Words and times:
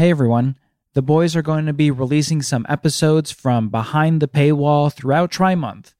Hey 0.00 0.08
everyone. 0.08 0.56
The 0.94 1.02
boys 1.02 1.36
are 1.36 1.42
going 1.42 1.66
to 1.66 1.74
be 1.74 1.90
releasing 1.90 2.40
some 2.40 2.64
episodes 2.70 3.30
from 3.30 3.68
behind 3.68 4.22
the 4.22 4.28
paywall 4.28 4.90
throughout 4.90 5.30
Tri 5.30 5.54
Month. 5.54 5.92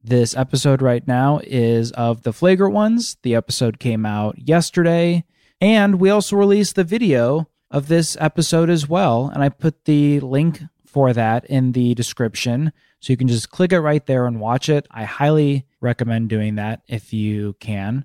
This 0.00 0.36
episode 0.36 0.80
right 0.80 1.04
now 1.04 1.40
is 1.42 1.90
of 1.90 2.22
the 2.22 2.32
flagrant 2.32 2.72
ones. 2.72 3.16
The 3.22 3.34
episode 3.34 3.80
came 3.80 4.06
out 4.06 4.38
yesterday, 4.38 5.24
and 5.60 5.98
we 5.98 6.08
also 6.08 6.36
released 6.36 6.76
the 6.76 6.84
video 6.84 7.48
of 7.68 7.88
this 7.88 8.16
episode 8.20 8.70
as 8.70 8.88
well. 8.88 9.28
And 9.34 9.42
I 9.42 9.48
put 9.48 9.86
the 9.86 10.20
link 10.20 10.62
for 10.86 11.12
that 11.12 11.44
in 11.46 11.72
the 11.72 11.96
description. 11.96 12.72
So 13.00 13.12
you 13.12 13.16
can 13.16 13.26
just 13.26 13.50
click 13.50 13.72
it 13.72 13.80
right 13.80 14.06
there 14.06 14.26
and 14.26 14.38
watch 14.38 14.68
it. 14.68 14.86
I 14.88 15.02
highly 15.02 15.66
recommend 15.80 16.28
doing 16.28 16.54
that 16.54 16.82
if 16.86 17.12
you 17.12 17.56
can. 17.58 18.04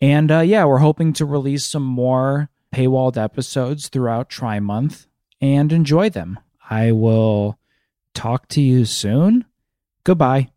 And 0.00 0.32
uh, 0.32 0.40
yeah, 0.40 0.64
we're 0.64 0.78
hoping 0.78 1.12
to 1.12 1.26
release 1.26 1.66
some 1.66 1.84
more 1.84 2.48
paywalled 2.74 3.16
episodes 3.16 3.88
throughout 3.88 4.28
Tri 4.28 4.58
Month 4.58 5.06
and 5.40 5.72
enjoy 5.72 6.10
them. 6.10 6.40
I 6.68 6.90
will 6.90 7.58
talk 8.14 8.48
to 8.48 8.60
you 8.60 8.84
soon. 8.84 9.44
Goodbye. 10.02 10.50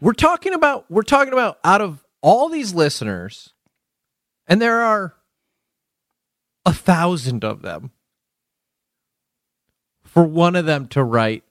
We're 0.00 0.12
talking 0.12 0.54
about 0.54 0.88
we're 0.88 1.02
talking 1.02 1.32
about 1.32 1.58
out 1.64 1.80
of 1.80 2.04
all 2.20 2.48
these 2.48 2.72
listeners, 2.72 3.52
and 4.46 4.62
there 4.62 4.80
are 4.80 5.14
a 6.64 6.72
thousand 6.72 7.44
of 7.44 7.62
them. 7.62 7.90
For 10.04 10.22
one 10.22 10.54
of 10.54 10.66
them 10.66 10.86
to 10.88 11.02
write 11.02 11.42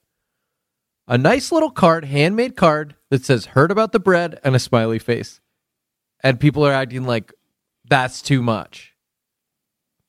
a 1.06 1.18
nice 1.18 1.52
little 1.52 1.70
card, 1.70 2.06
handmade 2.06 2.56
card 2.56 2.94
that 3.10 3.24
says 3.24 3.46
"Heard 3.46 3.70
about 3.70 3.92
the 3.92 4.00
bread" 4.00 4.40
and 4.42 4.56
a 4.56 4.58
smiley 4.58 4.98
face, 4.98 5.40
and 6.22 6.40
people 6.40 6.66
are 6.66 6.72
acting 6.72 7.04
like 7.04 7.34
that's 7.88 8.22
too 8.22 8.42
much. 8.42 8.94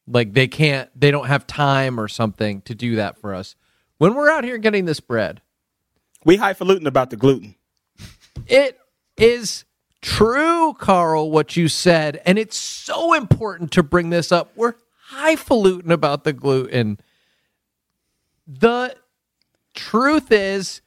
Like 0.08 0.34
they 0.34 0.48
can't, 0.48 0.90
they 1.00 1.12
don't 1.12 1.28
have 1.28 1.46
time 1.48 2.00
or 2.00 2.08
something 2.08 2.62
to 2.62 2.74
do 2.76 2.96
that 2.96 3.18
for 3.20 3.34
us. 3.36 3.56
When 3.98 4.16
we're 4.16 4.30
out 4.30 4.44
here 4.44 4.58
getting 4.58 4.86
this 4.86 5.00
bread, 5.00 5.42
We 6.26 6.38
highfalutin 6.38 6.88
about 6.88 7.10
the 7.12 7.16
gluten. 7.18 7.56
it 8.48 8.78
is 9.18 9.66
true, 10.02 10.74
Carl, 10.74 11.30
what 11.32 11.56
you 11.56 11.68
said. 11.68 12.22
And 12.26 12.40
it's 12.40 12.58
so 12.58 13.14
important 13.14 13.72
to 13.74 13.84
bring 13.84 14.10
this 14.10 14.32
up. 14.32 14.52
We're 14.56 14.74
highfalutin 15.10 15.92
about 15.92 16.24
the 16.24 16.34
gluten. 16.34 17.00
The 18.48 18.96
truth 19.76 20.32
is, 20.32 20.82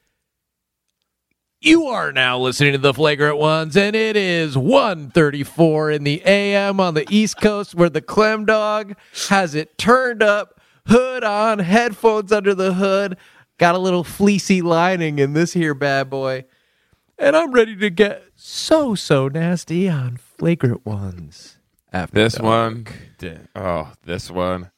you 1.63 1.85
are 1.87 2.11
now 2.11 2.37
listening 2.39 2.73
to 2.73 2.77
the 2.77 2.93
flagrant 2.93 3.37
ones, 3.37 3.75
and 3.77 3.95
it 3.95 4.15
is 4.15 4.55
1.34 4.55 5.95
in 5.95 6.03
the 6.03 6.21
AM 6.25 6.79
on 6.79 6.93
the 6.93 7.05
East 7.09 7.39
Coast 7.39 7.73
where 7.75 7.89
the 7.89 8.01
Clem 8.01 8.45
Dog 8.45 8.95
has 9.29 9.55
it 9.55 9.77
turned 9.77 10.21
up, 10.21 10.59
hood 10.87 11.23
on, 11.23 11.59
headphones 11.59 12.31
under 12.31 12.53
the 12.53 12.73
hood, 12.73 13.17
got 13.57 13.75
a 13.75 13.79
little 13.79 14.03
fleecy 14.03 14.61
lining 14.61 15.19
in 15.19 15.33
this 15.33 15.53
here 15.53 15.73
bad 15.73 16.09
boy. 16.09 16.45
And 17.17 17.35
I'm 17.35 17.51
ready 17.51 17.75
to 17.77 17.89
get 17.89 18.23
so, 18.35 18.95
so 18.95 19.27
nasty 19.27 19.87
on 19.87 20.17
flagrant 20.17 20.85
ones. 20.85 21.57
After 21.93 22.15
This 22.15 22.33
dark. 22.33 22.43
one, 22.45 22.87
da- 23.19 23.37
oh, 23.55 23.91
this 24.03 24.29
one, 24.31 24.71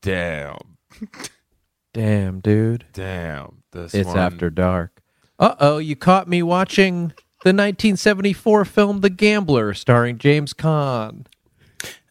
damn, 0.00 0.56
Damn, 1.92 2.38
dude. 2.40 2.84
damn, 2.92 3.62
this 3.72 3.92
It's 3.94 4.06
one. 4.06 4.16
after 4.18 4.48
dark. 4.48 4.99
Uh 5.40 5.54
oh, 5.58 5.78
you 5.78 5.96
caught 5.96 6.28
me 6.28 6.42
watching 6.42 7.08
the 7.44 7.54
1974 7.54 8.64
film 8.66 9.00
The 9.00 9.08
Gambler 9.10 9.72
starring 9.74 10.18
James 10.18 10.52
Caan. 10.52 11.24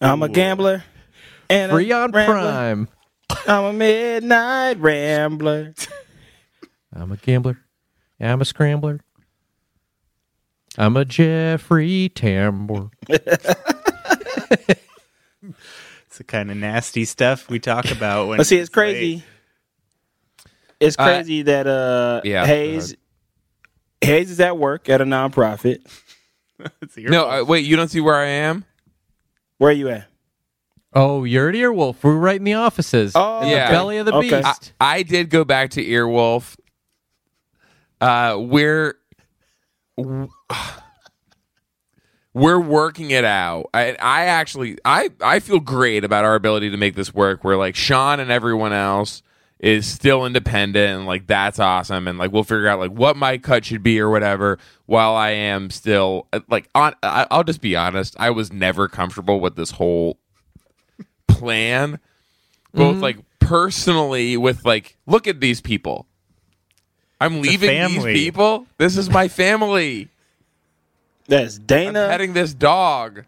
I'm 0.02 0.24
a 0.24 0.30
gambler. 0.30 0.84
And 1.50 1.72
Free 1.72 1.92
on 1.92 2.12
rambler. 2.12 2.36
Prime. 2.36 2.88
I'm 3.48 3.64
a 3.66 3.74
midnight 3.74 4.80
rambler. 4.80 5.74
I'm 6.92 7.12
a 7.12 7.18
gambler. 7.18 7.60
I'm 8.20 8.42
a 8.42 8.46
scrambler. 8.46 9.00
I'm 10.78 10.98
a 10.98 11.06
Jeffrey 11.06 12.12
Tambor. 12.14 12.90
It's 16.08 16.18
the 16.18 16.24
kind 16.24 16.50
of 16.52 16.58
nasty 16.58 17.06
stuff 17.06 17.50
we 17.50 17.60
talk 17.60 17.90
about 17.92 18.28
when 18.28 18.38
But 18.38 18.48
see, 18.48 18.58
it's 18.58 18.70
late. 18.70 18.74
crazy. 18.74 19.24
It's 20.80 20.96
Uh, 20.98 21.06
crazy 21.06 21.44
that 21.44 21.68
uh 21.68 22.22
yeah, 22.24 22.46
Hayes 22.48 22.96
Hayes 24.02 24.32
is 24.32 24.40
at 24.40 24.58
work 24.58 24.90
at 24.90 25.02
a 25.02 25.06
nonprofit. 25.06 25.80
It's 26.82 26.98
No, 26.98 27.30
uh, 27.30 27.44
wait, 27.46 27.64
you 27.66 27.78
don't 27.78 27.88
see 27.88 28.02
where 28.02 28.16
I 28.16 28.26
am? 28.26 28.66
Where 29.60 29.70
are 29.70 29.74
you 29.74 29.88
at? 29.88 30.08
Oh, 30.94 31.24
you're 31.24 31.48
at 31.48 31.56
Earwolf. 31.56 32.04
We're 32.04 32.18
right 32.18 32.36
in 32.36 32.44
the 32.44 32.56
offices. 32.56 33.14
Oh, 33.16 33.44
in 33.44 33.48
Yeah. 33.50 33.68
the 33.68 33.74
belly 33.74 33.98
of 33.98 34.06
the 34.08 34.14
Okay. 34.16 34.42
beast. 34.42 34.74
I, 34.82 34.98
I 34.98 35.04
did 35.04 35.30
go 35.30 35.46
back 35.46 35.70
to 35.72 35.86
Earwolf. 35.86 36.58
Uh, 38.02 38.36
we're 38.40 38.96
we're 42.34 42.60
working 42.60 43.12
it 43.12 43.24
out. 43.26 43.70
I, 43.74 43.96
I 44.00 44.26
actually, 44.26 44.78
I, 44.86 45.10
I 45.22 45.40
feel 45.40 45.60
great 45.60 46.04
about 46.04 46.26
our 46.26 46.36
ability 46.36 46.70
to 46.72 46.78
make 46.78 46.96
this 46.96 47.14
work. 47.14 47.44
We're 47.44 47.58
like 47.58 47.76
Sean 47.76 48.20
and 48.20 48.32
everyone 48.32 48.74
else 48.74 49.22
is 49.60 49.86
still 49.88 50.26
independent, 50.26 50.98
and 50.98 51.06
like 51.06 51.28
that's 51.28 51.60
awesome. 51.60 52.08
And 52.08 52.18
like 52.18 52.32
we'll 52.32 52.44
figure 52.44 52.68
out 52.68 52.80
like 52.80 52.92
what 52.92 53.18
my 53.18 53.38
cut 53.38 53.66
should 53.66 53.84
be 53.84 54.00
or 54.00 54.10
whatever. 54.10 54.58
While 54.86 55.16
I 55.16 55.32
am 55.32 55.70
still 55.70 56.28
like 56.48 56.70
on, 56.74 56.96
I, 57.04 57.28
I'll 57.30 57.44
just 57.44 57.62
be 57.62 57.76
honest. 57.76 58.16
I 58.20 58.30
was 58.30 58.52
never 58.52 58.88
comfortable 58.88 59.40
with 59.40 59.56
this 59.56 59.72
whole 59.72 60.18
plan 61.28 62.00
both 62.74 62.98
like 62.98 63.18
personally 63.40 64.38
with 64.38 64.66
like 64.66 64.96
look 65.08 65.28
at 65.28 65.40
these 65.40 65.62
people 65.62 66.06
i'm 67.20 67.42
leaving 67.42 67.88
these 67.88 68.04
people 68.04 68.68
this 68.78 68.98
is 68.98 69.10
my 69.10 69.28
family 69.28 70.10
That's 71.28 71.58
i'm 71.58 71.66
Dana. 71.66 72.08
petting 72.10 72.34
this 72.34 72.54
dog 72.54 73.24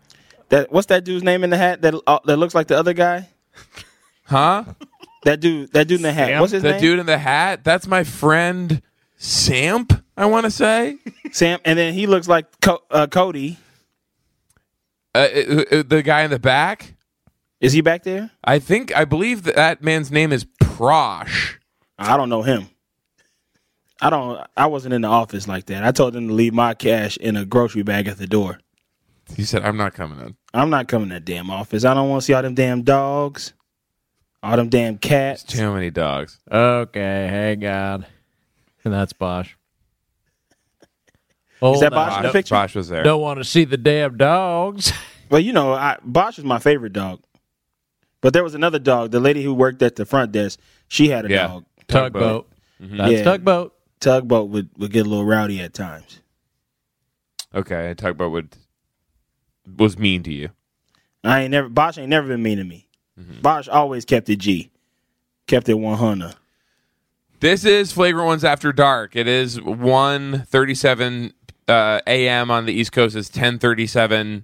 that 0.49 0.71
what's 0.71 0.87
that 0.87 1.03
dude's 1.03 1.23
name 1.23 1.43
in 1.43 1.49
the 1.49 1.57
hat 1.57 1.81
that 1.81 1.95
uh, 2.05 2.19
that 2.25 2.37
looks 2.37 2.53
like 2.53 2.67
the 2.67 2.77
other 2.77 2.93
guy? 2.93 3.29
huh 4.25 4.65
That 5.23 5.39
dude. 5.39 5.71
That 5.73 5.87
dude 5.87 5.99
in 5.99 6.03
the 6.03 6.13
hat. 6.13 6.39
What's 6.39 6.51
his 6.53 6.63
the 6.63 6.71
name? 6.71 6.81
dude 6.81 6.99
in 6.99 7.05
the 7.05 7.17
hat 7.17 7.63
that's 7.63 7.85
my 7.87 8.03
friend 8.03 8.81
samp 9.17 9.93
i 10.17 10.25
want 10.25 10.45
to 10.45 10.51
say 10.51 10.97
Sam. 11.31 11.59
And 11.63 11.77
then 11.77 11.93
he 11.93 12.07
looks 12.07 12.27
like 12.27 12.47
Co- 12.59 12.81
uh, 12.89 13.05
Cody. 13.07 13.57
uh, 15.13 15.17
uh, 15.19 15.63
uh, 15.71 15.83
the 15.87 16.01
guy 16.03 16.21
in 16.23 16.31
the 16.31 16.39
back 16.39 16.95
Is 17.59 17.73
he 17.73 17.81
back 17.81 18.01
there? 18.03 18.31
i 18.43 18.57
think 18.59 18.95
i 18.95 19.05
believe 19.05 19.43
that, 19.43 19.55
that 19.55 19.83
man's 19.83 20.11
name 20.11 20.31
is 20.31 20.45
prosh 20.61 21.55
I 21.99 22.17
don't 22.17 22.29
know 22.29 22.41
him. 22.41 22.67
I 24.01 24.09
don't. 24.09 24.43
I 24.57 24.65
wasn't 24.65 24.95
in 24.95 25.01
the 25.03 25.07
office 25.07 25.47
like 25.47 25.67
that. 25.67 25.83
I 25.83 25.91
told 25.91 26.13
them 26.13 26.29
to 26.29 26.33
leave 26.33 26.51
my 26.55 26.73
cash 26.73 27.15
in 27.17 27.37
a 27.37 27.45
grocery 27.45 27.83
bag 27.83 28.07
at 28.07 28.17
the 28.17 28.25
door. 28.25 28.59
he 29.35 29.43
said 29.43 29.61
i'm 29.63 29.77
not 29.77 29.93
coming 29.93 30.19
in 30.19 30.35
I'm 30.51 30.71
not 30.71 30.87
coming 30.87 31.09
to 31.09 31.13
that 31.15 31.25
damn 31.25 31.51
office. 31.51 31.85
I 31.85 31.93
don't 31.93 32.09
want 32.09 32.23
to 32.23 32.25
see 32.25 32.33
all 32.33 32.41
them 32.41 32.55
damn 32.55 32.81
dogs, 32.81 33.53
all 34.44 34.57
them 34.57 34.69
damn 34.69 34.97
cats. 34.97 35.44
too 35.44 35.74
many 35.74 35.90
dogs 35.90 36.40
Okay, 36.52 37.28
hey 37.29 37.56
God. 37.56 38.06
And 38.84 38.94
that's 38.94 39.13
Bosch. 39.13 39.53
Hold 41.59 41.81
that 41.81 41.94
on. 41.94 42.07
Bosch 42.07 42.18
in 42.18 42.24
the 42.24 42.31
picture? 42.31 42.56
Bosch 42.56 42.75
was 42.75 42.90
there 42.90 43.03
Don't 43.03 43.22
want 43.22 43.40
to 43.40 43.44
see 43.44 43.66
the 43.66 43.78
damn 43.78 44.18
dogs. 44.18 44.91
Well, 45.29 45.40
you 45.40 45.53
know, 45.53 45.72
I, 45.72 45.96
Bosch 46.03 46.38
is 46.40 46.44
my 46.44 46.59
favorite 46.59 46.91
dog. 46.91 47.22
But 48.19 48.34
there 48.34 48.44
was 48.44 48.53
another 48.53 48.79
dog. 48.79 49.12
The 49.12 49.22
lady 49.22 49.41
who 49.41 49.53
worked 49.53 49.81
at 49.81 49.96
the 49.96 50.06
front 50.06 50.34
desk, 50.34 50.59
she 50.90 51.08
had 51.08 51.25
a 51.25 51.29
Yeah. 51.29 51.47
dog. 51.47 51.66
Tugboat. 51.88 52.50
That's 52.81 52.91
mm-hmm. 52.91 53.12
Yeah. 53.12 53.23
tugboat. 53.23 53.73
Tugboat 54.02 54.50
would, 54.50 54.69
would 54.78 54.91
get 54.91 55.06
a 55.06 55.09
little 55.09 55.23
rowdy 55.23 55.62
at 55.62 55.73
times. 55.73 56.19
okay 57.56 57.94
tugboat 57.96 58.34
would 58.34 58.50
was 59.78 59.97
mean 59.97 60.22
to 60.23 60.34
you 60.34 60.50
I 61.23 61.44
ain't 61.44 61.52
never 61.52 61.69
Bosch 61.69 61.97
ain't 61.97 62.09
never 62.09 62.28
been 62.28 62.44
mean 62.44 62.58
to 62.58 62.66
me. 62.66 62.90
Mm-hmm. 63.21 63.41
Bosch 63.41 63.67
always 63.67 64.05
kept 64.05 64.29
it 64.29 64.37
G, 64.37 64.72
kept 65.47 65.69
it 65.69 65.75
one 65.75 65.97
hundred. 65.97 66.35
This 67.40 67.66
is 67.66 67.91
Flagrant 67.91 68.28
Ones 68.28 68.43
After 68.43 68.72
Dark. 68.72 69.16
It 69.16 69.28
is 69.28 69.57
1.37 69.57 71.34
uh, 71.67 71.99
a.m. 72.05 72.51
on 72.51 72.67
the 72.67 72.73
East 72.73 72.91
Coast. 72.91 73.16
It's 73.16 73.29
10.37 73.29 74.43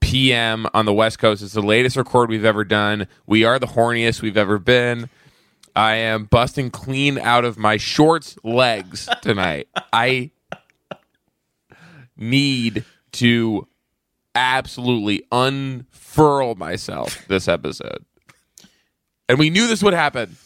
p.m. 0.00 0.66
on 0.72 0.86
the 0.86 0.94
West 0.94 1.18
Coast. 1.18 1.42
It's 1.42 1.52
the 1.52 1.60
latest 1.60 1.98
record 1.98 2.30
we've 2.30 2.46
ever 2.46 2.64
done. 2.64 3.06
We 3.26 3.44
are 3.44 3.58
the 3.58 3.66
horniest 3.66 4.22
we've 4.22 4.38
ever 4.38 4.58
been. 4.58 5.10
I 5.76 5.96
am 5.96 6.24
busting 6.24 6.70
clean 6.70 7.18
out 7.18 7.44
of 7.44 7.58
my 7.58 7.76
shorts 7.76 8.34
legs 8.42 9.06
tonight. 9.20 9.68
I 9.92 10.30
need 12.16 12.84
to 13.12 13.68
absolutely 14.34 15.22
unfurl 15.32 16.54
myself 16.54 17.26
this 17.28 17.48
episode. 17.48 18.04
And 19.28 19.38
we 19.38 19.50
knew 19.50 19.66
this 19.66 19.82
would 19.82 19.94
happen. 19.94 20.36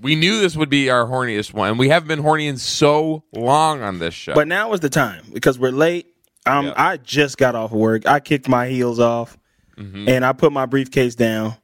We 0.00 0.16
knew 0.16 0.40
this 0.40 0.56
would 0.56 0.68
be 0.68 0.90
our 0.90 1.06
horniest 1.06 1.52
one. 1.54 1.78
We 1.78 1.88
haven't 1.88 2.08
been 2.08 2.18
horny 2.20 2.46
in 2.48 2.56
so 2.58 3.24
long 3.32 3.82
on 3.82 3.98
this 4.00 4.12
show. 4.14 4.34
But 4.34 4.48
now 4.48 4.72
is 4.72 4.80
the 4.80 4.90
time 4.90 5.24
because 5.32 5.58
we're 5.58 5.70
late. 5.72 6.06
Um, 6.46 6.66
Yeah. 6.66 6.74
I 6.76 6.96
just 6.98 7.38
got 7.38 7.54
off 7.54 7.70
of 7.72 7.78
work. 7.78 8.06
I 8.06 8.20
kicked 8.20 8.48
my 8.48 8.66
heels 8.68 9.00
off. 9.00 9.38
and 9.76 10.24
I 10.24 10.32
put 10.32 10.52
my 10.52 10.66
briefcase 10.66 11.16
down, 11.16 11.56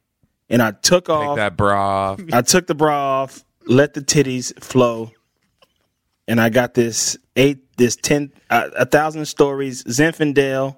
and 0.49 0.61
I 0.61 0.73
took 0.73 1.05
Take 1.05 1.15
off. 1.17 1.37
that 1.37 1.57
bra 1.57 2.11
off. 2.13 2.21
I 2.33 2.43
took 2.43 2.67
the 2.67 2.75
bra 2.75 3.23
off, 3.23 3.45
let 3.67 3.95
the 3.95 4.01
titties 4.01 4.53
flow, 4.65 5.13
and 6.29 6.41
I 6.41 6.49
got 6.49 6.75
this 6.75 7.17
eight, 7.37 7.77
this 7.77 7.97
ten, 7.97 8.33
uh, 8.51 8.69
a 8.77 8.87
thousand 8.87 9.27
stories 9.27 9.85
Zinfandel. 9.85 10.77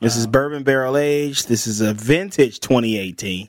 This 0.00 0.16
is 0.16 0.26
bourbon 0.26 0.64
barrel 0.64 0.96
aged. 0.96 1.48
This 1.48 1.66
is 1.68 1.80
a 1.80 1.94
vintage 1.94 2.58
2018, 2.60 3.48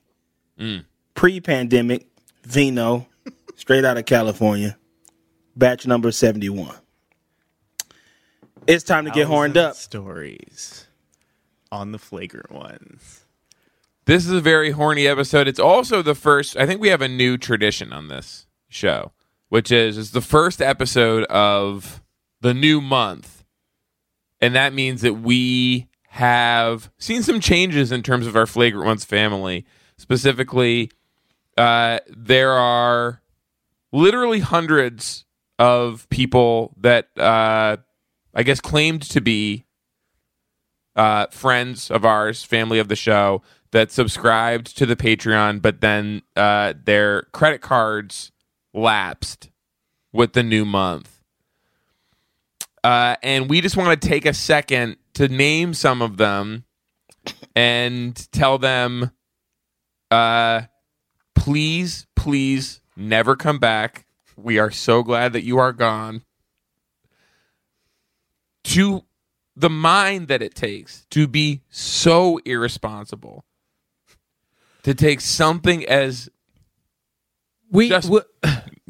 pre-pandemic 1.15 2.07
vino, 2.43 3.07
straight 3.55 3.83
out 3.85 3.97
of 3.97 4.05
California, 4.05 4.77
batch 5.55 5.87
number 5.87 6.11
71. 6.11 6.75
It's 8.67 8.83
time 8.83 9.05
to 9.05 9.11
get 9.11 9.27
horned 9.27 9.57
up. 9.57 9.75
Stories 9.75 10.85
on 11.71 11.91
the 11.91 11.99
flagrant 11.99 12.51
ones. 12.51 13.25
This 14.05 14.25
is 14.25 14.31
a 14.31 14.41
very 14.41 14.71
horny 14.71 15.07
episode. 15.07 15.47
It's 15.47 15.59
also 15.59 16.03
the 16.03 16.13
first. 16.15 16.55
I 16.55 16.67
think 16.67 16.79
we 16.81 16.89
have 16.89 17.01
a 17.01 17.07
new 17.07 17.37
tradition 17.37 17.91
on 17.91 18.07
this 18.07 18.45
show, 18.69 19.11
which 19.49 19.71
is 19.71 19.97
it's 19.97 20.11
the 20.11 20.21
first 20.21 20.61
episode 20.61 21.23
of 21.25 22.01
the 22.41 22.53
new 22.53 22.81
month, 22.81 23.43
and 24.39 24.55
that 24.55 24.73
means 24.73 25.01
that 25.01 25.15
we 25.15 25.87
have 26.09 26.89
seen 26.97 27.23
some 27.23 27.39
changes 27.39 27.91
in 27.91 28.01
terms 28.01 28.27
of 28.27 28.35
our 28.35 28.45
flagrant 28.45 28.85
ones 28.85 29.05
family. 29.05 29.65
Specifically, 29.97 30.91
uh, 31.57 31.99
there 32.15 32.51
are 32.51 33.21
literally 33.91 34.39
hundreds 34.39 35.25
of 35.57 36.07
people 36.09 36.73
that 36.77 37.09
uh, 37.17 37.77
I 38.33 38.43
guess 38.43 38.59
claimed 38.59 39.01
to 39.03 39.21
be 39.21 39.65
uh, 40.95 41.27
friends 41.27 41.89
of 41.91 42.05
ours, 42.05 42.43
family 42.43 42.79
of 42.79 42.87
the 42.87 42.95
show, 42.95 43.41
that 43.71 43.91
subscribed 43.91 44.77
to 44.77 44.85
the 44.85 44.95
Patreon, 44.95 45.61
but 45.61 45.81
then 45.81 46.21
uh, 46.35 46.73
their 46.85 47.23
credit 47.33 47.61
cards 47.61 48.31
lapsed 48.75 49.49
with 50.11 50.33
the 50.33 50.43
new 50.43 50.65
month. 50.65 51.09
Uh, 52.83 53.15
and 53.23 53.49
we 53.49 53.61
just 53.61 53.75
want 53.77 53.99
to 53.99 54.07
take 54.07 54.25
a 54.25 54.33
second 54.33 54.97
to 55.15 55.27
name 55.27 55.73
some 55.73 56.01
of 56.03 56.17
them 56.17 56.65
and 57.55 58.31
tell 58.31 58.59
them, 58.59 59.09
uh, 60.11 60.61
please, 61.33 62.05
please 62.15 62.81
never 62.95 63.35
come 63.35 63.57
back. 63.57 64.05
We 64.35 64.59
are 64.59 64.69
so 64.69 65.01
glad 65.01 65.33
that 65.33 65.43
you 65.43 65.57
are 65.57 65.73
gone. 65.73 66.23
To 68.65 69.05
the 69.55 69.69
mind 69.69 70.27
that 70.27 70.41
it 70.41 70.53
takes 70.53 71.05
to 71.11 71.27
be 71.27 71.61
so 71.69 72.39
irresponsible 72.45 73.45
to 74.83 74.93
take 74.93 75.21
something 75.21 75.85
as 75.85 76.29
We 77.71 77.89
Just- 77.89 78.09
we, 78.09 78.19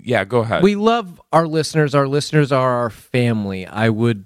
yeah 0.05 0.23
go 0.23 0.39
ahead 0.39 0.63
we 0.63 0.75
love 0.75 1.21
our 1.35 1.47
listeners. 1.47 1.93
Our 1.93 2.07
listeners 2.07 2.51
are 2.53 2.75
our 2.83 2.89
family. 2.89 3.67
I 3.67 3.89
would 3.89 4.25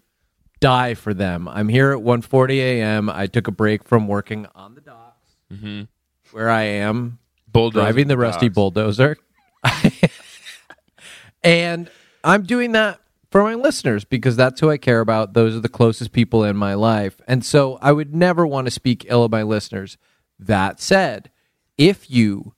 die 0.60 0.94
for 0.94 1.14
them. 1.14 1.48
I'm 1.48 1.68
here 1.68 1.92
at 1.92 2.00
1:40 2.00 2.58
a.m. 2.58 3.10
I 3.10 3.26
took 3.26 3.48
a 3.48 3.52
break 3.52 3.84
from 3.84 4.08
working 4.08 4.46
on 4.54 4.76
the 4.76 4.82
docks, 4.82 5.30
mm-hmm. 5.52 5.84
where 6.32 6.50
I 6.50 6.64
am 6.64 7.18
Bulldozer 7.48 7.82
driving 7.82 8.08
the 8.08 8.18
rusty 8.18 8.48
dogs. 8.48 8.56
bulldozer, 8.56 9.18
and 11.44 11.90
I'm 12.24 12.44
doing 12.44 12.74
that 12.74 13.00
for 13.32 13.44
my 13.44 13.56
listeners 13.56 14.06
because 14.06 14.36
that's 14.36 14.60
who 14.62 14.70
I 14.70 14.78
care 14.78 15.00
about. 15.00 15.34
Those 15.34 15.56
are 15.56 15.62
the 15.62 15.70
closest 15.70 16.12
people 16.12 16.44
in 16.44 16.56
my 16.56 16.76
life, 16.76 17.20
and 17.28 17.44
so 17.44 17.80
I 17.82 17.92
would 17.92 18.14
never 18.14 18.46
want 18.46 18.66
to 18.68 18.72
speak 18.72 19.06
ill 19.10 19.24
of 19.24 19.32
my 19.32 19.44
listeners. 19.44 19.98
That 20.38 20.80
said, 20.80 21.32
if 21.78 22.10
you 22.10 22.54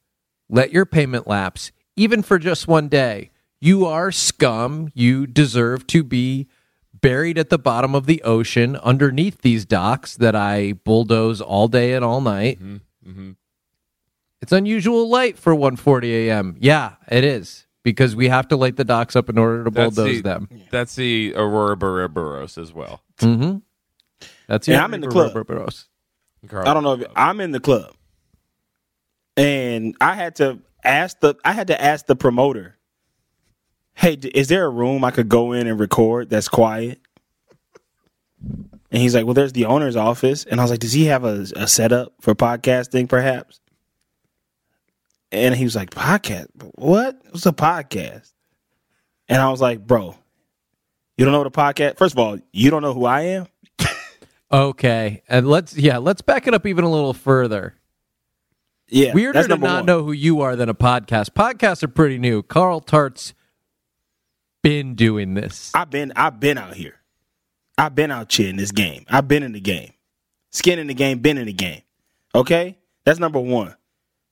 let 0.50 0.74
your 0.74 0.86
payment 0.86 1.26
lapse, 1.26 1.72
even 2.02 2.24
for 2.24 2.40
just 2.40 2.68
one 2.68 2.88
day, 2.88 3.30
you 3.60 3.86
are 3.86 4.12
scum. 4.12 4.90
You 4.96 5.28
deserve 5.28 5.86
to 5.88 6.04
be 6.04 6.48
buried 7.00 7.38
at 7.38 7.50
the 7.50 7.60
bottom 7.60 7.94
of 7.94 8.08
the 8.08 8.22
ocean 8.24 8.76
underneath 8.78 9.42
these 9.42 9.66
docks 9.66 10.16
that 10.18 10.36
I 10.36 10.74
bulldoze 10.74 11.42
all 11.42 11.68
day 11.68 11.94
and 11.94 12.04
all 12.04 12.22
night. 12.22 12.60
It's 14.42 14.52
unusual 14.52 15.08
light 15.10 15.38
for 15.38 15.54
1:40 15.56 16.04
a.m. 16.28 16.58
Yeah, 16.60 16.96
it 17.08 17.24
is 17.24 17.68
because 17.84 18.16
we 18.16 18.30
have 18.30 18.48
to 18.48 18.56
light 18.56 18.76
the 18.78 18.84
docks 18.84 19.16
up 19.16 19.30
in 19.30 19.38
order 19.38 19.64
to 19.66 19.70
that's 19.70 19.96
bulldoze 19.96 20.18
the, 20.18 20.22
them. 20.24 20.50
that's 20.72 20.96
the 20.96 21.34
aurora 21.36 21.78
Borealis 21.78 22.58
as 22.58 22.74
well 22.74 23.02
Mm-hmm. 23.20 23.58
That's 24.48 24.68
And 24.68 24.74
your 24.76 24.84
I'm 24.84 24.94
in 24.96 25.02
the 25.02 25.08
club. 25.08 25.34
Barbaros. 25.34 25.88
Carl. 26.48 26.68
I 26.68 26.74
don't 26.74 26.82
know 26.82 26.94
if 26.94 27.06
I'm 27.16 27.40
in 27.40 27.52
the 27.52 27.60
club, 27.60 27.94
and 29.38 29.96
I 30.02 30.16
had 30.16 30.36
to 30.38 30.58
ask 30.84 31.20
the 31.20 31.36
I 31.44 31.54
had 31.54 31.68
to 31.68 31.82
ask 31.82 32.06
the 32.06 32.16
promoter, 32.16 32.78
"Hey, 33.94 34.14
is 34.14 34.48
there 34.48 34.66
a 34.66 34.70
room 34.70 35.04
I 35.04 35.12
could 35.12 35.30
go 35.30 35.52
in 35.54 35.68
and 35.68 35.80
record 35.80 36.30
that's 36.30 36.48
quiet?" 36.48 37.00
And 38.44 39.02
he's 39.02 39.16
like, 39.16 39.26
"Well, 39.26 39.34
there's 39.34 39.54
the 39.54 39.66
owner's 39.66 39.96
office." 39.96 40.44
And 40.46 40.60
I 40.60 40.64
was 40.64 40.72
like, 40.72 40.80
"Does 40.80 40.94
he 40.94 41.06
have 41.06 41.24
a, 41.24 41.48
a 41.56 41.68
setup 41.68 42.14
for 42.22 42.36
podcasting, 42.36 43.08
perhaps?" 43.08 43.60
And 45.32 45.56
he 45.56 45.64
was 45.64 45.76
like, 45.76 45.92
"Podcast? 45.92 46.48
What? 46.76 47.22
What's 47.30 47.46
a 47.46 47.52
podcast?" 47.52 48.34
And 49.30 49.42
I 49.42 49.50
was 49.50 49.62
like, 49.62 49.86
"Bro, 49.86 50.16
you 51.18 51.26
don't 51.26 51.32
know 51.32 51.40
what 51.40 51.48
a 51.48 51.52
podcast? 51.52 51.98
First 51.98 52.14
of 52.16 52.20
all, 52.20 52.38
you 52.52 52.70
don't 52.70 52.82
know 52.82 52.94
who 52.94 53.06
I 53.06 53.22
am." 53.22 53.48
Okay, 54.54 55.24
and 55.30 55.48
let's 55.48 55.78
yeah, 55.78 55.98
let's 55.98 56.22
back 56.22 56.46
it 56.46 56.54
up 56.54 56.66
even 56.68 56.84
a 56.84 56.92
little 56.92 57.14
further. 57.14 57.74
Yeah, 58.92 59.14
Weirder 59.14 59.44
to 59.44 59.48
not 59.58 59.60
one. 59.62 59.86
know 59.86 60.04
who 60.04 60.12
you 60.12 60.42
are 60.42 60.56
than 60.58 60.68
a 60.70 60.74
podcast. 60.74 61.30
Podcasts 61.32 61.82
are 61.82 61.88
pretty 61.88 62.18
new. 62.20 62.44
Carl 62.44 62.82
Tart's 62.82 63.34
been 64.62 64.96
doing 64.96 65.34
this. 65.34 65.72
I've 65.74 65.90
been 65.90 66.12
I've 66.16 66.40
been 66.40 66.58
out 66.58 66.74
here. 66.76 66.96
I've 67.78 67.96
been 67.96 68.12
out 68.12 68.32
here 68.34 68.50
in 68.50 68.58
this 68.58 68.72
game. 68.72 69.06
I've 69.10 69.28
been 69.28 69.44
in 69.44 69.54
the 69.54 69.62
game. 69.62 69.94
Skin 70.52 70.78
in 70.78 70.88
the 70.88 70.94
game, 70.94 71.20
been 71.20 71.38
in 71.38 71.46
the 71.46 71.54
game. 71.54 71.82
Okay? 72.36 72.78
That's 73.06 73.18
number 73.18 73.40
one. 73.40 73.76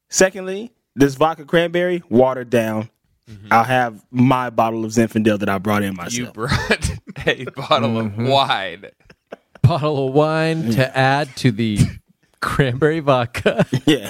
Secondly, 0.09 0.71
this 0.95 1.15
vodka 1.15 1.45
cranberry, 1.45 2.03
watered 2.09 2.49
down. 2.49 2.89
I'll 3.51 3.63
have 3.63 4.03
my 4.11 4.49
bottle 4.49 4.83
of 4.83 4.91
Zinfandel 4.91 5.39
that 5.39 5.49
I 5.49 5.57
brought 5.59 5.83
in 5.83 5.95
myself. 5.95 6.13
you 6.15 6.33
brought 6.33 6.89
a 7.27 7.45
bottle 7.55 7.89
Mm-hmm. 7.91 8.21
of 8.25 8.27
wine 8.27 8.85
Bottle 9.61 10.07
of 10.07 10.13
wine 10.15 10.71
to 10.71 10.97
add 10.97 11.33
to 11.37 11.51
the 11.51 11.77
cranberry 12.41 12.99
vodka. 13.01 13.65
yeah. 13.85 14.09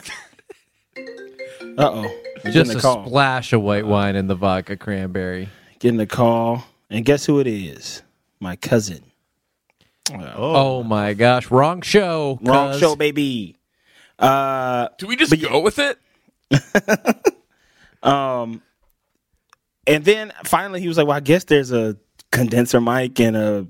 Uh 1.80 1.92
oh. 2.06 2.52
Just 2.52 2.74
a 2.74 2.78
a 2.78 2.81
call. 2.81 3.06
splash 3.07 3.54
of 3.54 3.62
white 3.62 3.86
wine 3.88 4.16
in 4.16 4.28
the 4.28 4.36
vodka 4.36 4.76
cranberry. 4.78 5.50
Getting 5.80 6.00
a 6.00 6.06
call. 6.06 6.66
And 6.90 7.06
guess 7.06 7.26
who 7.26 7.40
it 7.40 7.48
is? 7.48 8.02
My 8.40 8.56
cousin. 8.56 9.02
Oh, 10.12 10.83
my 10.83 11.14
gosh, 11.14 11.52
wrong 11.52 11.81
show. 11.81 12.40
Wrong 12.42 12.71
cuz. 12.71 12.80
show, 12.80 12.95
baby. 12.95 13.56
Uh 14.18 14.90
do 14.98 15.07
we 15.07 15.16
just 15.16 15.40
go 15.42 15.59
with 15.62 15.80
it 15.80 15.98
Um, 18.04 18.62
and 19.88 20.04
then 20.06 20.31
finally 20.45 20.80
he 20.81 20.88
was 20.88 20.98
like, 20.98 21.07
"Well, 21.07 21.16
I 21.18 21.21
guess 21.21 21.44
there's 21.45 21.71
a 21.71 21.98
condenser 22.31 22.80
mic 22.81 23.19
and 23.19 23.36
a 23.38 23.68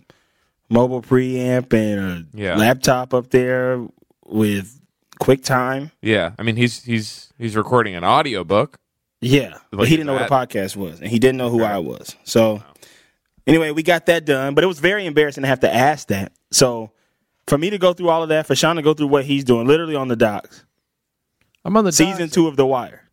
mobile 0.69 1.01
preamp 1.01 1.73
and 1.73 1.99
a 2.33 2.37
Yeah. 2.37 2.55
laptop 2.55 3.13
up 3.13 3.29
there 3.31 3.85
with 4.25 4.79
QuickTime." 5.21 5.91
yeah 6.01 6.31
i 6.39 6.43
mean 6.43 6.55
he's 6.55 6.83
he's 6.83 7.28
he's 7.39 7.55
recording 7.55 7.95
an 7.95 8.03
audiobook 8.03 8.77
Yeah, 9.21 9.57
but 9.71 9.79
Like 9.81 9.87
he 9.89 9.95
didn't 9.95 10.07
know 10.07 10.19
that. 10.19 10.29
what 10.29 10.45
a 10.45 10.47
podcast 10.47 10.75
was, 10.75 10.99
and 11.01 11.09
he 11.09 11.17
didn't 11.19 11.37
know 11.37 11.49
who 11.49 11.63
I 11.63 11.79
was. 11.79 12.15
So 12.23 12.61
anyway, 13.47 13.71
we 13.71 13.81
got 13.83 14.05
that 14.05 14.25
done, 14.25 14.53
but 14.53 14.63
it 14.63 14.67
was 14.67 14.79
very 14.79 15.05
embarrassing 15.07 15.41
to 15.43 15.47
have 15.47 15.61
to 15.61 15.73
ask 15.73 16.09
that. 16.09 16.31
So 16.51 16.91
for 17.47 17.57
me 17.57 17.69
to 17.71 17.77
go 17.79 17.93
through 17.93 18.09
all 18.09 18.21
of 18.23 18.29
that, 18.29 18.45
for 18.45 18.55
Sean 18.55 18.75
to 18.75 18.81
go 18.83 18.93
through 18.93 19.07
what 19.07 19.25
he's 19.25 19.43
doing, 19.43 19.65
literally 19.65 19.95
on 19.95 20.07
the 20.07 20.15
docks, 20.15 20.63
I'm 21.65 21.75
on 21.75 21.83
the 21.85 21.91
season 21.91 22.19
docks. 22.27 22.33
two 22.33 22.47
of 22.47 22.55
The 22.55 22.65
Wire. 22.65 23.03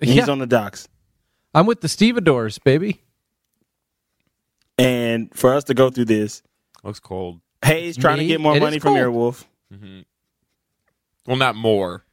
Yeah, 0.00 0.12
He's 0.14 0.28
on 0.28 0.38
the 0.38 0.46
docks. 0.46 0.86
I'm 1.54 1.66
with 1.66 1.80
the 1.80 1.88
stevedores, 1.88 2.58
baby. 2.58 3.00
And 4.78 5.34
for 5.34 5.54
us 5.54 5.64
to 5.64 5.74
go 5.74 5.90
through 5.90 6.04
this, 6.04 6.42
looks 6.84 7.00
cold 7.00 7.40
Hayes 7.64 7.96
trying 7.96 8.18
to 8.18 8.26
get 8.26 8.40
more 8.40 8.52
It 8.52 8.56
is 8.58 8.62
money 8.62 8.78
from 8.78 8.94
cold. 8.94 9.00
Earwolf. 9.34 9.44
Mm-hmm. 9.74 10.00
well 11.26 11.36
not 11.36 11.56
more 11.56 12.04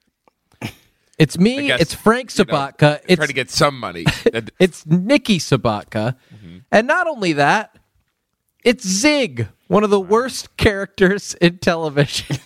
It's 1.18 1.38
me. 1.38 1.68
guess, 1.68 1.82
It's 1.82 1.94
Frank 1.94 2.38
you 2.38 2.44
know, 2.46 2.52
Sobotka. 2.54 3.00
it's 3.08 3.16
try 3.18 3.26
to 3.28 3.34
get 3.34 3.50
some 3.50 3.80
money 3.80 4.06
it's 4.60 4.86
Nikki 4.86 5.40
Sobotka, 5.40 6.16
Mm-hmm. 6.36 6.58
and 6.72 6.88
not 6.88 7.08
only 7.08 7.34
that, 7.34 7.78
it's 8.64 8.88
Zig, 8.88 9.48
one 9.68 9.84
of 9.84 9.90
the 9.92 10.00
worst 10.00 10.58
characters 10.58 11.34
in 11.36 11.58
television. 11.60 12.38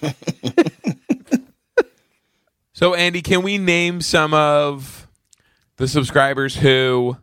So, 2.73 2.93
Andy, 2.93 3.21
can 3.21 3.41
we 3.41 3.57
name 3.57 3.99
some 3.99 4.33
of 4.33 5.07
the 5.77 5.87
subscribers 5.87 6.55
who, 6.57 7.17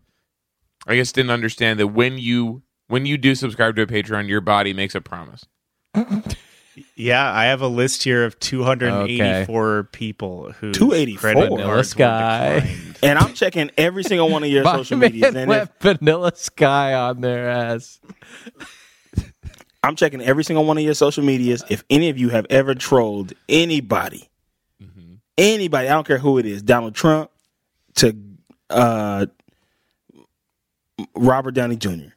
I 0.86 0.96
guess, 0.96 1.12
didn't 1.12 1.30
understand 1.30 1.80
that 1.80 1.88
when 1.88 2.18
you 2.18 2.62
when 2.88 3.06
you 3.06 3.16
do 3.16 3.34
subscribe 3.34 3.74
to 3.76 3.82
a 3.82 3.86
Patreon, 3.86 4.28
your 4.28 4.40
body 4.42 4.72
makes 4.74 4.94
a 4.94 5.00
promise. 5.00 5.46
Yeah, 6.94 7.30
I 7.32 7.46
have 7.46 7.62
a 7.62 7.68
list 7.68 8.02
here 8.02 8.24
of 8.24 8.38
284 8.38 9.84
people 9.92 10.52
who 10.52 10.72
284? 10.72 11.32
Vanilla 11.34 11.84
Sky. 11.84 12.76
And 13.02 13.18
I'm 13.18 13.34
checking 13.34 13.70
every 13.76 14.02
single 14.02 14.28
one 14.28 14.42
of 14.42 14.50
your 14.50 14.64
My 14.64 14.76
social 14.76 14.98
medias. 14.98 15.34
And 15.34 15.50
if, 15.50 15.70
Vanilla 15.80 16.32
Sky 16.34 16.94
on 16.94 17.20
their 17.20 17.48
ass. 17.48 18.00
I'm 19.82 19.96
checking 19.96 20.20
every 20.20 20.44
single 20.44 20.64
one 20.64 20.78
of 20.78 20.84
your 20.84 20.94
social 20.94 21.24
medias. 21.24 21.62
If 21.68 21.84
any 21.88 22.08
of 22.08 22.18
you 22.18 22.30
have 22.30 22.46
ever 22.50 22.74
trolled 22.74 23.32
anybody, 23.48 24.28
anybody, 25.38 25.88
I 25.88 25.92
don't 25.92 26.06
care 26.06 26.18
who 26.18 26.38
it 26.38 26.46
is, 26.46 26.62
Donald 26.62 26.94
Trump 26.94 27.30
to 27.96 28.16
uh, 28.68 29.26
Robert 31.14 31.52
Downey 31.52 31.76
Jr., 31.76 32.08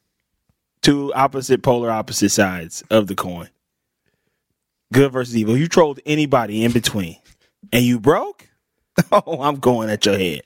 two 0.81 1.13
opposite, 1.13 1.61
polar 1.61 1.91
opposite 1.91 2.29
sides 2.29 2.83
of 2.89 3.07
the 3.07 3.15
coin. 3.15 3.49
Good 4.91 5.11
versus 5.11 5.35
evil. 5.37 5.55
You 5.57 5.67
trolled 5.67 5.99
anybody 6.05 6.63
in 6.63 6.71
between, 6.71 7.17
and 7.71 7.83
you 7.83 7.99
broke. 7.99 8.45
Oh, 9.13 9.41
I'm 9.41 9.55
going 9.55 9.89
at 9.89 10.05
your 10.05 10.17
head. 10.17 10.41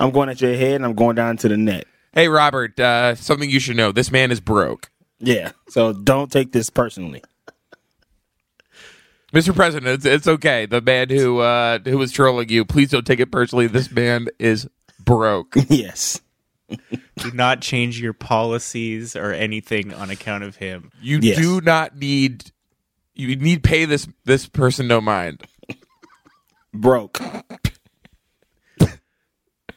I'm 0.00 0.10
going 0.10 0.28
at 0.28 0.40
your 0.40 0.54
head, 0.56 0.72
and 0.74 0.84
I'm 0.84 0.94
going 0.94 1.14
down 1.14 1.36
to 1.36 1.48
the 1.48 1.56
net. 1.56 1.84
Hey, 2.12 2.26
Robert, 2.26 2.78
uh, 2.80 3.14
something 3.14 3.48
you 3.48 3.60
should 3.60 3.76
know. 3.76 3.92
This 3.92 4.10
man 4.10 4.32
is 4.32 4.40
broke. 4.40 4.90
Yeah. 5.20 5.52
So 5.68 5.92
don't 5.92 6.32
take 6.32 6.50
this 6.50 6.68
personally. 6.68 7.22
Mr. 9.32 9.54
President, 9.54 9.86
it's, 9.94 10.04
it's 10.04 10.26
okay. 10.26 10.66
The 10.66 10.80
man 10.80 11.08
who 11.10 11.38
uh, 11.38 11.78
who 11.84 11.96
was 11.96 12.10
trolling 12.10 12.48
you, 12.48 12.64
please 12.64 12.90
don't 12.90 13.06
take 13.06 13.20
it 13.20 13.30
personally. 13.30 13.68
This 13.68 13.90
man 13.90 14.26
is 14.40 14.68
broke. 14.98 15.54
yes. 15.68 16.20
Do 17.16 17.30
not 17.32 17.60
change 17.60 18.00
your 18.00 18.12
policies 18.14 19.14
or 19.14 19.32
anything 19.32 19.94
on 19.94 20.10
account 20.10 20.42
of 20.42 20.56
him. 20.56 20.90
You 21.00 21.20
Yes. 21.22 21.38
do 21.38 21.60
not 21.60 21.96
need 21.96 22.50
you 23.14 23.36
need 23.36 23.62
pay 23.62 23.84
this 23.84 24.08
this 24.24 24.48
person 24.48 24.86
no 24.88 25.00
mind. 25.00 25.42
Broke. 26.74 27.20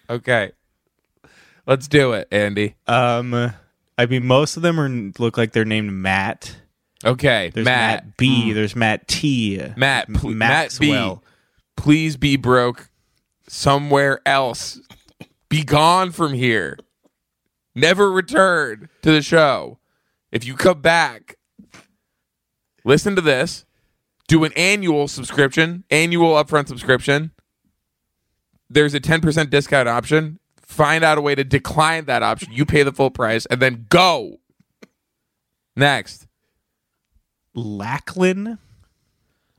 Okay. 0.09 0.51
Let's 1.67 1.87
do 1.87 2.13
it, 2.13 2.27
Andy. 2.31 2.75
Um, 2.85 3.53
I 3.97 4.05
mean, 4.05 4.25
most 4.25 4.55
of 4.55 4.63
them 4.63 4.79
are 4.79 4.89
look 5.19 5.37
like 5.37 5.51
they're 5.51 5.65
named 5.65 5.91
Matt. 5.91 6.55
Okay, 7.03 7.51
There's 7.53 7.65
Matt. 7.65 8.05
Matt, 8.05 8.17
B. 8.17 8.53
There's 8.53 8.75
Matt 8.75 9.07
T. 9.07 9.61
Matt, 9.75 10.11
pl- 10.13 10.31
Matt 10.31 10.77
B. 10.79 11.15
Please 11.75 12.17
be 12.17 12.35
broke 12.35 12.89
somewhere 13.47 14.21
else. 14.25 14.79
Be 15.49 15.63
gone 15.63 16.11
from 16.11 16.33
here. 16.33 16.77
Never 17.75 18.11
return 18.11 18.89
to 19.01 19.11
the 19.11 19.21
show. 19.21 19.79
If 20.31 20.45
you 20.45 20.55
come 20.55 20.81
back, 20.81 21.34
listen 22.85 23.15
to 23.15 23.21
this. 23.21 23.65
Do 24.27 24.43
an 24.43 24.53
annual 24.53 25.07
subscription, 25.07 25.83
annual 25.91 26.33
upfront 26.33 26.67
subscription. 26.67 27.31
There's 28.69 28.93
a 28.93 28.99
10% 28.99 29.49
discount 29.49 29.89
option. 29.89 30.39
Find 30.61 31.03
out 31.03 31.17
a 31.17 31.21
way 31.21 31.35
to 31.35 31.43
decline 31.43 32.05
that 32.05 32.23
option. 32.23 32.51
You 32.51 32.65
pay 32.65 32.83
the 32.83 32.91
full 32.91 33.11
price 33.11 33.45
and 33.45 33.61
then 33.61 33.85
go. 33.89 34.37
Next. 35.75 36.25
Lachlan. 37.53 38.57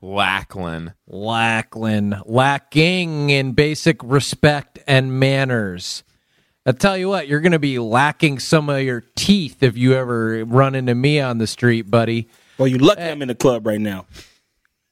Lachlan. 0.01 0.93
Lacklin, 1.09 2.21
lacking 2.25 3.29
in 3.29 3.53
basic 3.53 4.03
respect 4.03 4.79
and 4.87 5.19
manners. 5.19 6.03
I 6.65 6.73
tell 6.73 6.97
you 6.97 7.07
what, 7.07 7.27
you're 7.27 7.39
going 7.39 7.53
to 7.53 7.59
be 7.59 7.79
lacking 7.79 8.39
some 8.39 8.69
of 8.69 8.81
your 8.81 9.03
teeth 9.15 9.63
if 9.63 9.77
you 9.77 9.93
ever 9.93 10.43
run 10.43 10.75
into 10.75 10.93
me 10.93 11.21
on 11.21 11.37
the 11.37 11.47
street, 11.47 11.89
buddy. 11.89 12.27
Well, 12.57 12.67
you 12.67 12.77
lucky 12.77 13.01
I'm 13.03 13.21
in 13.21 13.27
the 13.27 13.35
club 13.35 13.65
right 13.67 13.79
now, 13.81 14.05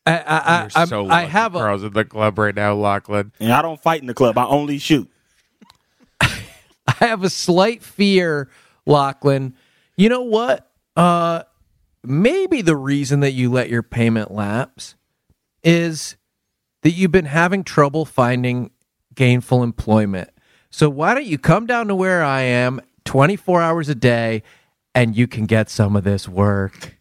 I, 0.05 0.17
I, 0.19 0.37
I, 0.37 0.61
You're 0.61 0.69
I'm- 0.75 0.87
so 0.87 1.09
I 1.09 1.23
have 1.23 1.55
a, 1.55 1.59
Carl's 1.59 1.83
at 1.83 1.93
the 1.93 2.05
club 2.05 2.37
right 2.37 2.53
now, 2.55 2.73
Lachlan. 2.75 3.31
and 3.39 3.51
I 3.51 3.61
don't 3.61 3.81
fight 3.81 4.01
in 4.01 4.07
the 4.07 4.13
club. 4.13 4.37
I 4.37 4.45
only 4.45 4.77
shoot. 4.77 5.09
I 6.21 6.29
have 6.99 7.23
a 7.23 7.29
slight 7.29 7.81
fear, 7.83 8.49
Lachlan. 8.85 9.55
You 9.97 10.09
know 10.09 10.21
what? 10.21 10.69
Uh, 10.95 11.43
maybe 12.03 12.61
the 12.61 12.75
reason 12.75 13.21
that 13.21 13.31
you 13.31 13.51
let 13.51 13.69
your 13.69 13.83
payment 13.83 14.31
lapse 14.31 14.95
is 15.63 16.15
that 16.83 16.91
you've 16.91 17.11
been 17.11 17.25
having 17.25 17.63
trouble 17.63 18.05
finding 18.05 18.69
gainful 19.15 19.63
employment. 19.63 20.29
So 20.69 20.89
why 20.89 21.13
don't 21.15 21.25
you 21.25 21.37
come 21.39 21.65
down 21.65 21.87
to 21.87 21.95
where 21.95 22.23
I 22.23 22.41
am 22.41 22.81
24 23.05 23.61
hours 23.61 23.89
a 23.89 23.95
day 23.95 24.43
and 24.93 25.15
you 25.15 25.25
can 25.27 25.45
get 25.45 25.69
some 25.69 25.95
of 25.95 26.03
this 26.03 26.27
work? 26.29 26.94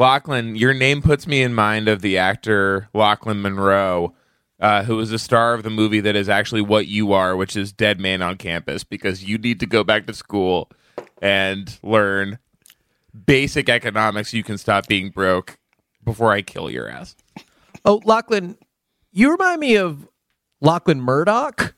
Lachlan, 0.00 0.56
your 0.56 0.72
name 0.72 1.02
puts 1.02 1.26
me 1.26 1.42
in 1.42 1.52
mind 1.52 1.86
of 1.86 2.00
the 2.00 2.16
actor 2.16 2.88
Lochlyn 2.94 3.42
Munro, 3.42 4.14
uh, 4.58 4.82
who 4.84 4.98
is 4.98 5.10
the 5.10 5.18
star 5.18 5.52
of 5.52 5.62
the 5.62 5.68
movie 5.68 6.00
that 6.00 6.16
is 6.16 6.26
actually 6.26 6.62
what 6.62 6.86
you 6.86 7.12
are, 7.12 7.36
which 7.36 7.54
is 7.54 7.70
Dead 7.70 8.00
Man 8.00 8.22
on 8.22 8.38
Campus, 8.38 8.82
because 8.82 9.22
you 9.22 9.36
need 9.36 9.60
to 9.60 9.66
go 9.66 9.84
back 9.84 10.06
to 10.06 10.14
school 10.14 10.70
and 11.20 11.78
learn 11.82 12.38
basic 13.26 13.68
economics. 13.68 14.30
so 14.30 14.38
You 14.38 14.42
can 14.42 14.56
stop 14.56 14.86
being 14.86 15.10
broke 15.10 15.58
before 16.02 16.32
I 16.32 16.40
kill 16.40 16.70
your 16.70 16.88
ass. 16.88 17.14
Oh, 17.84 18.00
Lachlan, 18.02 18.56
you 19.12 19.30
remind 19.30 19.60
me 19.60 19.76
of 19.76 20.08
Lachlan 20.62 21.02
Murdoch, 21.02 21.74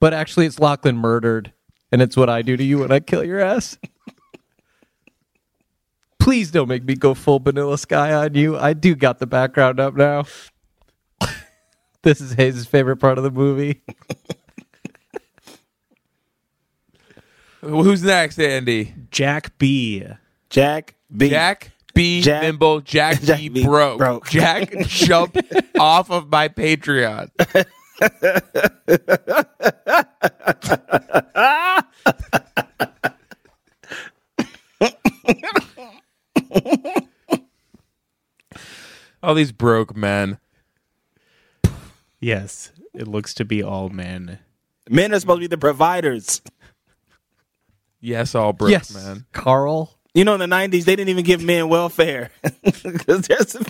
but 0.00 0.14
actually 0.14 0.46
it's 0.46 0.58
Lachlan 0.58 0.96
murdered, 0.96 1.52
and 1.92 2.00
it's 2.00 2.16
what 2.16 2.30
I 2.30 2.40
do 2.40 2.56
to 2.56 2.64
you 2.64 2.78
when 2.78 2.90
I 2.90 3.00
kill 3.00 3.22
your 3.22 3.40
ass. 3.40 3.76
Please 6.20 6.50
don't 6.50 6.68
make 6.68 6.84
me 6.84 6.94
go 6.94 7.14
full 7.14 7.38
vanilla 7.40 7.78
sky 7.78 8.12
on 8.12 8.34
you. 8.34 8.56
I 8.56 8.74
do 8.74 8.94
got 8.94 9.18
the 9.18 9.26
background 9.26 9.80
up 9.80 9.96
now. 9.96 10.24
this 12.02 12.20
is 12.20 12.34
Hayes' 12.34 12.66
favorite 12.66 12.98
part 12.98 13.18
of 13.18 13.24
the 13.24 13.30
movie. 13.30 13.82
Who's 17.60 18.02
next, 18.02 18.38
Andy? 18.38 18.94
Jack 19.10 19.58
B. 19.58 20.04
Jack 20.48 20.94
B. 21.14 21.28
Jack 21.30 21.72
B. 21.94 22.22
Jack- 22.22 22.42
Nimble. 22.42 22.80
Jack, 22.80 23.20
Jack 23.22 23.38
B. 23.38 23.48
B. 23.48 23.64
Broke. 23.64 23.98
Broke. 23.98 24.28
Jack 24.30 24.72
jump 24.86 25.36
off 25.78 26.10
of 26.10 26.30
my 26.30 26.48
Patreon. 26.48 27.30
All 39.22 39.34
these 39.34 39.52
broke 39.52 39.94
men. 39.96 40.38
Yes, 42.20 42.72
it 42.94 43.06
looks 43.06 43.34
to 43.34 43.44
be 43.44 43.62
all 43.62 43.88
men. 43.90 44.38
Men 44.88 45.12
are 45.14 45.20
supposed 45.20 45.36
to 45.38 45.42
be 45.42 45.46
the 45.46 45.58
providers. 45.58 46.40
Yes, 48.00 48.34
all 48.34 48.52
broke 48.54 48.70
yes, 48.70 48.94
men. 48.94 49.26
Carl. 49.32 49.94
You 50.14 50.24
know, 50.24 50.32
in 50.34 50.40
the 50.40 50.46
'90s, 50.46 50.84
they 50.84 50.96
didn't 50.96 51.10
even 51.10 51.24
give 51.24 51.42
men 51.42 51.68
welfare. 51.68 52.30
'Cause 52.42 53.26
there's 53.28 53.56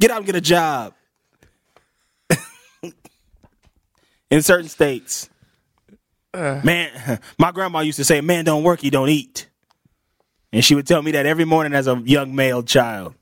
get 0.00 0.10
out 0.12 0.18
and 0.18 0.26
get 0.26 0.36
a 0.36 0.40
job. 0.40 0.94
in 4.30 4.42
certain 4.42 4.68
states, 4.68 5.28
man, 6.32 7.18
my 7.38 7.50
grandma 7.52 7.80
used 7.80 7.96
to 7.96 8.04
say, 8.04 8.20
"Man, 8.20 8.44
don't 8.44 8.62
work, 8.62 8.82
you 8.84 8.90
don't 8.92 9.08
eat," 9.08 9.48
and 10.54 10.64
she 10.64 10.74
would 10.74 10.86
tell 10.86 11.02
me 11.02 11.10
that 11.10 11.26
every 11.26 11.44
morning 11.44 11.74
as 11.74 11.86
a 11.88 12.00
young 12.06 12.34
male 12.34 12.62
child. 12.62 13.14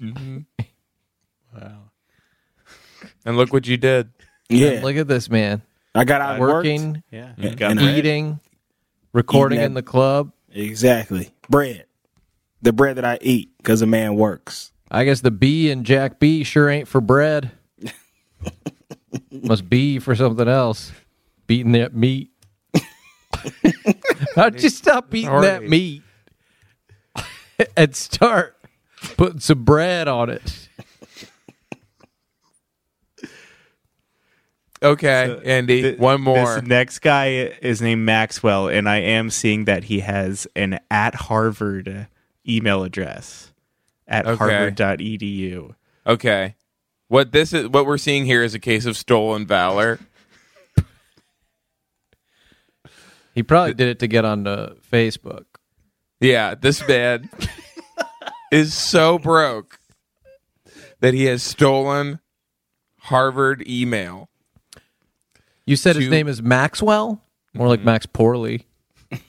Mm-hmm. 0.00 0.38
Wow. 1.56 1.78
And 3.24 3.36
look 3.36 3.52
what 3.52 3.66
you 3.66 3.76
did. 3.76 4.10
Yeah, 4.50 4.80
Look 4.82 4.96
at 4.96 5.08
this 5.08 5.30
man 5.30 5.62
I 5.94 6.04
got 6.04 6.20
out 6.20 6.32
and 6.32 6.40
worked. 6.40 6.52
working, 6.54 7.02
Yeah, 7.10 7.32
And- 7.38 7.56
got 7.56 7.70
and 7.72 7.80
bread. 7.80 7.98
Eating, 7.98 8.40
recording 9.12 9.58
Eating 9.58 9.66
in 9.66 9.74
the 9.74 9.82
club. 9.82 10.32
Exactly, 10.52 11.30
bread, 11.48 11.86
the 12.62 12.72
bread 12.72 12.96
that 12.96 13.04
I 13.04 13.18
eat 13.22 13.50
because 13.56 13.80
a 13.82 13.86
man 13.86 14.14
works. 14.16 14.70
I 14.90 15.04
guess 15.04 15.22
the 15.22 15.30
B 15.32 15.70
in 15.70 15.82
Jack 15.84 16.20
B 16.20 16.44
sure 16.44 16.68
ain't 16.68 16.86
for 16.86 17.00
bread. 17.00 17.50
Must 19.32 19.68
be 19.68 19.98
for 19.98 20.14
something 20.14 20.46
else. 20.46 20.92
Beating 21.46 21.72
that 21.72 21.94
meat. 21.94 22.30
How'd 24.36 24.62
you 24.62 24.68
stop 24.68 25.12
eating 25.14 25.40
that 25.40 25.62
meat 25.64 26.02
and 27.76 27.94
start 27.94 28.56
putting 29.16 29.40
some 29.40 29.64
bread 29.64 30.08
on 30.08 30.30
it? 30.30 30.68
Okay, 34.82 35.40
Andy. 35.46 35.80
Th- 35.82 35.98
one 35.98 36.20
more. 36.20 36.56
This 36.56 36.62
next 36.64 36.98
guy 36.98 37.28
is 37.62 37.80
named 37.80 38.04
Maxwell, 38.04 38.68
and 38.68 38.86
I 38.86 38.96
am 38.98 39.30
seeing 39.30 39.64
that 39.64 39.84
he 39.84 40.00
has 40.00 40.46
an 40.54 40.78
at 40.90 41.14
Harvard 41.14 42.08
email 42.46 42.84
address 42.84 43.52
at 44.06 44.26
Okay. 44.26 44.36
harvard.edu. 44.36 45.74
Okay. 46.06 46.54
What 47.08 47.32
this 47.32 47.54
is 47.54 47.68
what 47.68 47.86
we're 47.86 47.96
seeing 47.96 48.26
here 48.26 48.42
is 48.42 48.54
a 48.54 48.58
case 48.58 48.84
of 48.84 48.96
stolen 48.96 49.46
valor. 49.46 50.00
He 53.34 53.42
probably 53.42 53.74
did 53.74 53.88
it 53.88 53.98
to 54.00 54.06
get 54.06 54.24
onto 54.24 54.74
Facebook. 54.92 55.46
Yeah, 56.20 56.54
this 56.54 56.86
man 56.86 57.28
is 58.52 58.74
so 58.74 59.18
broke 59.18 59.78
that 61.00 61.14
he 61.14 61.24
has 61.24 61.42
stolen 61.42 62.20
Harvard 62.98 63.66
email. 63.68 64.28
You 65.66 65.76
said 65.76 65.96
his 65.96 66.06
To- 66.06 66.10
name 66.10 66.28
is 66.28 66.42
Maxwell? 66.42 67.22
More 67.52 67.68
like 67.68 67.80
mm-hmm. 67.80 67.86
Max 67.86 68.06
Poorly. 68.06 68.66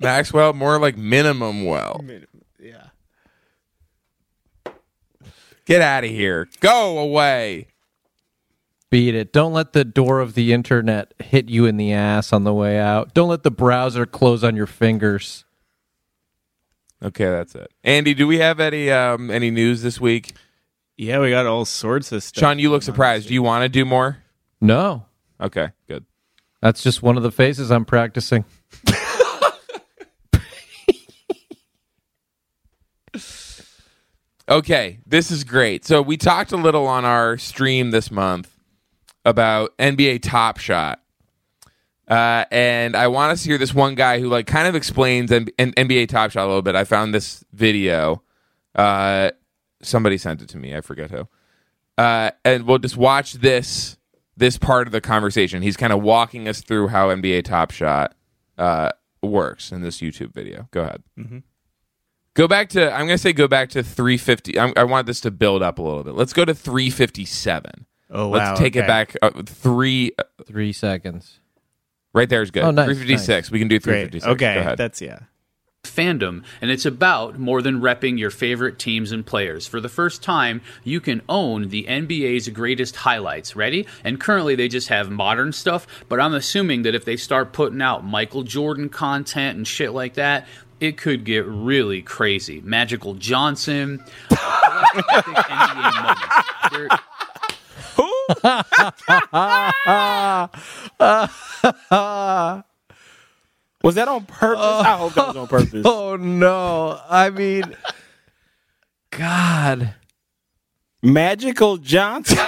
Maxwell, 0.00 0.52
more 0.52 0.78
like 0.78 0.96
minimum 0.98 1.64
well. 1.64 2.04
Yeah. 2.60 2.88
Get 5.64 5.80
out 5.80 6.04
of 6.04 6.10
here. 6.10 6.48
Go 6.60 6.98
away. 6.98 7.68
Beat 8.94 9.16
it. 9.16 9.32
Don't 9.32 9.52
let 9.52 9.72
the 9.72 9.84
door 9.84 10.20
of 10.20 10.34
the 10.34 10.52
internet 10.52 11.14
hit 11.18 11.48
you 11.48 11.66
in 11.66 11.78
the 11.78 11.92
ass 11.92 12.32
on 12.32 12.44
the 12.44 12.54
way 12.54 12.78
out. 12.78 13.12
Don't 13.12 13.28
let 13.28 13.42
the 13.42 13.50
browser 13.50 14.06
close 14.06 14.44
on 14.44 14.54
your 14.54 14.68
fingers. 14.68 15.44
Okay, 17.02 17.24
that's 17.24 17.56
it. 17.56 17.72
Andy, 17.82 18.14
do 18.14 18.28
we 18.28 18.38
have 18.38 18.60
any 18.60 18.92
um 18.92 19.32
any 19.32 19.50
news 19.50 19.82
this 19.82 20.00
week? 20.00 20.34
Yeah, 20.96 21.18
we 21.18 21.30
got 21.30 21.44
all 21.44 21.64
sorts 21.64 22.12
of 22.12 22.22
stuff. 22.22 22.40
Sean, 22.40 22.60
you 22.60 22.70
look 22.70 22.84
surprised. 22.84 23.26
Do 23.26 23.34
you 23.34 23.42
want 23.42 23.64
to 23.64 23.68
do 23.68 23.84
more? 23.84 24.18
No. 24.60 25.06
Okay, 25.40 25.70
good. 25.88 26.04
That's 26.62 26.80
just 26.80 27.02
one 27.02 27.16
of 27.16 27.24
the 27.24 27.32
faces 27.32 27.72
I'm 27.72 27.84
practicing. 27.84 28.44
Okay, 34.46 34.98
this 35.06 35.30
is 35.30 35.42
great. 35.42 35.86
So 35.86 36.02
we 36.02 36.18
talked 36.18 36.52
a 36.52 36.58
little 36.58 36.86
on 36.86 37.06
our 37.06 37.38
stream 37.38 37.92
this 37.92 38.10
month 38.10 38.53
about 39.24 39.76
NBA 39.78 40.22
Top 40.22 40.58
Shot. 40.58 41.00
Uh, 42.06 42.44
and 42.50 42.94
I 42.96 43.08
want 43.08 43.32
us 43.32 43.42
to 43.44 43.48
hear 43.48 43.58
this 43.58 43.72
one 43.74 43.94
guy 43.94 44.20
who 44.20 44.28
like 44.28 44.46
kind 44.46 44.68
of 44.68 44.74
explains 44.74 45.32
N- 45.32 45.48
N- 45.58 45.72
NBA 45.72 46.08
Top 46.08 46.30
Shot 46.30 46.44
a 46.44 46.48
little 46.48 46.62
bit. 46.62 46.74
I 46.74 46.84
found 46.84 47.14
this 47.14 47.42
video. 47.52 48.22
Uh, 48.74 49.30
somebody 49.82 50.18
sent 50.18 50.42
it 50.42 50.48
to 50.50 50.58
me. 50.58 50.76
I 50.76 50.80
forget 50.82 51.10
who. 51.10 51.26
Uh, 51.96 52.30
and 52.44 52.66
we'll 52.66 52.78
just 52.78 52.96
watch 52.96 53.34
this 53.34 53.96
this 54.36 54.58
part 54.58 54.86
of 54.88 54.92
the 54.92 55.00
conversation. 55.00 55.62
He's 55.62 55.76
kind 55.76 55.92
of 55.92 56.02
walking 56.02 56.48
us 56.48 56.60
through 56.60 56.88
how 56.88 57.08
NBA 57.08 57.44
Top 57.44 57.70
Shot 57.70 58.14
uh, 58.58 58.90
works 59.22 59.72
in 59.72 59.80
this 59.82 59.98
YouTube 60.00 60.34
video. 60.34 60.68
Go 60.72 60.82
ahead. 60.82 61.02
Go 62.34 62.48
back 62.48 62.68
to. 62.70 62.92
I'm 62.92 63.06
going 63.06 63.10
to 63.10 63.18
say 63.18 63.32
go 63.32 63.46
back 63.46 63.70
to 63.70 63.82
350. 63.82 64.58
I'm, 64.58 64.72
I 64.76 64.82
want 64.84 65.06
this 65.06 65.20
to 65.20 65.30
build 65.30 65.62
up 65.62 65.78
a 65.78 65.82
little 65.82 66.02
bit. 66.02 66.14
Let's 66.14 66.32
go 66.32 66.44
to 66.44 66.52
357. 66.54 67.86
Oh, 68.14 68.28
Let's 68.30 68.50
wow, 68.50 68.54
take 68.54 68.76
it 68.76 68.86
back. 68.86 69.16
Uh, 69.20 69.42
three. 69.44 70.12
uh, 70.18 70.22
Three 70.46 70.72
seconds. 70.72 71.40
right 72.12 72.28
there 72.28 72.42
is 72.42 72.50
good. 72.50 72.62
Oh, 72.64 72.70
nice, 72.70 72.86
356. 72.86 73.50
We 73.50 73.58
can 73.58 73.68
do 73.68 73.78
Great. 73.80 74.10
356. 74.12 74.26
Okay, 74.34 74.54
Go 74.54 74.60
ahead. 74.60 74.78
that's 74.78 75.00
yeah. 75.02 75.20
fandom, 75.84 76.44
and 76.62 76.70
it's 76.70 76.84
about 76.86 77.38
more 77.38 77.60
than 77.62 77.80
repping 77.80 78.18
your 78.18 78.30
favorite 78.30 78.78
teams 78.78 79.10
and 79.12 79.24
players. 79.26 79.66
For 79.66 79.80
the 79.80 79.88
first 79.88 80.22
time, 80.22 80.60
you 80.84 81.00
can 81.00 81.22
own 81.28 81.68
the 81.68 81.84
NBA's 81.84 82.48
greatest 82.50 82.96
highlights. 82.96 83.56
Ready? 83.56 83.86
And 84.04 84.20
currently, 84.20 84.54
they 84.54 84.68
just 84.68 84.88
have 84.88 85.10
modern 85.10 85.52
stuff, 85.52 85.86
but 86.08 86.20
I'm 86.20 86.34
assuming 86.34 86.82
that 86.82 86.94
if 86.94 87.04
they 87.04 87.16
start 87.16 87.52
putting 87.52 87.82
out 87.82 88.04
Michael 88.04 88.42
Jordan 88.44 88.88
content 88.90 89.56
and 89.56 89.66
shit 89.66 89.92
like 89.92 90.14
that, 90.14 90.46
it 90.80 90.96
could 90.98 91.24
get 91.24 91.46
really 91.46 92.02
crazy. 92.02 92.60
Magical 92.62 93.14
Johnson, 93.14 94.04
uh, 94.30 94.84
epic 95.14 95.34
NBA 95.36 96.02
moments. 96.02 96.50
There- 96.70 96.88
Was 103.82 103.94
that 103.96 104.08
on 104.08 104.24
purpose? 104.24 104.62
I 104.62 104.96
hope 104.96 105.14
that 105.14 105.28
was 105.28 105.36
on 105.36 105.46
purpose. 105.46 105.84
Oh 105.86 106.16
no. 106.16 107.00
I 107.08 107.30
mean 107.30 107.76
God. 109.10 109.94
Magical 111.02 111.76
Johnson. 111.76 112.38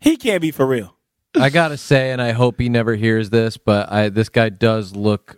he 0.00 0.16
can't 0.16 0.40
be 0.40 0.50
for 0.52 0.64
real. 0.66 0.94
I 1.34 1.50
gotta 1.50 1.76
say, 1.76 2.12
and 2.12 2.22
I 2.22 2.32
hope 2.32 2.60
he 2.60 2.68
never 2.68 2.94
hears 2.94 3.30
this, 3.30 3.56
but 3.56 3.90
I 3.92 4.08
this 4.08 4.28
guy 4.28 4.48
does 4.48 4.94
look 4.94 5.36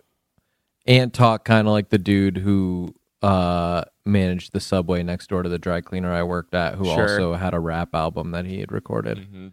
and 0.85 1.13
talk 1.13 1.45
kind 1.45 1.67
of 1.67 1.73
like 1.73 1.89
the 1.89 1.97
dude 1.97 2.37
who 2.37 2.93
uh 3.21 3.83
managed 4.05 4.53
the 4.53 4.59
subway 4.59 5.03
next 5.03 5.27
door 5.29 5.43
to 5.43 5.49
the 5.49 5.59
dry 5.59 5.81
cleaner 5.81 6.11
I 6.11 6.23
worked 6.23 6.53
at, 6.55 6.75
who 6.75 6.85
Sure. 6.85 7.01
also 7.09 7.33
had 7.35 7.53
a 7.53 7.59
rap 7.59 7.93
album 7.93 8.31
that 8.31 8.45
he 8.45 8.59
had 8.59 8.71
recorded. 8.71 9.19
Mm-hmm. 9.19 9.47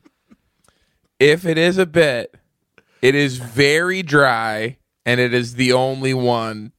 if 1.20 1.44
it 1.44 1.58
is 1.58 1.78
a 1.78 1.86
bit, 1.86 2.34
it 3.02 3.14
is 3.14 3.38
very 3.38 4.02
dry, 4.02 4.78
and 5.04 5.20
it 5.20 5.34
is 5.34 5.54
the 5.54 5.72
only 5.72 6.14
one 6.14 6.72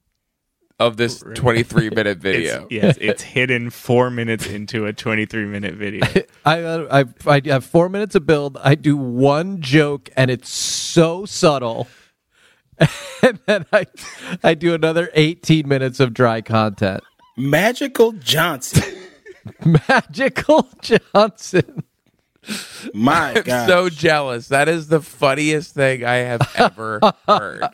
of 0.79 0.95
this 0.97 1.21
23 1.35 1.89
minute 1.89 2.17
video. 2.21 2.63
It's, 2.63 2.71
yes, 2.71 2.97
it's 3.01 3.21
hidden 3.21 3.69
four 3.69 4.09
minutes 4.09 4.47
into 4.47 4.85
a 4.85 4.93
23 4.93 5.45
minute 5.45 5.75
video. 5.75 6.05
I, 6.45 6.61
uh, 6.63 7.03
I 7.27 7.31
I 7.35 7.41
have 7.47 7.65
four 7.65 7.89
minutes 7.89 8.15
of 8.15 8.25
build. 8.25 8.57
I 8.63 8.75
do 8.75 8.95
one 8.95 9.59
joke, 9.61 10.09
and 10.15 10.31
it's 10.31 10.49
so 10.49 11.25
subtle. 11.25 11.87
And 13.21 13.37
then 13.45 13.65
I, 13.73 13.85
I 14.41 14.53
do 14.53 14.73
another 14.73 15.09
18 15.13 15.67
minutes 15.67 15.99
of 15.99 16.13
dry 16.13 16.39
content. 16.39 17.03
Magical 17.39 18.11
Johnson. 18.13 18.95
Magical 19.87 20.69
Johnson. 20.81 21.83
My 22.93 23.41
God. 23.45 23.67
so 23.67 23.89
jealous. 23.89 24.47
That 24.49 24.67
is 24.67 24.87
the 24.87 25.01
funniest 25.01 25.73
thing 25.73 26.03
I 26.03 26.15
have 26.15 26.41
ever 26.55 26.99
heard. 27.27 27.69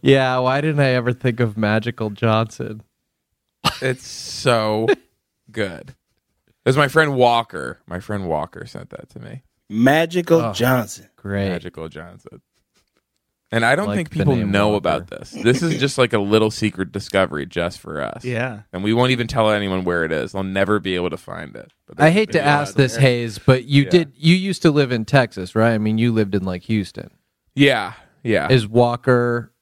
Yeah, 0.00 0.38
why 0.38 0.60
didn't 0.60 0.80
I 0.80 0.90
ever 0.90 1.12
think 1.12 1.40
of 1.40 1.56
Magical 1.56 2.10
Johnson? 2.10 2.82
It's 3.80 4.06
so 4.06 4.88
good. 5.50 5.90
It 5.90 6.68
was 6.68 6.76
my 6.76 6.88
friend 6.88 7.16
Walker. 7.16 7.80
My 7.86 8.00
friend 8.00 8.28
Walker 8.28 8.66
sent 8.66 8.90
that 8.90 9.08
to 9.10 9.20
me. 9.20 9.42
Magical 9.68 10.40
oh, 10.40 10.52
Johnson. 10.52 11.08
Great. 11.16 11.48
Magical 11.48 11.88
Johnson. 11.88 12.40
And 13.54 13.66
I 13.66 13.76
don't 13.76 13.86
Like 13.88 13.96
think 13.96 14.10
people 14.10 14.34
know 14.34 14.68
Walker. 14.70 14.78
about 14.78 15.06
this. 15.10 15.30
This 15.30 15.62
is 15.62 15.78
just 15.78 15.98
like 15.98 16.14
a 16.14 16.18
little 16.18 16.50
secret 16.50 16.90
discovery 16.90 17.44
just 17.44 17.80
for 17.80 18.00
us. 18.00 18.24
yeah. 18.24 18.62
And 18.72 18.82
we 18.82 18.94
won't 18.94 19.10
even 19.10 19.26
tell 19.26 19.50
anyone 19.50 19.84
where 19.84 20.04
it 20.04 20.10
is. 20.12 20.32
They'll 20.32 20.42
never 20.42 20.80
be 20.80 20.94
able 20.94 21.10
to 21.10 21.18
find 21.18 21.54
it. 21.54 21.70
But 21.86 22.00
I 22.00 22.10
hate 22.10 22.32
to 22.32 22.42
ask 22.42 22.74
this, 22.74 22.92
there. 22.94 23.02
Hayes, 23.02 23.38
but 23.38 23.64
you 23.66 23.82
Yeah. 23.84 23.90
did 23.90 24.12
you 24.16 24.34
used 24.34 24.62
to 24.62 24.70
live 24.70 24.90
in 24.90 25.04
Texas, 25.04 25.54
right? 25.54 25.72
I 25.74 25.78
mean, 25.78 25.98
you 25.98 26.12
lived 26.12 26.34
in 26.34 26.44
like 26.44 26.62
Houston. 26.62 27.10
Yeah. 27.54 27.92
Yeah. 28.22 28.48
Is 28.50 28.66
Walker 28.66 29.52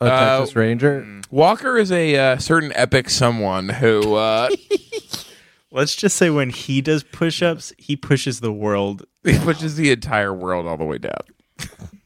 a 0.00 0.04
Uh, 0.06 0.38
Texas 0.38 0.56
Ranger? 0.56 1.20
Walker 1.30 1.76
is 1.76 1.92
a 1.92 2.16
uh, 2.16 2.38
certain 2.38 2.72
epic 2.74 3.10
someone 3.10 3.68
who 3.68 4.14
uh, 4.14 4.48
Let's 5.70 5.94
just 5.96 6.16
say 6.16 6.28
when 6.30 6.50
he 6.50 6.80
does 6.80 7.02
push 7.02 7.42
ups, 7.42 7.72
he 7.78 7.96
pushes 7.96 8.40
the 8.40 8.52
world. 8.52 9.04
he 9.24 9.38
pushes 9.38 9.76
the 9.76 9.90
entire 9.90 10.32
world 10.32 10.66
all 10.66 10.76
the 10.78 10.84
way 10.84 10.96
down. 10.98 11.20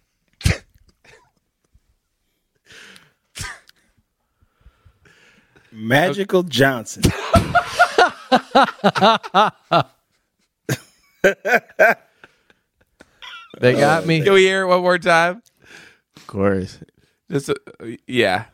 Magical 5.76 6.42
Johnson. 6.42 7.02
They 13.58 13.72
got 13.72 14.06
me. 14.06 14.22
Can 14.22 14.34
we 14.34 14.42
hear 14.42 14.62
it 14.62 14.66
one 14.66 14.82
more 14.82 14.98
time? 14.98 15.42
Of 16.16 16.26
course. 16.26 16.78
Just 17.30 17.50
uh, 17.50 17.54
yeah, 18.06 18.44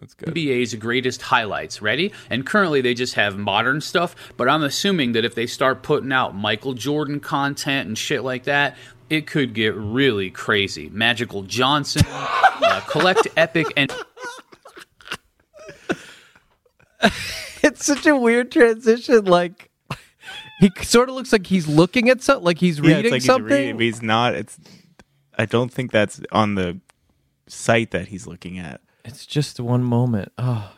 that's 0.00 0.14
good. 0.14 0.34
NBA's 0.34 0.74
greatest 0.74 1.22
highlights. 1.22 1.82
Ready? 1.82 2.12
And 2.30 2.46
currently 2.46 2.80
they 2.80 2.94
just 2.94 3.14
have 3.14 3.36
modern 3.36 3.80
stuff, 3.80 4.16
but 4.36 4.48
I'm 4.48 4.62
assuming 4.62 5.12
that 5.12 5.24
if 5.24 5.34
they 5.34 5.46
start 5.46 5.82
putting 5.82 6.12
out 6.12 6.34
Michael 6.34 6.74
Jordan 6.74 7.20
content 7.20 7.88
and 7.88 7.98
shit 7.98 8.24
like 8.24 8.44
that, 8.44 8.76
it 9.10 9.26
could 9.26 9.54
get 9.54 9.74
really 9.76 10.30
crazy. 10.30 10.88
Magical 10.90 11.42
Johnson, 11.42 12.02
uh, 12.08 12.80
collect 12.88 13.28
epic 13.36 13.72
and 13.76 13.92
It's 17.62 17.84
such 17.84 18.06
a 18.06 18.14
weird 18.16 18.52
transition. 18.52 19.24
Like 19.24 19.70
he 20.60 20.70
sort 20.82 21.08
of 21.08 21.14
looks 21.16 21.32
like 21.32 21.46
he's 21.46 21.66
looking 21.66 22.08
at 22.10 22.22
something, 22.22 22.44
like 22.44 22.58
he's 22.58 22.78
Yeah, 22.78 22.96
reading 22.96 23.04
it's 23.06 23.12
like 23.12 23.22
something. 23.22 23.48
he's 23.48 23.58
reading, 23.58 23.80
he's 23.80 24.02
not. 24.02 24.34
It's. 24.34 24.58
I 25.38 25.46
don't 25.46 25.72
think 25.72 25.90
that's 25.90 26.20
on 26.32 26.54
the 26.54 26.80
site 27.48 27.90
that 27.90 28.08
he's 28.08 28.26
looking 28.26 28.58
at. 28.58 28.80
It's 29.04 29.26
just 29.26 29.58
one 29.60 29.82
moment. 29.84 30.32
Oh, 30.38 30.72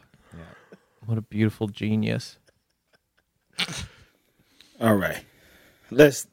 what 1.05 1.19
a 1.19 1.23
beautiful 1.23 1.69
genius. 1.69 2.39
All 4.81 4.95
right. 4.95 5.23
Let's 5.91 6.27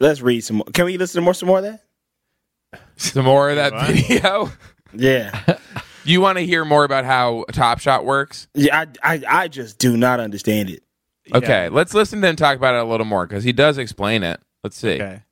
let's 0.00 0.20
read 0.20 0.40
some 0.42 0.56
more. 0.58 0.66
Can 0.72 0.86
we 0.86 0.96
listen 0.98 1.20
to 1.20 1.24
more 1.24 1.34
some 1.34 1.48
more 1.48 1.58
of 1.58 1.64
that? 1.64 1.82
Some 2.96 3.24
more 3.26 3.50
of 3.50 3.56
that 3.56 3.86
video. 3.88 4.50
Yeah. 4.92 5.58
You 6.06 6.20
want 6.20 6.38
to 6.38 6.46
hear 6.46 6.64
more 6.64 6.84
about 6.84 7.04
how 7.04 7.44
Top 7.52 7.80
Shot 7.80 8.04
works? 8.04 8.48
Yeah, 8.54 8.84
I, 9.02 9.14
I 9.14 9.22
I 9.42 9.48
just 9.48 9.78
do 9.78 9.96
not 9.96 10.20
understand 10.20 10.70
it. 10.70 10.82
Okay, 11.34 11.68
let's 11.68 11.92
listen 11.92 12.20
to 12.22 12.28
him 12.28 12.36
talk 12.36 12.56
about 12.56 12.74
it 12.76 12.80
a 12.80 12.84
little 12.84 13.06
more 13.06 13.26
because 13.26 13.42
he 13.42 13.52
does 13.52 13.78
explain 13.78 14.22
it. 14.22 14.40
Let's 14.62 14.76
see. 14.76 14.94
Okay. 14.94 15.22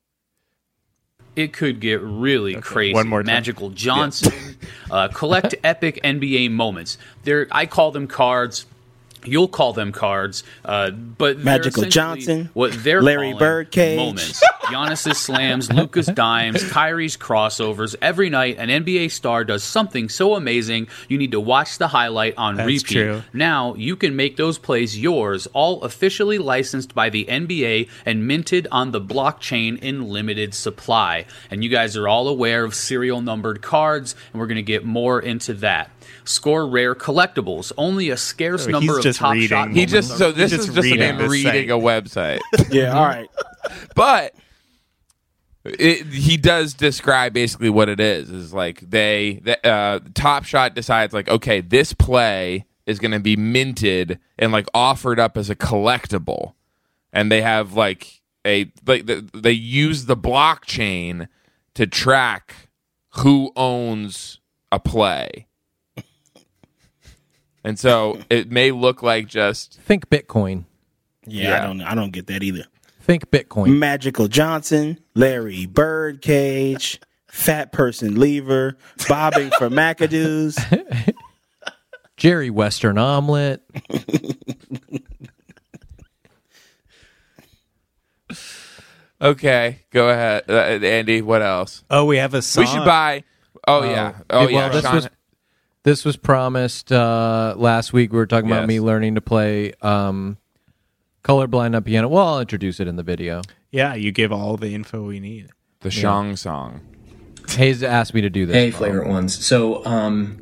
it 1.35 1.53
could 1.53 1.79
get 1.79 2.01
really 2.01 2.55
crazy. 2.55 2.93
one 2.93 3.07
more 3.07 3.21
time. 3.21 3.27
Magical 3.27 3.69
Johnson, 3.69 4.57
uh, 4.91 5.07
collect 5.09 5.55
epic 5.63 5.99
NBA 6.03 6.51
moments. 6.51 6.97
They're 7.23 7.47
I 7.51 7.65
call 7.65 7.91
them 7.91 8.07
cards. 8.07 8.65
You'll 9.25 9.47
call 9.47 9.73
them 9.73 9.91
cards, 9.91 10.43
uh, 10.63 10.91
but 10.91 11.37
they're 11.37 11.45
Magical 11.45 11.83
Johnson, 11.83 12.49
what 12.53 12.71
they're 12.83 13.01
Larry 13.01 13.27
calling 13.31 13.39
Birdcage. 13.39 13.97
moments. 13.97 14.43
Giannis's 14.65 15.19
slams, 15.19 15.71
Luka's 15.71 16.07
dimes, 16.07 16.63
Kyrie's 16.71 17.17
crossovers. 17.17 17.95
Every 18.01 18.31
night, 18.31 18.57
an 18.57 18.69
NBA 18.69 19.11
star 19.11 19.43
does 19.43 19.63
something 19.63 20.09
so 20.09 20.35
amazing 20.35 20.87
you 21.07 21.17
need 21.19 21.31
to 21.31 21.39
watch 21.39 21.77
the 21.77 21.87
highlight 21.87 22.33
on 22.37 22.55
That's 22.55 22.67
repeat. 22.67 22.87
true. 22.95 23.21
Now 23.31 23.75
you 23.75 23.95
can 23.95 24.15
make 24.15 24.37
those 24.37 24.57
plays 24.57 24.97
yours, 24.99 25.47
all 25.53 25.83
officially 25.83 26.39
licensed 26.39 26.95
by 26.95 27.09
the 27.09 27.25
NBA 27.25 27.89
and 28.05 28.27
minted 28.27 28.67
on 28.71 28.91
the 28.91 29.01
blockchain 29.01 29.77
in 29.79 30.09
limited 30.09 30.55
supply. 30.55 31.25
And 31.51 31.63
you 31.63 31.69
guys 31.69 31.95
are 31.95 32.07
all 32.07 32.27
aware 32.27 32.63
of 32.63 32.73
serial 32.73 33.21
numbered 33.21 33.61
cards, 33.61 34.15
and 34.33 34.39
we're 34.39 34.47
going 34.47 34.55
to 34.55 34.63
get 34.63 34.83
more 34.83 35.19
into 35.19 35.53
that. 35.55 35.91
Score 36.23 36.67
rare 36.67 36.95
collectibles. 36.95 37.71
Only 37.77 38.09
a 38.09 38.17
scarce 38.17 38.67
Oh, 38.67 38.71
number 38.71 38.93
he's 38.93 38.97
of 38.97 39.03
just 39.03 39.19
top 39.19 39.33
reading. 39.33 39.47
shot 39.49 39.71
He 39.71 39.81
He 39.81 39.85
just 39.85 40.17
so 40.17 40.31
this 40.31 40.51
just 40.51 40.69
is 40.69 40.75
just 40.75 40.83
reading 40.85 40.99
him 41.01 41.17
the 41.17 41.29
reading 41.29 41.71
a 41.71 41.77
website, 41.77 42.39
Yeah, 42.71 42.97
all 42.97 43.05
right. 43.05 43.29
but 43.95 44.33
it, 45.65 46.05
he 46.07 46.37
does 46.37 46.73
describe 46.73 47.33
basically 47.33 47.69
what 47.69 47.89
it 47.89 47.99
is. 47.99 48.29
Is 48.29 48.53
like 48.53 48.81
they 48.81 49.39
the, 49.43 49.67
uh, 49.67 49.99
Top 50.13 50.43
Shot 50.45 50.75
decides 50.75 51.13
like 51.13 51.27
okay, 51.27 51.61
this 51.61 51.93
play 51.93 52.65
is 52.85 52.99
going 52.99 53.11
to 53.11 53.19
be 53.19 53.35
minted 53.35 54.19
and 54.37 54.51
like 54.51 54.67
offered 54.73 55.19
up 55.19 55.37
as 55.37 55.49
a 55.49 55.55
collectible, 55.55 56.53
and 57.11 57.31
they 57.31 57.41
have 57.41 57.73
like 57.73 58.21
a 58.45 58.71
like 58.85 59.07
the, 59.07 59.27
they 59.33 59.51
use 59.51 60.05
the 60.05 60.17
blockchain 60.17 61.27
to 61.73 61.87
track 61.87 62.69
who 63.17 63.51
owns 63.55 64.39
a 64.71 64.79
play. 64.79 65.47
And 67.65 67.77
so 67.79 68.19
it 68.29 68.51
may 68.51 68.71
look 68.71 69.01
like 69.03 69.27
just 69.27 69.79
Think 69.81 70.07
Bitcoin. 70.09 70.63
Yeah, 71.25 71.49
Yeah. 71.49 71.63
I 71.63 71.67
don't. 71.67 71.81
I 71.81 71.95
don't 71.95 72.11
get 72.11 72.27
that 72.27 72.43
either. 72.43 72.65
Think 73.01 73.29
Bitcoin. 73.31 73.77
Magical 73.77 74.27
Johnson, 74.27 74.99
Larry 75.15 75.65
Birdcage, 75.65 76.99
Fat 77.27 77.71
Person 77.71 78.19
Lever, 78.19 78.77
bobbing 79.09 79.49
for 79.57 79.69
McAdoo's. 79.69 80.57
Jerry 82.17 82.49
Western 82.49 82.97
omelet. 82.97 83.61
Okay, 89.21 89.79
go 89.91 90.09
ahead, 90.09 90.43
uh, 90.49 90.53
Andy. 90.85 91.21
What 91.21 91.41
else? 91.41 91.83
Oh, 91.89 92.05
we 92.05 92.17
have 92.17 92.33
a 92.33 92.41
song. 92.41 92.63
We 92.65 92.67
should 92.69 92.83
buy. 92.85 93.23
Oh 93.67 93.83
yeah. 93.83 94.15
Oh 94.29 94.41
well, 94.41 94.49
yeah. 94.51 94.69
this 94.69 94.83
Sean- 94.83 94.95
was- 94.95 95.09
This 95.85 96.03
was 96.03 96.17
promised 96.17 96.91
uh, 96.91 97.53
last 97.57 97.93
week. 97.93 98.11
We 98.11 98.17
were 98.17 98.25
talking 98.25 98.49
about 98.49 98.61
Yes. 98.61 98.67
me 98.69 98.79
learning 98.79 99.13
to 99.15 99.21
play 99.21 99.71
um, 99.83 100.37
colorblind 101.23 101.75
on 101.75 101.83
piano. 101.83 102.07
Well, 102.07 102.25
I'll 102.27 102.39
introduce 102.39 102.79
it 102.79 102.87
in 102.87 102.95
the 102.95 103.03
video. 103.03 103.43
Yeah, 103.71 103.93
you 103.93 104.11
give 104.11 104.31
all 104.31 104.57
the 104.57 104.73
info 104.73 105.03
we 105.03 105.19
need. 105.19 105.49
the 105.81 105.91
Shang 105.91 106.35
song. 106.37 106.81
Hayes 107.51 107.83
asked 107.83 108.15
me 108.15 108.21
to 108.21 108.31
do 108.31 108.47
this. 108.47 108.55
Hey, 108.55 108.71
Bo. 108.71 108.77
flagrant 108.77 109.09
ones. 109.09 109.45
So, 109.45 109.85
um, 109.85 110.41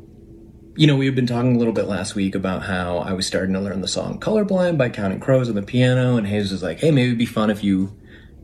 you 0.76 0.86
know, 0.86 0.96
we 0.96 1.04
had 1.04 1.14
been 1.14 1.26
talking 1.26 1.54
a 1.54 1.58
little 1.58 1.74
bit 1.74 1.88
last 1.88 2.14
week 2.14 2.34
about 2.34 2.62
how 2.62 2.96
I 3.00 3.12
was 3.12 3.26
starting 3.26 3.52
to 3.52 3.60
learn 3.60 3.82
the 3.82 3.86
song 3.88 4.18
"Colorblind" 4.18 4.78
by 4.78 4.88
Counting 4.88 5.20
Crows 5.20 5.50
on 5.50 5.56
the 5.56 5.62
piano, 5.62 6.16
and 6.16 6.26
Hayes 6.26 6.50
was 6.52 6.62
like, 6.62 6.80
"Hey, 6.80 6.90
maybe 6.90 7.08
it'd 7.08 7.18
be 7.18 7.26
fun 7.26 7.50
if 7.50 7.62
you 7.62 7.94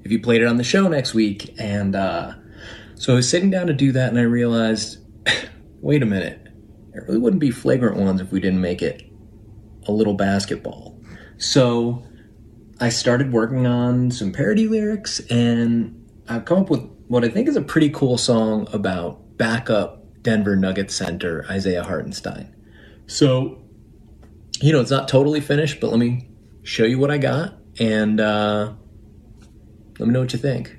if 0.05 0.13
you 0.13 0.21
played 0.21 0.43
it 0.43 0.47
on 0.47 0.59
the 0.59 0.65
show 0.65 0.87
next 0.87 1.15
week." 1.15 1.55
And 1.59 1.97
uh, 1.97 2.35
so 2.95 3.15
I 3.15 3.17
was 3.17 3.29
sitting 3.31 3.49
down 3.49 3.69
to 3.69 3.73
do 3.73 3.91
that, 3.93 4.11
and 4.11 4.19
I 4.19 4.23
realized, 4.25 4.99
wait 5.81 6.03
a 6.03 6.07
minute, 6.07 6.47
it 6.95 7.03
really 7.07 7.19
wouldn't 7.19 7.41
be 7.41 7.51
flagrant 7.51 7.97
ones 7.97 8.21
if 8.21 8.33
we 8.33 8.41
didn't 8.41 8.61
make 8.61 8.83
it 8.83 9.05
a 9.87 9.93
little 9.93 10.15
basketball. 10.15 11.01
So 11.39 12.05
I 12.81 12.89
started 12.89 13.33
working 13.33 13.67
on 13.67 14.11
some 14.11 14.33
parody 14.33 14.67
lyrics, 14.67 15.21
and 15.31 16.09
I've 16.29 16.45
come 16.45 16.59
up 16.59 16.71
with 16.71 16.83
what 17.09 17.25
I 17.25 17.29
think 17.29 17.49
is 17.49 17.57
a 17.57 17.63
pretty 17.63 17.91
cool 17.91 18.19
song 18.19 18.69
about 18.73 19.37
backup 19.37 20.23
Denver 20.23 20.57
Nuggets 20.57 20.95
center 20.95 21.47
Isaiah 21.49 21.83
Hartenstein. 21.83 22.55
So, 23.07 23.63
you 24.61 24.73
know, 24.73 24.81
it's 24.81 24.91
not 24.91 25.09
totally 25.09 25.41
finished, 25.41 25.81
but 25.81 25.91
let 25.91 25.99
me 25.99 26.29
show 26.63 26.85
you 26.85 26.99
what 26.99 27.11
I 27.11 27.19
got, 27.19 27.55
and 27.79 28.21
uh, 28.21 28.73
let 29.99 30.07
me 30.07 30.13
know 30.13 30.21
what 30.21 30.33
you 30.33 30.39
think. 30.39 30.77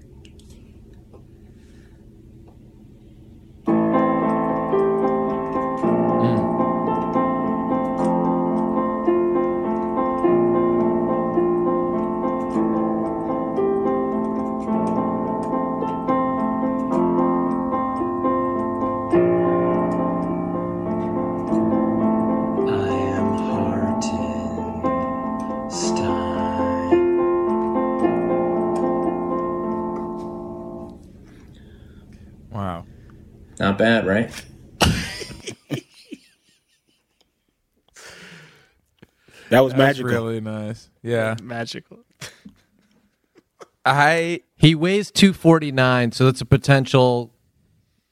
That 39.72 39.78
was 39.78 39.98
magical. 40.00 40.12
really 40.12 40.42
nice. 40.42 40.90
Yeah. 41.02 41.36
Magical. 41.44 42.00
I 43.86 44.42
He 44.58 44.76
weighs 44.76 45.12
249, 45.12 46.12
so 46.12 46.26
that's 46.26 46.42
a 46.42 46.46
potential 46.46 47.34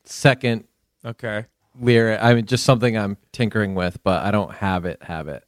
second 0.03 0.65
okay. 1.05 1.45
lyric. 1.79 2.19
I 2.21 2.33
mean, 2.33 2.45
just 2.45 2.63
something 2.63 2.97
I'm 2.97 3.17
tinkering 3.31 3.75
with, 3.75 4.01
but 4.03 4.23
I 4.25 4.31
don't 4.31 4.55
have 4.55 4.85
it. 4.85 5.01
Have 5.03 5.27
it. 5.27 5.43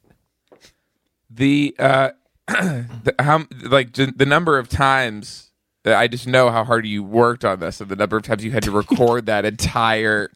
The 1.28 1.74
uh, 1.78 2.10
the, 2.46 3.14
how 3.18 3.46
like 3.64 3.92
j- 3.92 4.12
the 4.14 4.26
number 4.26 4.58
of 4.58 4.68
times 4.68 5.50
that 5.82 5.96
I 5.96 6.06
just 6.06 6.28
know 6.28 6.50
how 6.50 6.62
hard 6.62 6.86
you 6.86 7.02
worked 7.02 7.44
on 7.44 7.58
this, 7.58 7.80
and 7.80 7.90
the 7.90 7.96
number 7.96 8.16
of 8.16 8.22
times 8.22 8.44
you 8.44 8.52
had 8.52 8.62
to 8.62 8.70
record 8.82 9.26
that 9.26 9.44
entire 9.44 10.30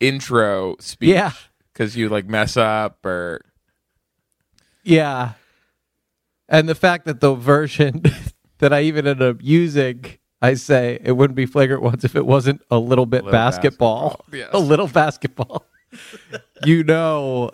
intro 0.00 0.76
speech. 0.80 1.10
Yeah. 1.10 1.32
because 1.72 1.96
you 1.96 2.08
like 2.08 2.26
mess 2.26 2.56
up 2.56 3.04
or 3.04 3.42
Yeah. 4.86 5.32
And 6.48 6.68
the 6.68 6.74
fact 6.76 7.06
that 7.06 7.20
the 7.20 7.34
version 7.34 8.02
that 8.58 8.72
I 8.72 8.82
even 8.82 9.06
ended 9.06 9.28
up 9.28 9.38
using, 9.40 10.04
I 10.40 10.54
say 10.54 10.98
it 11.02 11.12
wouldn't 11.12 11.34
be 11.36 11.44
flagrant 11.44 11.82
ones 11.82 12.04
if 12.04 12.14
it 12.14 12.24
wasn't 12.24 12.62
a 12.70 12.78
little 12.78 13.04
bit 13.06 13.24
Little 13.24 13.32
basketball. 13.32 14.08
basketball, 14.10 14.26
yes. 14.38 14.50
A 14.52 14.58
little 14.58 14.86
basketball. 14.86 15.66
you 16.64 16.84
know, 16.84 17.50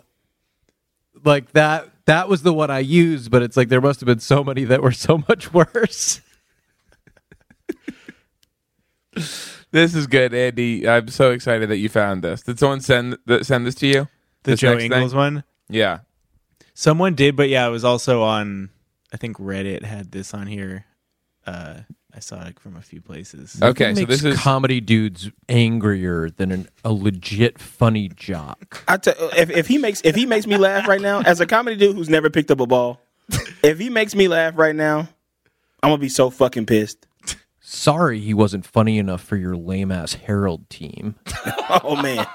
like 1.24 1.52
that. 1.52 1.88
That 2.06 2.28
was 2.28 2.42
the 2.42 2.52
one 2.52 2.68
I 2.68 2.80
used, 2.80 3.30
but 3.30 3.42
it's 3.42 3.56
like 3.56 3.68
there 3.68 3.80
must 3.80 4.00
have 4.00 4.08
been 4.08 4.18
so 4.18 4.42
many 4.42 4.64
that 4.64 4.82
were 4.82 4.90
so 4.90 5.22
much 5.28 5.52
worse. 5.54 6.20
this 9.70 9.94
is 9.94 10.06
good, 10.08 10.34
Andy. 10.34 10.88
I'm 10.88 11.08
so 11.08 11.30
excited 11.30 11.70
that 11.70 11.76
you 11.78 11.88
found 11.88 12.22
this. 12.22 12.42
Did 12.42 12.58
someone 12.58 12.80
send 12.80 13.18
th- 13.28 13.44
send 13.44 13.66
this 13.66 13.76
to 13.76 13.86
you? 13.86 14.08
The 14.42 14.50
This 14.52 14.60
Joe 14.60 14.70
next 14.72 14.82
thing? 14.82 14.92
Ingles 14.92 15.14
one. 15.14 15.44
Yeah. 15.68 16.00
Someone 16.74 17.14
did, 17.14 17.36
but 17.36 17.48
yeah, 17.48 17.66
it 17.66 17.70
was 17.70 17.84
also 17.84 18.22
on. 18.22 18.70
I 19.12 19.16
think 19.18 19.36
Reddit 19.38 19.82
had 19.82 20.10
this 20.10 20.32
on 20.32 20.46
here. 20.46 20.86
Uh, 21.46 21.80
I 22.14 22.20
saw 22.20 22.46
it 22.46 22.60
from 22.60 22.76
a 22.76 22.82
few 22.82 23.00
places. 23.00 23.58
Okay, 23.62 23.90
It 23.90 23.96
so 23.96 24.04
this 24.04 24.22
is 24.24 24.38
comedy 24.38 24.80
dudes 24.80 25.30
angrier 25.48 26.28
than 26.30 26.52
an, 26.52 26.68
a 26.84 26.92
legit 26.92 27.58
funny 27.58 28.08
jock. 28.08 28.84
I 28.86 28.98
if 29.36 29.50
if 29.50 29.66
he 29.66 29.78
makes 29.78 30.02
if 30.02 30.14
he 30.14 30.26
makes 30.26 30.46
me 30.46 30.56
laugh 30.56 30.86
right 30.86 31.00
now 31.00 31.20
as 31.22 31.40
a 31.40 31.46
comedy 31.46 31.76
dude 31.76 31.96
who's 31.96 32.10
never 32.10 32.28
picked 32.30 32.50
up 32.50 32.60
a 32.60 32.66
ball, 32.66 33.00
if 33.62 33.78
he 33.78 33.88
makes 33.90 34.14
me 34.14 34.28
laugh 34.28 34.58
right 34.58 34.76
now, 34.76 35.08
I'm 35.82 35.90
gonna 35.90 35.98
be 35.98 36.08
so 36.10 36.28
fucking 36.30 36.66
pissed. 36.66 37.06
Sorry, 37.60 38.20
he 38.20 38.34
wasn't 38.34 38.66
funny 38.66 38.98
enough 38.98 39.22
for 39.22 39.36
your 39.36 39.56
lame 39.56 39.90
ass 39.90 40.14
Harold 40.14 40.68
team. 40.70 41.16
Oh 41.84 41.96
man. 41.96 42.26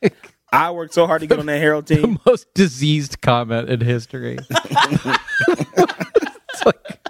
I 0.54 0.70
worked 0.70 0.94
so 0.94 1.06
hard 1.08 1.20
to 1.22 1.26
get 1.26 1.40
on 1.40 1.46
that 1.46 1.58
Harold 1.58 1.86
team. 1.88 2.20
most 2.26 2.52
diseased 2.54 3.20
comment 3.20 3.68
in 3.68 3.80
history. 3.80 4.38
It's 6.56 6.64
like, 6.64 7.00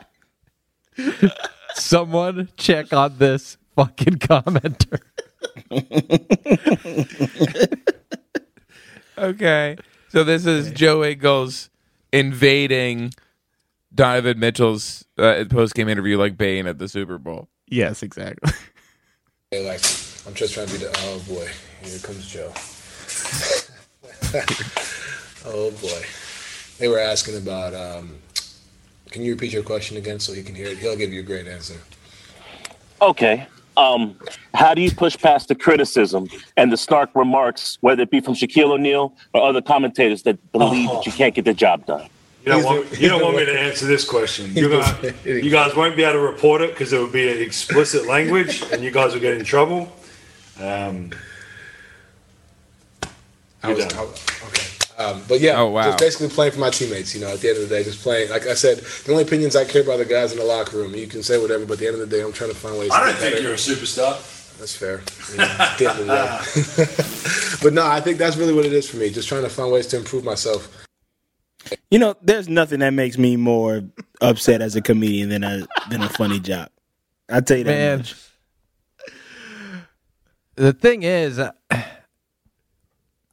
someone 1.75 2.49
check 2.57 2.95
on 2.95 3.19
this 3.19 3.59
fucking 3.77 4.15
commenter. 4.15 5.01
okay. 9.19 9.77
So 10.09 10.25
this 10.25 10.47
is 10.47 10.71
Joe 10.71 11.05
Ingles 11.05 11.69
invading 12.11 13.13
Donovan 13.95 14.39
Mitchell's 14.39 15.05
uh, 15.19 15.45
post 15.51 15.75
game 15.75 15.91
interview 15.91 16.17
like 16.17 16.39
Bane 16.39 16.67
at 16.67 16.79
the 16.79 16.89
Super 16.89 17.19
Bowl. 17.19 17.51
Yes, 17.69 18.03
exactly. 18.03 18.51
Hey, 19.51 19.69
like, 19.69 19.83
I'm 20.27 20.33
just 20.33 20.55
trying 20.55 20.69
to 20.69 20.73
be 20.73 20.79
the. 20.79 20.91
Oh 21.01 21.23
boy, 21.29 21.49
here 21.83 21.99
comes 21.99 22.27
Joe. 22.27 22.51
oh 25.47 25.71
boy, 25.71 26.03
they 26.79 26.89
were 26.89 26.99
asking 26.99 27.37
about. 27.37 27.75
Um, 27.75 28.17
can 29.11 29.23
you 29.23 29.33
repeat 29.33 29.53
your 29.53 29.63
question 29.63 29.97
again 29.97 30.19
so 30.19 30.33
he 30.33 30.43
can 30.43 30.57
hear 30.57 30.67
it? 30.67 30.79
He'll 30.79 30.97
give 30.97 31.13
you 31.13 31.21
a 31.21 31.23
great 31.23 31.47
answer. 31.47 31.77
Okay. 33.01 33.47
Um, 33.77 34.17
how 34.55 34.75
do 34.75 34.83
you 34.83 34.91
push 34.91 35.17
past 35.17 35.49
the 35.49 35.55
criticism 35.55 36.29
and 36.57 36.73
the 36.73 36.77
snark 36.77 37.11
remarks, 37.15 37.79
whether 37.81 38.03
it 38.03 38.11
be 38.11 38.21
from 38.21 38.35
Shaquille 38.35 38.73
O'Neal 38.73 39.15
or 39.33 39.43
other 39.43 39.61
commentators 39.61 40.23
that 40.23 40.53
believe 40.53 40.89
that 40.91 41.07
you 41.07 41.13
can't 41.13 41.35
get 41.35 41.45
the 41.45 41.55
job 41.55 41.87
done? 41.87 42.09
You 42.45 42.53
don't, 42.53 42.65
want, 42.65 43.01
you 43.01 43.09
don't 43.09 43.23
want 43.23 43.37
me 43.37 43.47
to 43.47 43.59
answer 43.59 43.87
this 43.87 44.05
question. 44.05 44.53
You're 44.53 44.69
gonna, 44.69 45.15
you 45.25 45.51
guys 45.51 45.75
won't 45.75 45.97
be 45.97 46.03
able 46.03 46.15
to 46.15 46.19
report 46.19 46.61
it 46.61 46.71
because 46.71 46.93
it 46.93 47.01
would 47.01 47.13
be 47.13 47.27
explicit 47.27 48.07
language, 48.07 48.63
and 48.71 48.83
you 48.83 48.91
guys 48.91 49.15
will 49.15 49.21
get 49.21 49.39
in 49.39 49.45
trouble. 49.45 49.91
Um, 50.61 51.11
I 53.64 53.68
was, 53.70 53.79
You're 53.79 53.88
done. 53.88 53.98
I- 53.98 54.46
okay. 54.48 54.66
Um, 54.96 55.22
but 55.27 55.40
yeah, 55.40 55.61
Oh, 55.61 55.70
wow. 55.70 55.87
just 55.87 55.98
basically 55.98 56.29
playing 56.29 56.53
for 56.53 56.61
my 56.61 56.70
teammates. 56.70 57.14
You 57.16 57.22
know, 57.22 57.33
at 57.33 57.40
the 57.40 57.48
end 57.48 57.59
of 57.61 57.68
the 57.68 57.74
day, 57.74 57.83
just 57.83 58.00
playing. 58.03 58.31
Like 58.31 58.46
I 58.46 58.55
said, 58.55 58.79
the 58.79 59.11
only 59.11 59.24
opinions 59.24 59.57
I 59.57 59.64
care 59.64 59.83
about 59.83 59.94
are 59.94 60.05
the 60.05 60.05
guys 60.05 60.31
in 60.31 60.38
the 60.38 60.44
locker 60.44 60.77
room. 60.77 60.94
You 60.94 61.09
can 61.09 61.22
say 61.24 61.37
whatever, 61.37 61.66
but 61.66 61.74
at 61.74 61.79
the 61.81 61.87
end 61.88 61.94
of 62.00 62.09
the 62.09 62.16
day, 62.16 62.22
I'm 62.22 62.33
trying 62.33 62.50
to 62.50 62.57
find 62.57 62.79
ways. 62.79 62.90
To 62.90 62.94
improve 62.96 63.00
myself. 63.00 63.03
I 63.03 63.11
don't 63.11 63.12
get 63.12 63.20
think 63.20 63.35
better. 63.35 63.42
you're 63.42 63.55
a 63.55 63.57
superstar. 64.16 64.59
That's 64.61 64.77
fair. 64.77 65.03
You 65.33 65.38
know, 65.38 65.57
at 65.59 65.79
the 65.79 65.90
end 65.90 65.98
of 66.00 66.07
the 66.07 66.85
day. 67.57 67.59
but 67.64 67.72
no, 67.74 67.85
I 67.85 68.00
think 68.00 68.18
that's 68.18 68.37
really 68.37 68.55
what 68.55 68.64
it 68.66 68.72
is 68.72 68.88
for 68.88 68.98
me. 68.98 69.11
Just 69.11 69.27
trying 69.29 69.42
to 69.42 69.48
find 69.48 69.72
ways 69.72 69.88
to 69.88 69.96
improve 69.96 70.22
myself. 70.22 70.68
You 71.90 71.98
know, 71.98 72.14
there's 72.22 72.48
nothing 72.48 72.79
that 72.79 72.90
makes 72.90 73.18
me 73.18 73.37
more 73.37 73.83
upset 74.20 74.62
as 74.62 74.77
a 74.77 74.81
comedian 74.81 75.29
than 75.31 75.42
a 75.42 75.66
than 75.90 76.03
a 76.03 76.09
funny 76.11 76.38
job. 76.38 76.68
I 77.29 77.40
tell 77.40 77.57
you 77.59 77.64
that 77.64 77.70
Man. 77.72 77.98
much. 77.98 78.14
The 80.57 80.72
thing 80.72 81.03
is, 81.03 81.40
uh, 81.40 81.50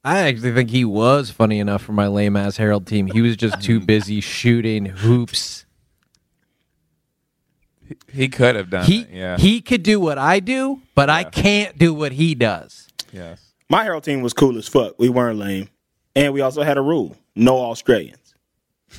I 0.03 0.19
actually 0.19 0.51
think 0.53 0.71
he 0.71 0.83
was 0.83 1.29
funny 1.29 1.59
enough 1.59 1.83
for 1.83 1.91
my 1.93 2.07
lame 2.07 2.35
ass 2.35 2.57
Harold 2.57 2.87
team. 2.87 3.07
He 3.07 3.21
was 3.21 3.35
just 3.37 3.61
too 3.61 3.79
busy 3.79 4.19
shooting 4.19 4.85
hoops. 4.85 5.65
He 8.11 8.27
could 8.29 8.55
have 8.55 8.69
done 8.69 8.85
He 8.85 9.01
it. 9.01 9.09
Yeah. 9.11 9.37
he 9.37 9.61
could 9.61 9.83
do 9.83 9.99
what 9.99 10.17
I 10.17 10.39
do, 10.39 10.81
but 10.95 11.09
I 11.09 11.23
can't 11.25 11.77
do 11.77 11.93
what 11.93 12.13
he 12.13 12.33
does. 12.35 12.87
yes. 13.11 13.51
My 13.69 13.83
Harold 13.83 14.03
team 14.03 14.21
was 14.21 14.33
cool 14.33 14.57
as 14.57 14.67
fuck. 14.67 14.95
We 14.97 15.07
weren't 15.09 15.37
lame, 15.39 15.69
and 16.15 16.33
we 16.33 16.41
also 16.41 16.61
had 16.63 16.77
a 16.77 16.81
rule: 16.81 17.15
no 17.35 17.57
Australians. 17.57 18.17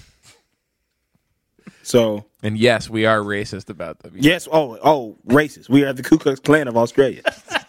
So 1.84 2.24
And 2.42 2.56
yes, 2.56 2.88
we 2.88 3.06
are 3.06 3.18
racist 3.18 3.68
about 3.68 3.98
them. 3.98 4.12
yes, 4.16 4.46
oh 4.50 4.78
oh, 4.82 5.16
racist. 5.26 5.68
We 5.68 5.84
are 5.84 5.92
the 5.92 6.02
Ku 6.02 6.16
Klux 6.16 6.38
Klan 6.40 6.68
of 6.68 6.76
Australia. 6.76 7.22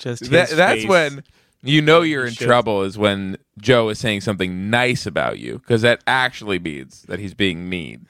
Just 0.00 0.20
his 0.20 0.28
That, 0.30 0.50
that's 0.50 0.80
face. 0.80 0.88
when 0.88 1.22
you 1.62 1.80
know 1.82 2.00
you're 2.02 2.24
in 2.26 2.32
shows- 2.32 2.46
trouble 2.46 2.82
is 2.82 2.98
when 2.98 3.36
Joe 3.60 3.88
is 3.90 3.98
saying 4.00 4.22
something 4.22 4.68
nice 4.70 5.06
about 5.06 5.38
you 5.38 5.58
because 5.58 5.82
that 5.82 6.02
actually 6.06 6.58
means 6.58 7.02
that 7.02 7.18
he's 7.20 7.34
being 7.34 7.68
mean. 7.68 8.06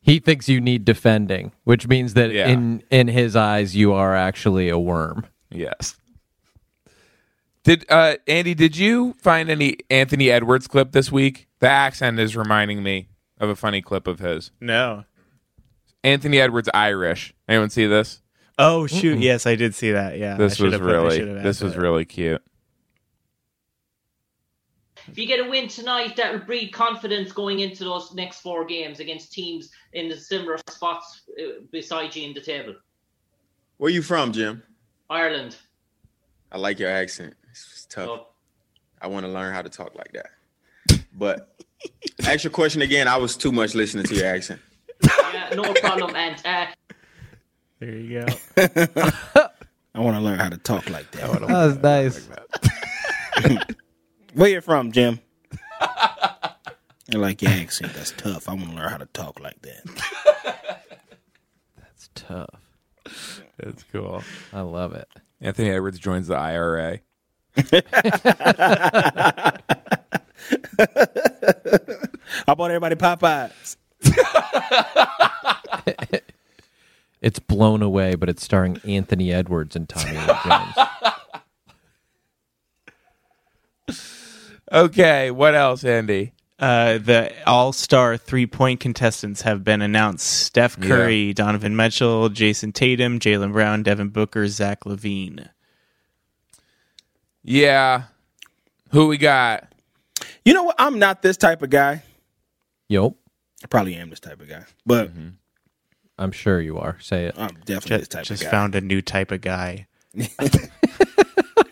He 0.00 0.18
thinks 0.20 0.48
you 0.48 0.60
need 0.60 0.84
defending, 0.84 1.52
which 1.64 1.86
means 1.86 2.14
that 2.14 2.32
Yeah. 2.32 2.48
in 2.48 2.82
in 2.90 3.08
his 3.08 3.36
eyes 3.36 3.76
you 3.76 3.92
are 3.92 4.14
actually 4.16 4.68
a 4.68 4.78
worm. 4.78 5.26
Yes. 5.50 5.96
Did 7.64 7.84
uh 7.90 8.16
Andy, 8.26 8.54
did 8.54 8.76
you 8.76 9.14
find 9.20 9.50
any 9.50 9.76
Anthony 9.90 10.30
Edwards 10.30 10.66
clip 10.66 10.92
this 10.92 11.12
week? 11.12 11.46
The 11.60 11.68
accent 11.68 12.18
is 12.18 12.36
reminding 12.36 12.82
me 12.82 13.08
of 13.38 13.48
a 13.48 13.56
funny 13.56 13.82
clip 13.82 14.06
of 14.06 14.18
his. 14.20 14.50
no. 14.60 15.04
Anthony 16.04 16.40
Edwards 16.40 16.68
Irish. 16.72 17.34
Anyone 17.48 17.70
see 17.70 17.84
this? 17.86 18.22
Oh 18.58 18.86
shoot! 18.86 19.18
Yes, 19.20 19.46
I 19.46 19.54
did 19.54 19.74
see 19.74 19.92
that. 19.92 20.18
Yeah, 20.18 20.36
This 20.36 20.56
should 20.56 20.64
was 20.64 20.72
have 20.74 20.82
put- 20.82 20.90
I 20.90 20.92
really 20.92 21.42
this 21.42 21.60
was 21.60 21.74
that. 21.74 21.80
really 21.80 22.04
cute. 22.04 22.42
If 25.06 25.16
you 25.16 25.26
get 25.26 25.40
a 25.40 25.48
win 25.48 25.68
tonight, 25.68 26.16
that 26.16 26.32
will 26.32 26.40
breed 26.40 26.68
confidence 26.72 27.32
going 27.32 27.60
into 27.60 27.84
those 27.84 28.12
next 28.14 28.40
four 28.40 28.64
games 28.66 29.00
against 29.00 29.32
teams 29.32 29.70
in 29.94 30.08
the 30.08 30.16
similar 30.16 30.58
spots 30.68 31.22
uh, 31.40 31.60
beside 31.72 32.14
you 32.14 32.28
in 32.28 32.34
the 32.34 32.40
table. 32.42 32.74
Where 33.78 33.88
are 33.88 33.90
you 33.90 34.02
from, 34.02 34.32
Jim? 34.32 34.62
Ireland. 35.08 35.56
I 36.52 36.58
like 36.58 36.78
your 36.78 36.90
accent. 36.90 37.34
It's 37.50 37.86
tough. 37.88 38.04
So, 38.06 38.26
I 39.00 39.06
want 39.06 39.24
to 39.24 39.32
learn 39.32 39.54
how 39.54 39.62
to 39.62 39.68
talk 39.70 39.94
like 39.94 40.12
that. 40.12 41.00
But 41.14 41.56
ask 42.26 42.44
your 42.44 42.50
question 42.50 42.82
again. 42.82 43.08
I 43.08 43.16
was 43.16 43.34
too 43.36 43.52
much 43.52 43.74
listening 43.74 44.04
to 44.06 44.14
your 44.14 44.26
accent. 44.26 44.60
yeah, 45.32 45.50
no 45.54 45.72
problem. 45.74 46.14
And 46.16 46.36
uh, 46.44 46.66
There 47.80 47.90
you 47.90 48.20
go. 48.20 48.26
I 49.94 50.00
want 50.00 50.16
to 50.16 50.22
learn 50.22 50.38
how 50.38 50.48
to 50.48 50.58
talk 50.58 50.90
like 50.90 51.10
that. 51.12 51.40
That 51.40 51.48
was 51.48 51.78
nice. 51.78 52.28
Where 54.34 54.48
you 54.50 54.60
from, 54.60 54.92
Jim? 54.92 55.20
I 55.80 57.16
like 57.16 57.40
your 57.42 57.52
accent. 57.52 57.94
That's 57.94 58.12
tough. 58.12 58.48
I 58.48 58.54
want 58.54 58.70
to 58.70 58.76
learn 58.76 58.88
how 58.90 58.98
to 58.98 59.06
talk 59.06 59.40
like 59.40 59.60
that. 59.62 60.82
That's 61.76 62.10
tough. 62.14 62.60
That's 63.56 63.82
cool. 63.92 64.22
I 64.52 64.60
love 64.60 64.94
it. 64.94 65.08
Anthony 65.40 65.70
Edwards 65.70 65.98
joins 65.98 66.26
the 66.26 66.36
IRA. 66.36 67.00
How 72.46 72.52
about 72.52 72.70
everybody 72.70 72.96
Popeyes? 72.96 73.76
It's 77.20 77.38
blown 77.38 77.82
away, 77.82 78.14
but 78.14 78.28
it's 78.28 78.44
starring 78.44 78.80
Anthony 78.86 79.32
Edwards 79.32 79.74
and 79.74 79.88
Tommy 79.88 80.16
Lee 80.16 80.34
Jones. 80.44 80.74
Okay, 84.70 85.30
what 85.30 85.54
else, 85.54 85.82
Andy? 85.82 86.32
Uh, 86.58 86.98
the 86.98 87.32
all-star 87.46 88.16
three-point 88.18 88.80
contestants 88.80 89.40
have 89.42 89.64
been 89.64 89.80
announced: 89.80 90.26
Steph 90.26 90.78
Curry, 90.78 91.32
Donovan 91.32 91.74
Mitchell, 91.74 92.28
Jayson 92.28 92.72
Tatum, 92.72 93.18
Jaylen 93.18 93.52
Brown, 93.52 93.82
Devin 93.82 94.08
Booker, 94.08 94.46
Zach 94.48 94.84
LaVine. 94.84 95.48
Yeah. 97.42 98.02
Who 98.90 99.06
we 99.06 99.16
got? 99.16 99.72
You 100.44 100.52
know 100.52 100.64
what? 100.64 100.76
I'm 100.78 100.98
not 100.98 101.22
this 101.22 101.36
type 101.36 101.62
of 101.62 101.70
guy. 101.70 102.02
Yup. 102.88 103.14
I 103.62 103.66
probably 103.68 103.94
am 103.94 104.10
this 104.10 104.20
type 104.20 104.40
of 104.40 104.48
guy, 104.48 104.64
but 104.84 105.10
I'm 106.18 106.32
sure 106.32 106.60
you 106.60 106.78
are. 106.78 106.98
Say 107.00 107.26
it. 107.26 107.34
I'm 107.38 107.54
definitely 107.64 107.98
this 107.98 108.08
Just, 108.08 108.10
type 108.10 108.24
just 108.24 108.42
of 108.42 108.46
guy. 108.46 108.50
found 108.50 108.74
a 108.74 108.80
new 108.80 109.00
type 109.00 109.30
of 109.30 109.40
guy. 109.40 109.86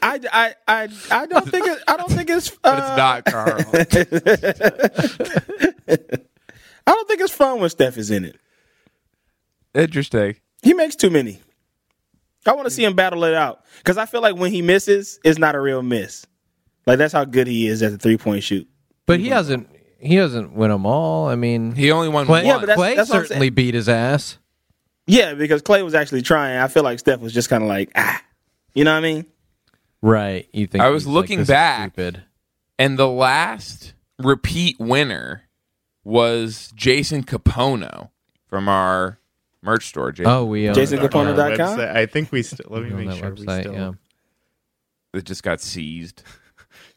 I, 0.03 0.21
I, 0.33 0.55
I, 0.69 0.89
I 1.11 1.27
don't 1.27 1.51
think 1.51 1.67
it, 1.67 1.79
I 1.89 1.97
don't 1.97 2.11
think 2.11 2.31
it's. 2.31 2.53
Uh, 2.53 2.55
But 2.63 2.79
it's 2.79 2.97
not 2.97 3.25
Carl. 3.25 3.59
I 6.87 6.93
don't 6.93 7.09
think 7.09 7.21
it's 7.21 7.33
fun 7.33 7.59
when 7.61 7.69
Steph 7.71 7.97
is 7.99 8.11
in 8.13 8.25
it. 8.25 8.39
Interesting. 9.75 10.37
He 10.63 10.73
makes 10.75 10.95
too 10.97 11.11
many. 11.11 11.41
I 12.47 12.53
want 12.53 12.67
to 12.67 12.71
see 12.71 12.85
him 12.85 12.95
battle 12.95 13.25
it 13.25 13.35
out 13.35 13.65
because 13.79 13.99
I 13.99 14.07
feel 14.07 14.21
like 14.23 14.37
when 14.37 14.53
he 14.53 14.63
misses, 14.63 15.19
it's 15.25 15.39
not 15.39 15.57
a 15.57 15.61
real 15.61 15.83
miss. 15.83 16.25
Like 16.87 16.99
that's 16.99 17.13
how 17.13 17.25
good 17.25 17.49
he 17.49 17.67
is 17.67 17.83
at 17.83 17.91
the 17.91 17.99
three 17.99 18.17
point 18.17 18.45
shoot. 18.45 18.69
But 19.07 19.19
he 19.19 19.29
hasn't. 19.29 19.69
He 19.99 20.17
doesn't 20.17 20.53
win 20.53 20.71
them 20.71 20.85
all. 20.87 21.29
I 21.29 21.37
mean, 21.37 21.73
He 21.73 21.91
only 21.91 22.09
won 22.09 22.27
Klay, 22.27 22.29
one. 22.29 22.47
Yeah, 22.47 22.59
but 22.59 22.67
that's- 22.67 22.79
Klay 22.79 22.97
that's 22.97 23.11
certainly 23.11 23.51
beat 23.51 23.75
his 23.75 23.89
ass. 23.89 24.39
Yeah, 25.07 25.35
because 25.35 25.63
Klay 25.63 25.85
was 25.85 25.95
actually 25.95 26.23
trying. 26.23 26.59
I 26.59 26.69
feel 26.69 26.83
like 26.83 26.99
Steph 26.99 27.21
was 27.21 27.33
just 27.33 27.49
kind 27.49 27.63
of 27.63 27.69
like 27.69 27.91
ah, 27.95 28.21
you 28.75 28.85
know 28.85 28.93
what 28.93 28.99
I 28.99 29.01
mean? 29.03 29.27
Right. 30.03 30.49
You 30.53 30.67
think 30.67 30.83
I 30.83 30.91
was 30.91 31.05
he's 31.05 31.07
like, 31.09 31.15
looking 31.15 31.45
back. 31.45 31.93
Stupid. 31.93 32.23
And 32.79 32.99
the 32.99 33.09
last 33.09 33.95
repeat 34.19 34.77
winner 34.79 35.43
was 36.05 36.73
Jason 36.75 37.23
Kapono 37.25 38.11
from 38.49 38.69
our 38.69 39.19
merch 39.63 39.87
store. 39.87 40.13
Jason, 40.13 40.31
Oh, 40.31 40.45
we 40.45 40.69
own 40.69 40.75
Jason 40.75 40.99
it. 40.99 41.11
Kapono 41.11 41.33
Uh, 41.33 41.37
dot 41.37 41.57
com? 41.57 41.81
I 41.81 42.07
think 42.07 42.31
we 42.33 42.43
still. 42.43 42.67
Let 42.69 42.83
me 42.83 42.91
make 42.91 43.09
that 43.09 43.17
sure 43.17 43.31
we 43.31 43.43
still. 43.43 43.73
yeah. 43.73 43.93
that 45.13 45.25
just 45.25 45.43
got 45.43 45.61
seized. 45.61 46.23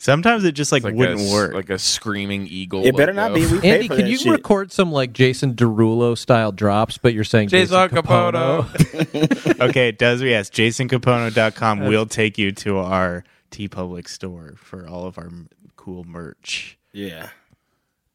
Sometimes 0.02 0.46
it 0.46 0.54
just 0.54 0.72
like, 0.72 0.84
like 0.84 0.96
wouldn't 0.96 1.20
a, 1.20 1.32
work. 1.32 1.54
Like 1.54 1.70
a 1.70 1.78
screaming 1.78 2.48
eagle. 2.48 2.86
It 2.86 2.96
better 2.96 3.12
not 3.12 3.34
be. 3.34 3.46
We 3.46 3.60
pay 3.60 3.76
Andy, 3.76 3.90
can 3.90 4.08
you 4.08 4.18
shit. 4.18 4.32
record 4.32 4.72
some 4.72 4.94
like 4.94 5.12
Jason 5.12 5.56
Derulo 5.56 6.18
style 6.18 6.54
drops, 6.54 6.98
but 6.98 7.14
you're 7.14 7.26
saying 7.26 7.50
Jason 7.50 7.76
Jason, 7.90 7.98
Kapono. 7.98 8.64
Kapono? 8.64 9.60
okay, 9.70 9.90
it 9.90 9.98
does 9.98 10.22
yes. 10.22 10.50
JasonKapono.com 10.50 11.82
will 11.82 12.06
take 12.06 12.38
you 12.38 12.54
to 12.54 12.78
our 12.78 13.26
TeePublic 13.52 14.08
store 14.08 14.54
for 14.56 14.88
all 14.88 15.06
of 15.06 15.18
our 15.18 15.26
m- 15.26 15.50
cool 15.76 16.06
merch. 16.06 16.78
Yeah. 16.94 17.28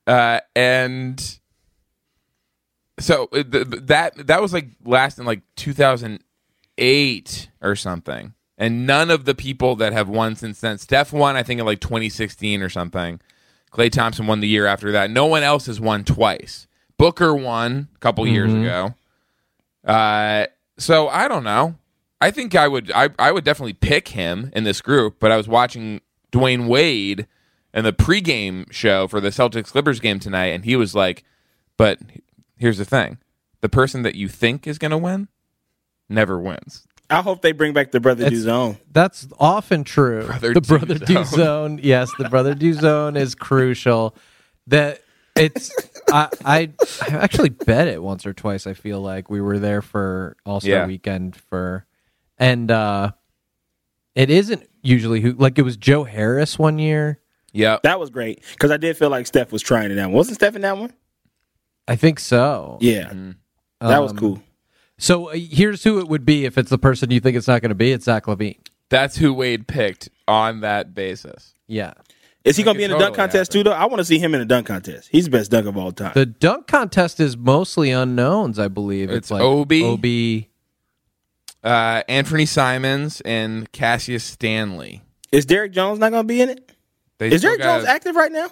uh, 0.06 0.40
and 0.56 1.38
so 2.98 3.28
uh, 3.32 3.42
th- 3.42 3.70
th- 3.70 3.82
that 3.84 4.26
that 4.28 4.40
was 4.40 4.54
like 4.54 4.68
last 4.86 5.18
in 5.18 5.26
like 5.26 5.42
2008 5.56 7.48
or 7.60 7.76
something 7.76 8.32
and 8.56 8.86
none 8.86 9.10
of 9.10 9.24
the 9.24 9.34
people 9.34 9.74
that 9.76 9.92
have 9.92 10.08
won 10.08 10.36
since 10.36 10.60
then 10.60 10.78
steph 10.78 11.12
won 11.12 11.36
i 11.36 11.42
think 11.42 11.58
in 11.60 11.66
like 11.66 11.80
2016 11.80 12.62
or 12.62 12.68
something 12.68 13.20
klay 13.72 13.90
thompson 13.90 14.26
won 14.26 14.40
the 14.40 14.48
year 14.48 14.66
after 14.66 14.92
that 14.92 15.10
no 15.10 15.26
one 15.26 15.42
else 15.42 15.66
has 15.66 15.80
won 15.80 16.04
twice 16.04 16.66
Booker 16.96 17.34
won 17.34 17.88
a 17.96 17.98
couple 17.98 18.24
years 18.24 18.52
Mhm. 18.52 18.60
ago. 18.62 18.94
Uh, 19.84 20.46
so 20.78 21.08
I 21.08 21.26
don't 21.26 21.42
know. 21.42 21.74
I 22.20 22.30
think 22.30 22.54
I 22.54 22.68
would 22.68 22.92
I, 22.92 23.10
I 23.18 23.32
would 23.32 23.42
definitely 23.42 23.72
pick 23.74 24.08
him 24.08 24.50
in 24.54 24.62
this 24.62 24.80
group, 24.80 25.16
but 25.18 25.32
I 25.32 25.36
was 25.36 25.48
watching 25.48 26.00
Dwyane 26.30 26.68
Wade 26.68 27.26
in 27.74 27.84
the 27.84 27.92
pregame 27.92 28.70
show 28.72 29.08
for 29.08 29.20
the 29.20 29.30
Celtics 29.30 29.72
Clippers 29.72 29.98
game 29.98 30.20
tonight, 30.20 30.46
and 30.54 30.64
he 30.64 30.76
was 30.76 30.94
like, 30.94 31.24
But 31.76 31.98
here's 32.56 32.78
the 32.78 32.84
thing. 32.84 33.18
The 33.60 33.68
person 33.68 34.02
that 34.02 34.14
you 34.14 34.28
think 34.28 34.68
is 34.68 34.78
gonna 34.78 34.96
win 34.96 35.26
never 36.08 36.38
wins. 36.38 36.86
I 37.10 37.20
hope 37.22 37.42
they 37.42 37.52
bring 37.52 37.72
back 37.74 37.90
the 37.90 38.00
brother 38.00 38.24
It's- 38.26 38.40
Duzone. 38.42 38.78
That's 38.92 39.28
often 39.38 39.84
true. 39.84 40.26
Brother 40.26 40.54
the 40.54 40.60
brother 40.60 40.94
Duzone. 40.94 41.24
Duzone, 41.76 41.80
yes, 41.82 42.10
the 42.18 42.28
brother 42.28 42.54
Duzone 42.56 43.16
is 43.16 43.34
crucial. 43.34 44.16
That 44.68 45.02
it's 45.36 45.70
I, 46.10 46.28
I 46.44 46.70
I 47.02 47.14
actually 47.16 47.50
bet 47.50 47.88
it 47.88 48.02
once 48.02 48.24
or 48.24 48.32
twice. 48.32 48.66
I 48.66 48.72
feel 48.74 49.00
like 49.00 49.28
we 49.28 49.40
were 49.40 49.58
there 49.58 49.82
for 49.82 50.36
All 50.46 50.60
Star 50.60 50.70
Yeah. 50.70 50.86
Weekend 50.86 51.36
for, 51.36 51.84
and 52.38 52.70
uh 52.70 53.12
it 54.14 54.30
isn't 54.30 54.68
usually 54.82 55.20
who 55.20 55.32
like 55.32 55.58
it 55.58 55.62
was 55.62 55.76
Joe 55.76 56.04
Harris 56.04 56.58
one 56.58 56.78
year. 56.78 57.18
Yep. 57.52 57.82
That 57.82 58.00
was 58.00 58.10
great 58.10 58.42
because 58.52 58.70
I 58.70 58.76
did 58.78 58.96
feel 58.96 59.10
like 59.10 59.26
Steph 59.26 59.52
was 59.52 59.60
trying 59.62 59.90
in 59.90 59.96
that 59.96 60.06
one. 60.06 60.12
Wasn't 60.14 60.36
Steph 60.36 60.56
in 60.56 60.62
that 60.62 60.78
one? 60.78 60.92
I 61.86 61.96
think 61.96 62.18
so. 62.20 62.78
Yeah, 62.80 63.12
that 63.80 63.98
was 64.00 64.12
Um, 64.12 64.18
cool. 64.18 64.42
So 64.98 65.30
uh, 65.30 65.34
here's 65.34 65.84
who 65.84 65.98
it 65.98 66.08
would 66.08 66.24
be 66.24 66.44
if 66.44 66.56
it's 66.58 66.70
the 66.70 66.78
person 66.78 67.10
you 67.10 67.20
think 67.20 67.36
it's 67.36 67.48
not 67.48 67.60
going 67.62 67.70
to 67.70 67.74
be. 67.74 67.92
It's 67.92 68.04
Zach 68.04 68.26
LaVine. 68.26 68.58
That's 68.90 69.16
who 69.16 69.32
Wade 69.34 69.66
picked 69.66 70.08
on 70.28 70.60
that 70.60 70.94
basis. 70.94 71.54
Yeah. 71.66 71.94
Is 72.44 72.56
he 72.56 72.62
going 72.62 72.74
to 72.74 72.78
be 72.78 72.84
in 72.84 72.90
could 72.90 72.96
the 72.96 73.04
dunk 73.04 73.14
totally 73.16 73.28
contest 73.28 73.52
too? 73.52 73.62
Though 73.62 73.72
I 73.72 73.86
want 73.86 73.98
to 74.00 74.04
see 74.04 74.18
him 74.18 74.34
in 74.34 74.40
the 74.40 74.46
dunk 74.46 74.66
contest. 74.66 75.08
He's 75.10 75.24
the 75.24 75.30
best 75.30 75.50
dunk 75.50 75.66
of 75.66 75.76
all 75.76 75.92
time. 75.92 76.12
The 76.14 76.26
dunk 76.26 76.66
contest 76.66 77.18
is 77.18 77.36
mostly 77.36 77.90
unknowns, 77.90 78.58
I 78.58 78.68
believe. 78.68 79.10
It's 79.10 79.30
like 79.30 79.42
Obi. 79.42 79.82
Obi. 79.82 80.50
Uh, 81.62 82.02
Anthony 82.08 82.44
Simons 82.44 83.22
and 83.22 83.72
Cassius 83.72 84.22
Stanley. 84.22 85.00
Is 85.32 85.46
Derrick 85.46 85.72
Jones 85.72 85.98
not 85.98 86.10
going 86.10 86.24
to 86.24 86.28
be 86.28 86.42
in 86.42 86.50
it? 86.50 86.70
They 87.16 87.28
Is 87.30 87.40
Derrick 87.40 87.58
got- 87.60 87.78
Jones 87.78 87.88
active 87.88 88.14
right 88.14 88.30
now? 88.30 88.48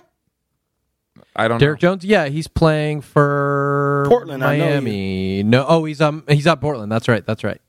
I 1.34 1.48
don't 1.48 1.56
know. 1.56 1.60
Derrick 1.60 1.82
know. 1.82 1.90
Jones, 1.90 2.04
yeah, 2.04 2.26
he's 2.28 2.46
playing 2.48 3.00
for 3.00 4.04
Portland, 4.08 4.44
I 4.44 4.56
know 4.58 4.66
Miami. 4.66 5.42
No, 5.42 5.64
oh, 5.66 5.84
he's 5.84 6.00
um, 6.00 6.24
he's 6.28 6.46
at 6.46 6.60
Portland. 6.60 6.90
That's 6.92 7.08
right. 7.08 7.24
That's 7.24 7.42
right. 7.44 7.60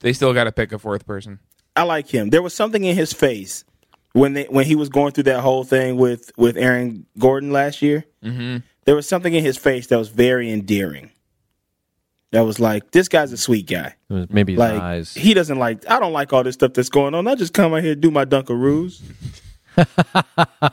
They 0.00 0.12
still 0.12 0.32
got 0.32 0.44
to 0.44 0.52
pick 0.52 0.72
a 0.72 0.78
fourth 0.78 1.06
person. 1.06 1.40
I 1.76 1.82
like 1.82 2.08
him. 2.08 2.30
There 2.30 2.42
was 2.42 2.54
something 2.54 2.84
in 2.84 2.96
his 2.96 3.12
face 3.12 3.64
when 4.12 4.32
they 4.34 4.44
when 4.44 4.64
he 4.66 4.74
was 4.76 4.88
going 4.88 5.12
through 5.12 5.24
that 5.24 5.40
whole 5.40 5.64
thing 5.64 5.96
with 5.96 6.30
with 6.36 6.56
Aaron 6.56 7.06
Gordon 7.18 7.52
last 7.52 7.82
year. 7.82 8.04
Mm-hmm. 8.24 8.58
There 8.84 8.94
was 8.94 9.06
something 9.06 9.32
in 9.34 9.44
his 9.44 9.56
face 9.56 9.88
that 9.88 9.98
was 9.98 10.08
very 10.08 10.50
endearing. 10.50 11.10
That 12.32 12.42
was 12.42 12.60
like, 12.60 12.92
this 12.92 13.08
guy's 13.08 13.32
a 13.32 13.36
sweet 13.36 13.66
guy. 13.66 13.96
Maybe 14.08 14.52
his 14.52 14.60
Like 14.60 14.80
eyes. 14.80 15.14
he 15.14 15.34
doesn't 15.34 15.58
like. 15.58 15.88
I 15.90 15.98
don't 15.98 16.12
like 16.12 16.32
all 16.32 16.44
this 16.44 16.54
stuff 16.54 16.72
that's 16.74 16.88
going 16.88 17.12
on. 17.14 17.26
I 17.26 17.34
just 17.34 17.52
come 17.52 17.74
out 17.74 17.82
here 17.82 17.92
and 17.92 18.00
do 18.00 18.10
my 18.10 18.24
Dunkaroos. 18.24 19.00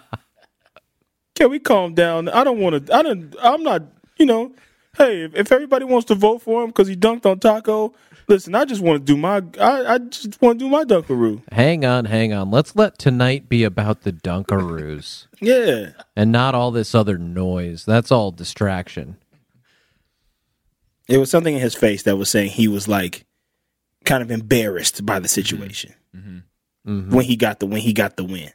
Can 1.38 1.52
we 1.52 1.60
calm 1.60 1.93
down? 1.93 2.30
I 2.30 2.43
don't 2.43 2.58
want 2.60 2.88
to. 2.88 2.95
I 2.95 3.04
don't. 3.04 3.36
I'm 3.41 3.62
not. 3.62 3.84
You 4.17 4.26
know. 4.26 4.54
Hey, 4.97 5.21
if, 5.21 5.36
if 5.36 5.52
everybody 5.52 5.86
wants 5.86 6.06
to 6.06 6.15
vote 6.15 6.41
for 6.41 6.63
him 6.63 6.69
because 6.71 6.88
he 6.88 6.95
dunked 6.95 7.28
on 7.28 7.39
Tacko, 7.39 7.93
listen. 8.28 8.56
I 8.56 8.65
just 8.65 8.82
want 8.82 9.06
to 9.06 9.13
do 9.13 9.15
my. 9.15 9.43
I, 9.62 9.93
I 9.93 9.97
just 10.00 10.41
want 10.41 10.58
to 10.58 10.65
do 10.65 10.69
my 10.69 10.84
Dunkaroo. 10.84 11.43
Hang 11.52 11.86
on, 11.86 12.06
hang 12.06 12.34
on. 12.34 12.50
Let's 12.50 12.76
let 12.76 12.97
tonight 12.97 13.47
be 13.47 13.63
about 13.63 14.02
the 14.02 14.12
Dunkaroos 14.12 15.28
Yeah. 15.39 15.91
and 16.15 16.32
not 16.32 16.56
all 16.56 16.71
this 16.71 16.95
other 16.95 17.19
noise. 17.19 17.86
That's 17.86 18.12
all 18.12 18.32
distraction. 18.32 19.17
It 21.08 21.19
was 21.19 21.30
something 21.30 21.54
in 21.56 21.62
his 21.62 21.76
face 21.76 22.02
that 22.04 22.17
was 22.17 22.30
saying 22.32 22.50
he 22.52 22.67
was 22.67 22.88
like 22.88 23.26
kind 24.06 24.23
of 24.23 24.32
embarrassed 24.32 25.06
by 25.06 25.19
the 25.19 25.28
situation 25.28 25.93
Mhm. 26.15 27.12
when 27.12 27.26
he 27.26 27.36
got 27.36 27.60
the 27.60 27.67
when 27.67 27.82
he 27.82 27.93
got 27.93 28.17
the 28.17 28.23
win, 28.23 28.50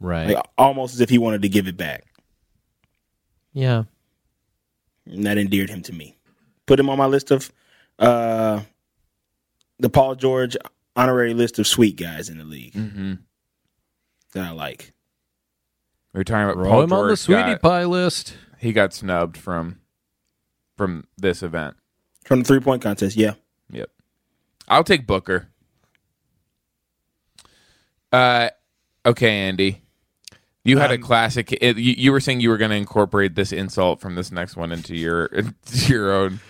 Right. 0.00 0.28
like 0.34 0.44
almost 0.58 0.94
as 0.94 1.00
if 1.00 1.08
he 1.08 1.18
wanted 1.18 1.42
to 1.42 1.48
give 1.48 1.66
it 1.68 1.76
back. 1.76 2.04
yeah. 3.52 3.84
And 5.06 5.24
that 5.24 5.38
endeared 5.38 5.70
him 5.70 5.82
to 5.82 5.92
me. 5.92 6.16
Put 6.66 6.80
him 6.80 6.90
on 6.90 6.98
my 6.98 7.06
list 7.06 7.30
of 7.30 7.52
uh 7.98 8.60
the 9.78 9.88
Paul 9.88 10.14
George 10.16 10.56
honorary 10.96 11.32
list 11.34 11.58
of 11.58 11.66
sweet 11.66 11.96
guys 11.96 12.28
in 12.28 12.38
the 12.38 12.44
league 12.44 12.72
Mm-hmm. 12.74 13.14
that 14.32 14.44
I 14.44 14.50
like. 14.50 14.92
We 16.12 16.20
are 16.20 16.24
talking 16.24 16.44
about 16.44 16.54
Throw 16.54 16.64
Paul 16.70 16.82
him 16.82 16.92
on 16.92 17.02
the 17.04 17.08
George 17.10 17.18
sweetie 17.20 17.42
got- 17.42 17.62
pie 17.62 17.84
list. 17.84 18.34
He 18.58 18.72
got 18.72 18.92
snubbed 18.92 19.36
from 19.36 19.80
from 20.76 21.04
this 21.16 21.42
event. 21.42 21.76
From 22.24 22.40
the 22.40 22.44
three 22.46 22.60
point 22.60 22.82
contest, 22.82 23.16
yeah. 23.16 23.34
Yep. 23.70 23.90
I'll 24.66 24.82
take 24.84 25.06
Booker. 25.06 25.48
Uh, 28.12 28.48
okay, 29.04 29.30
Andy. 29.30 29.82
You 30.66 30.78
had 30.78 30.90
a 30.90 30.94
Um, 30.94 31.00
classic. 31.02 31.52
It, 31.52 31.76
you, 31.76 31.94
you 31.96 32.12
were 32.12 32.20
saying 32.20 32.40
you 32.40 32.48
were 32.50 32.56
going 32.58 32.70
to 32.70 32.76
incorporate 32.76 33.34
this 33.34 33.52
insult 33.52 34.00
from 34.00 34.14
this 34.14 34.30
next 34.32 34.56
one 34.56 34.72
into 34.72 34.94
your 34.96 35.26
into 35.32 35.92
your 35.92 36.12
own. 36.12 36.40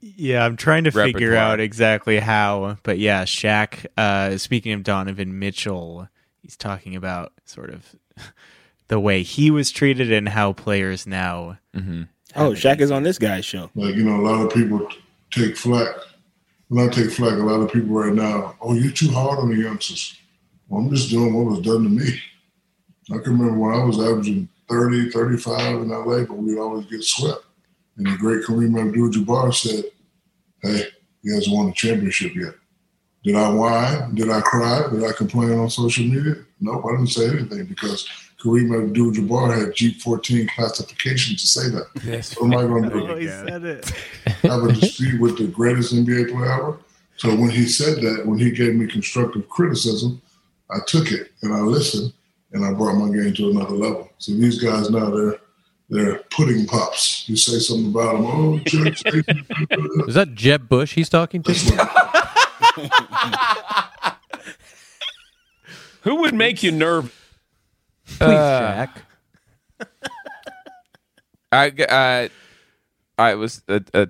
Yeah, 0.00 0.44
I'm 0.44 0.56
trying 0.56 0.84
to 0.84 0.90
figure 0.90 1.34
out 1.34 1.60
exactly 1.60 2.18
how, 2.18 2.76
but 2.82 2.98
yeah, 2.98 3.24
Shaq. 3.24 3.86
Uh, 3.96 4.36
speaking 4.36 4.72
of 4.72 4.82
Donovan 4.82 5.38
Mitchell, 5.38 6.08
he's 6.42 6.58
talking 6.58 6.94
about 6.94 7.32
sort 7.46 7.70
of 7.70 7.94
the 8.88 9.00
way 9.00 9.22
he 9.22 9.50
was 9.50 9.70
treated 9.70 10.12
and 10.12 10.28
how 10.28 10.52
players 10.52 11.06
now. 11.06 11.58
Mm-hmm. 11.74 12.02
Oh, 12.36 12.50
Shaq 12.50 12.80
is 12.80 12.90
on 12.90 13.02
this 13.02 13.18
guy's 13.18 13.46
show. 13.46 13.70
Like, 13.74 13.94
you 13.94 14.04
know, 14.04 14.16
a 14.20 14.24
lot 14.28 14.44
of 14.44 14.52
people 14.52 14.86
take 15.30 15.56
flack. 15.56 15.88
When 16.68 16.86
I 16.86 16.92
take 16.92 17.10
flack, 17.10 17.34
a 17.38 17.42
lot 17.42 17.60
of 17.60 17.72
people 17.72 17.94
right 17.94 18.12
now, 18.12 18.56
oh, 18.60 18.74
you're 18.74 18.92
too 18.92 19.10
hard 19.10 19.38
on 19.38 19.50
the 19.50 19.56
youngsters. 19.62 20.18
Well, 20.68 20.82
I'm 20.82 20.90
just 20.94 21.08
doing 21.10 21.32
what 21.32 21.46
was 21.46 21.60
done 21.60 21.84
to 21.84 21.88
me. 21.88 22.20
I 23.12 23.18
can 23.18 23.38
remember 23.38 23.58
when 23.58 23.74
I 23.74 23.84
was 23.84 24.00
averaging 24.00 24.48
30, 24.68 25.10
35 25.10 25.82
in 25.82 25.88
LA, 25.90 26.24
but 26.24 26.38
we'd 26.38 26.58
always 26.58 26.86
get 26.86 27.04
swept. 27.04 27.44
And 27.96 28.06
the 28.06 28.16
great 28.16 28.44
Kareem 28.44 28.80
Abdul-Jabbar 28.80 29.54
said, 29.54 29.84
hey, 30.62 30.86
he 31.22 31.32
hasn't 31.34 31.54
won 31.54 31.68
a 31.68 31.72
championship 31.72 32.34
yet. 32.34 32.54
Did 33.22 33.36
I 33.36 33.50
whine? 33.50 34.14
Did 34.14 34.30
I 34.30 34.40
cry? 34.40 34.86
Did 34.90 35.04
I 35.04 35.12
complain 35.12 35.58
on 35.58 35.70
social 35.70 36.04
media? 36.04 36.36
Nope, 36.60 36.84
I 36.86 36.92
didn't 36.92 37.08
say 37.08 37.28
anything 37.28 37.66
because 37.66 38.08
Kareem 38.42 38.88
Abdul-Jabbar 38.88 39.58
had 39.58 39.74
G14 39.74 40.48
classification 40.54 41.36
to 41.36 41.46
say 41.46 41.68
that. 41.70 41.86
Yes. 42.04 42.38
What 42.38 42.52
am 42.52 42.58
I 42.58 42.62
going 42.66 42.82
to 42.84 42.90
do? 42.90 43.08
Oh, 43.08 43.16
he 43.16 43.28
said 43.28 43.64
it. 43.64 43.90
have 44.42 44.64
a 44.64 44.72
dispute 44.72 45.20
with 45.20 45.38
the 45.38 45.46
greatest 45.46 45.94
NBA 45.94 46.32
player 46.32 46.52
ever. 46.52 46.78
So 47.16 47.28
when 47.34 47.50
he 47.50 47.66
said 47.66 48.02
that, 48.02 48.26
when 48.26 48.38
he 48.38 48.50
gave 48.50 48.74
me 48.74 48.86
constructive 48.86 49.48
criticism, 49.48 50.20
I 50.70 50.78
took 50.86 51.12
it 51.12 51.32
and 51.42 51.54
I 51.54 51.60
listened 51.60 52.12
and 52.54 52.64
I 52.64 52.72
brought 52.72 52.94
my 52.94 53.14
game 53.14 53.34
to 53.34 53.50
another 53.50 53.74
level. 53.74 54.10
So 54.18 54.32
these 54.32 54.62
guys 54.62 54.88
now 54.90 55.10
they're 55.10 55.38
they're 55.90 56.18
pudding 56.30 56.66
pops. 56.66 57.28
You 57.28 57.36
say 57.36 57.58
something 57.58 57.88
about 57.90 58.12
them, 58.14 58.24
oh, 58.26 58.58
Judge, 58.64 59.02
Is 60.08 60.14
that 60.14 60.34
Jeb 60.34 60.68
Bush 60.68 60.94
he's 60.94 61.10
talking 61.10 61.42
to? 61.42 61.52
Who 66.02 66.16
would 66.16 66.34
make 66.34 66.62
you 66.62 66.70
nervous? 66.70 67.12
Please, 68.06 68.20
Uh, 68.20 68.86
Shaq. 68.86 69.88
I 71.52 71.68
uh, 71.70 72.28
I 73.18 73.34
was 73.34 73.62
uh, 73.68 73.80
uh, 73.94 74.06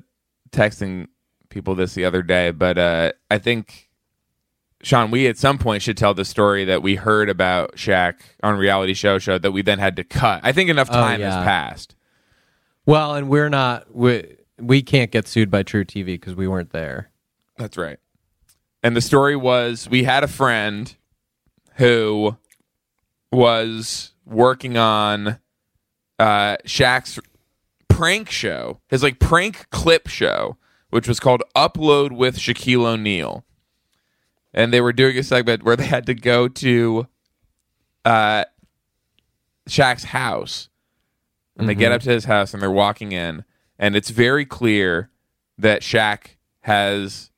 texting 0.50 1.08
people 1.50 1.74
this 1.74 1.94
the 1.94 2.04
other 2.04 2.22
day, 2.22 2.50
but 2.50 2.78
uh, 2.78 3.12
I 3.30 3.38
think 3.38 3.90
Sean, 4.84 5.10
we 5.10 5.26
at 5.26 5.38
some 5.38 5.58
point 5.58 5.82
should 5.82 5.96
tell 5.96 6.14
the 6.14 6.24
story 6.24 6.64
that 6.66 6.82
we 6.82 6.94
heard 6.96 7.28
about 7.30 7.76
Shaq 7.76 8.16
on 8.42 8.56
reality 8.56 8.94
show 8.94 9.18
show 9.18 9.38
that 9.38 9.50
we 9.52 9.62
then 9.62 9.78
had 9.78 9.96
to 9.96 10.04
cut. 10.04 10.40
I 10.44 10.52
think 10.52 10.68
enough 10.70 10.88
Oh, 10.90 10.94
time 10.94 11.20
yeah. 11.20 11.34
has 11.36 11.44
passed. 11.44 11.96
Well, 12.86 13.14
and 13.14 13.28
we're 13.28 13.48
not. 13.48 13.94
We 13.94 14.36
we 14.58 14.82
can't 14.82 15.10
get 15.10 15.26
sued 15.26 15.50
by 15.50 15.62
truTV 15.62 16.04
because 16.06 16.34
we 16.34 16.46
weren't 16.46 16.70
there. 16.70 17.10
That's 17.56 17.76
right. 17.76 17.98
And 18.82 18.94
the 18.94 19.00
story 19.00 19.36
was 19.36 19.88
we 19.88 20.04
had 20.04 20.22
a 20.22 20.28
friend 20.28 20.94
who 21.76 22.36
was 23.32 24.12
working 24.26 24.76
on 24.76 25.38
uh, 26.18 26.56
Shaq's 26.66 27.18
prank 27.88 28.30
show, 28.30 28.80
his 28.88 29.02
like 29.02 29.18
prank 29.18 29.68
clip 29.70 30.08
show, 30.08 30.56
which 30.90 31.08
was 31.08 31.18
called 31.20 31.42
Upload 31.56 32.12
with 32.12 32.36
Shaquille 32.38 32.84
O'Neal. 32.84 33.44
And 34.54 34.72
they 34.72 34.80
were 34.80 34.92
doing 34.92 35.18
a 35.18 35.22
segment 35.22 35.64
where 35.64 35.76
they 35.76 35.86
had 35.86 36.06
to 36.06 36.14
go 36.14 36.46
to 36.48 37.06
uh, 38.04 38.44
Shaq's 39.68 40.04
house. 40.04 40.68
And 41.56 41.68
they 41.68 41.74
get 41.74 41.92
Mhm. 41.92 41.94
up 41.96 42.02
to 42.02 42.10
his 42.10 42.24
house 42.24 42.52
and 42.54 42.62
they're 42.62 42.70
walking 42.70 43.12
in. 43.12 43.44
And 43.78 43.94
it's 43.96 44.10
very 44.10 44.44
clear 44.44 45.10
that 45.58 45.82
Shaq 45.82 46.36
has 46.60 47.30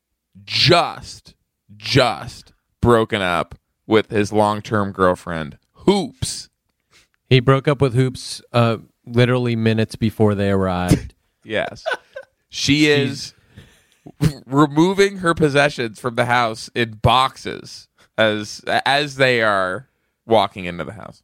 just, 0.44 1.34
just 1.76 2.52
broken 2.80 3.20
up 3.22 3.54
with 3.86 4.10
his 4.10 4.32
long 4.32 4.62
term 4.62 4.92
girlfriend, 4.92 5.58
Hoopz. 5.86 6.48
He 7.28 7.40
broke 7.40 7.66
up 7.68 7.80
with 7.80 7.94
Hoopz 7.94 8.40
uh, 8.52 8.78
literally 9.04 9.56
minutes 9.56 9.96
before 9.96 10.34
they 10.34 10.50
arrived. 10.50 11.14
Yes. 11.48 11.84
She 12.48 12.86
is 12.88 13.32
removing 14.46 15.18
her 15.18 15.34
possessions 15.34 16.00
from 16.00 16.14
the 16.14 16.26
house 16.26 16.70
in 16.74 16.94
boxes 16.94 17.88
as 18.18 18.62
as 18.86 19.16
they 19.16 19.42
are 19.42 19.88
walking 20.26 20.64
into 20.64 20.84
the 20.84 20.92
house. 20.92 21.22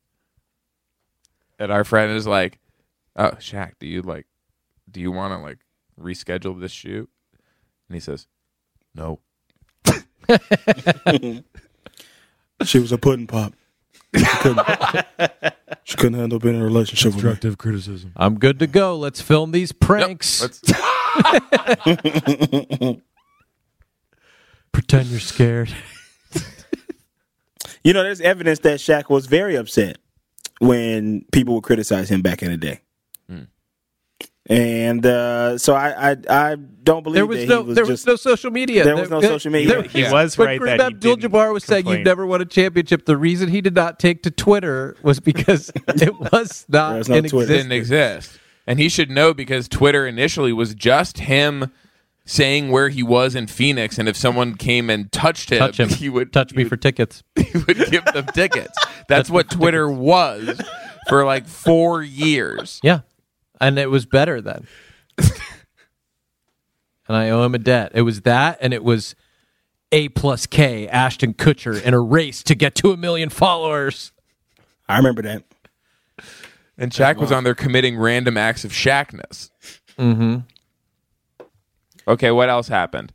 And 1.58 1.72
our 1.72 1.84
friend 1.84 2.12
is 2.12 2.26
like, 2.26 2.58
"Oh, 3.16 3.32
Shaq, 3.32 3.72
do 3.78 3.86
you 3.86 4.02
like 4.02 4.26
do 4.90 5.00
you 5.00 5.12
want 5.12 5.32
to 5.32 5.38
like 5.38 5.58
reschedule 6.00 6.60
this 6.60 6.72
shoot?" 6.72 7.08
And 7.88 7.94
he 7.94 8.00
says, 8.00 8.26
"No." 8.94 9.20
She 12.64 12.78
was 12.78 12.92
a 12.92 12.98
pudding 12.98 13.26
pop. 13.26 13.54
She 14.14 14.24
couldn't, 14.24 14.66
she 15.84 15.96
couldn't 15.96 16.18
handle 16.18 16.38
being 16.38 16.54
in 16.56 16.60
a 16.60 16.64
relationship 16.64 17.14
with 17.14 17.42
me. 17.44 17.54
criticism. 17.56 18.12
I'm 18.16 18.38
good 18.38 18.58
to 18.58 18.66
go. 18.66 18.96
Let's 18.96 19.20
film 19.20 19.52
these 19.52 19.72
pranks. 19.72 20.42
Pretend 24.72 25.08
you're 25.08 25.20
scared. 25.20 25.70
You 27.84 27.92
know, 27.92 28.04
there's 28.04 28.20
evidence 28.20 28.60
that 28.60 28.78
Shaq 28.78 29.10
was 29.10 29.26
very 29.26 29.56
upset 29.56 29.98
when 30.60 31.24
people 31.32 31.54
would 31.56 31.64
criticize 31.64 32.08
him 32.08 32.22
back 32.22 32.40
in 32.40 32.52
the 32.52 32.56
day. 32.56 32.80
Hmm. 33.28 33.42
And 34.46 35.06
uh, 35.06 35.56
so 35.56 35.74
I, 35.74 36.12
I 36.12 36.16
I 36.28 36.56
don't 36.56 37.04
believe 37.04 37.14
There 37.14 37.26
was 37.26 37.38
that 37.38 37.48
no 37.48 37.62
was 37.62 37.74
there 37.76 37.84
just 37.84 37.90
was 37.90 38.06
no 38.06 38.16
social 38.16 38.50
media. 38.50 38.82
There 38.82 38.96
was 38.96 39.08
no 39.08 39.20
social 39.20 39.52
media. 39.52 39.68
there- 39.68 39.82
He 39.82 40.02
was 40.10 40.36
when 40.36 40.48
right 40.48 40.60
Kareem 40.60 40.78
that 40.78 40.80
he 40.80 40.86
Abdul-Jabbar 40.96 41.52
was 41.52 41.64
saying 41.64 41.86
you've 41.86 42.00
never 42.04 42.26
won 42.26 42.40
a 42.40 42.44
championship. 42.44 43.06
The 43.06 43.16
reason 43.16 43.48
he 43.48 43.60
did 43.60 43.74
not 43.74 44.00
take 44.00 44.24
to 44.24 44.30
Twitter 44.32 44.96
was 45.02 45.20
because 45.20 45.70
it 45.88 46.18
was 46.32 46.66
not 46.68 46.94
There's 46.94 47.08
no 47.08 47.14
in 47.16 47.24
Twitter. 47.28 47.52
Didn't 47.54 47.72
exist. 47.72 48.38
And 48.66 48.78
he 48.80 48.88
should 48.88 49.10
know 49.10 49.32
because 49.32 49.68
Twitter 49.68 50.06
initially 50.06 50.52
was 50.52 50.74
just 50.74 51.18
him 51.18 51.70
saying 52.24 52.70
where 52.70 52.88
he 52.88 53.02
was 53.02 53.34
in 53.36 53.46
Phoenix 53.46 53.98
and 53.98 54.08
if 54.08 54.16
someone 54.16 54.54
came 54.56 54.90
and 54.90 55.10
touched 55.12 55.50
him, 55.50 55.58
Touch 55.58 55.78
him. 55.78 55.88
he 55.98 56.08
would 56.08 56.32
Touch 56.32 56.52
me 56.54 56.64
for 56.64 56.76
tickets. 56.76 57.22
he 57.36 57.58
would 57.58 57.90
give 57.90 58.04
them 58.06 58.26
tickets. 58.26 58.76
That's 59.08 59.30
what 59.30 59.50
Twitter 59.50 59.88
was 59.88 60.60
for 61.08 61.24
like 61.24 61.46
4 61.46 62.02
years. 62.02 62.80
Yeah. 62.82 63.00
And 63.62 63.78
it 63.78 63.90
was 63.90 64.04
better 64.06 64.40
then. 64.40 64.66
and 65.18 65.30
I 67.08 67.30
owe 67.30 67.44
him 67.44 67.54
a 67.54 67.58
debt. 67.58 67.92
It 67.94 68.02
was 68.02 68.22
that, 68.22 68.58
and 68.60 68.74
it 68.74 68.82
was 68.82 69.14
A 69.92 70.08
plus 70.10 70.46
K, 70.46 70.88
Ashton 70.88 71.32
Kutcher, 71.32 71.80
in 71.80 71.94
a 71.94 72.00
race 72.00 72.42
to 72.42 72.54
get 72.54 72.74
to 72.76 72.90
a 72.90 72.96
million 72.96 73.30
followers. 73.30 74.12
I 74.88 74.96
remember 74.96 75.22
that. 75.22 75.44
And 76.76 76.90
Shaq 76.90 77.16
was 77.16 77.30
on 77.30 77.44
there 77.44 77.54
committing 77.54 77.96
random 77.96 78.36
acts 78.36 78.64
of 78.64 78.72
Shaqness. 78.72 79.50
Mm-hmm. 79.96 80.38
Okay, 82.08 82.30
what 82.32 82.48
else 82.48 82.66
happened? 82.66 83.12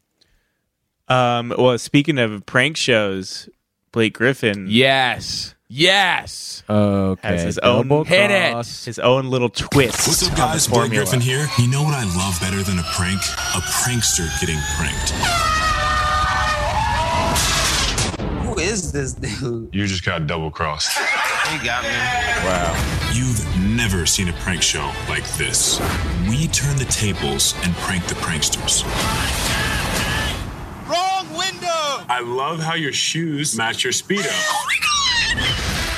Um, 1.10 1.54
well, 1.58 1.78
speaking 1.78 2.18
of 2.18 2.46
prank 2.46 2.78
shows, 2.78 3.50
Blake 3.92 4.14
Griffin 4.14 4.68
Yes. 4.70 5.56
Yes. 5.70 6.64
Okay. 6.70 7.28
has 7.28 7.44
his 7.44 7.58
own 7.60 7.88
double 7.90 8.04
Hit 8.06 8.32
it. 8.32 8.56
his 8.56 9.00
own 9.00 9.30
little 9.30 9.50
twist. 9.50 10.08
What's 10.08 10.26
up, 10.30 10.38
guys? 10.38 10.66
the 10.66 10.72
Blake. 10.72 10.92
Griffin 10.92 11.20
here. 11.20 11.46
You 11.60 11.68
know 11.68 11.84
what 11.84 11.94
I 11.94 12.04
love 12.16 12.40
better 12.40 12.64
than 12.64 12.80
a 12.80 12.84
prank? 12.94 13.20
A 13.20 13.60
prankster 13.60 14.28
getting 14.40 14.60
pranked. 14.78 15.12
Who 18.46 18.58
is 18.60 18.94
this 18.94 19.12
dude? 19.14 19.70
You 19.74 19.86
just 19.88 20.06
got 20.06 20.26
double 20.26 20.52
crossed. 20.52 20.98
He 21.50 21.58
got 21.66 21.84
me. 21.84 21.90
Wow. 21.90 23.12
You've 23.14 23.46
never 23.60 24.06
seen 24.06 24.30
a 24.30 24.34
prank 24.34 24.62
show 24.62 24.90
like 25.10 25.28
this. 25.34 25.80
We 26.30 26.48
turn 26.48 26.78
the 26.78 26.86
tables 26.90 27.56
and 27.64 27.76
prank 27.76 28.06
the 28.08 28.16
pranksters. 28.16 28.84
Wrong 30.90 31.28
window! 31.38 32.06
I 32.10 32.22
love 32.24 32.60
how 32.62 32.76
your 32.76 32.94
shoes 32.94 33.58
match 33.58 33.84
your 33.84 33.92
Speedo. 33.92 34.32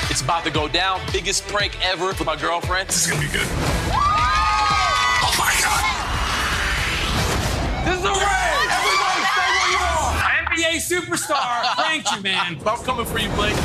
It's 0.10 0.22
about 0.22 0.44
to 0.46 0.52
go 0.52 0.68
down. 0.68 1.00
Biggest 1.12 1.48
prank 1.48 1.78
ever 1.86 2.08
with 2.08 2.24
my 2.26 2.36
girlfriend. 2.36 2.90
This 2.90 3.06
is 3.06 3.12
gonna 3.12 3.22
be 3.26 3.32
good. 3.32 3.48
Oh 5.22 5.34
my 5.38 5.54
god. 5.62 5.84
This 7.86 7.98
is 8.00 8.06
a 8.06 8.12
raid! 8.12 8.70
Everybody 8.70 9.24
stay 9.32 9.50
where 9.56 9.72
you 9.72 9.80
are! 9.80 10.14
NBA 10.52 10.76
superstar 10.82 11.64
pranked 11.76 12.12
you, 12.12 12.22
man. 12.22 12.58
I'm 12.66 12.80
coming 12.84 13.06
for 13.06 13.20
you, 13.20 13.30
Blake. 13.30 13.56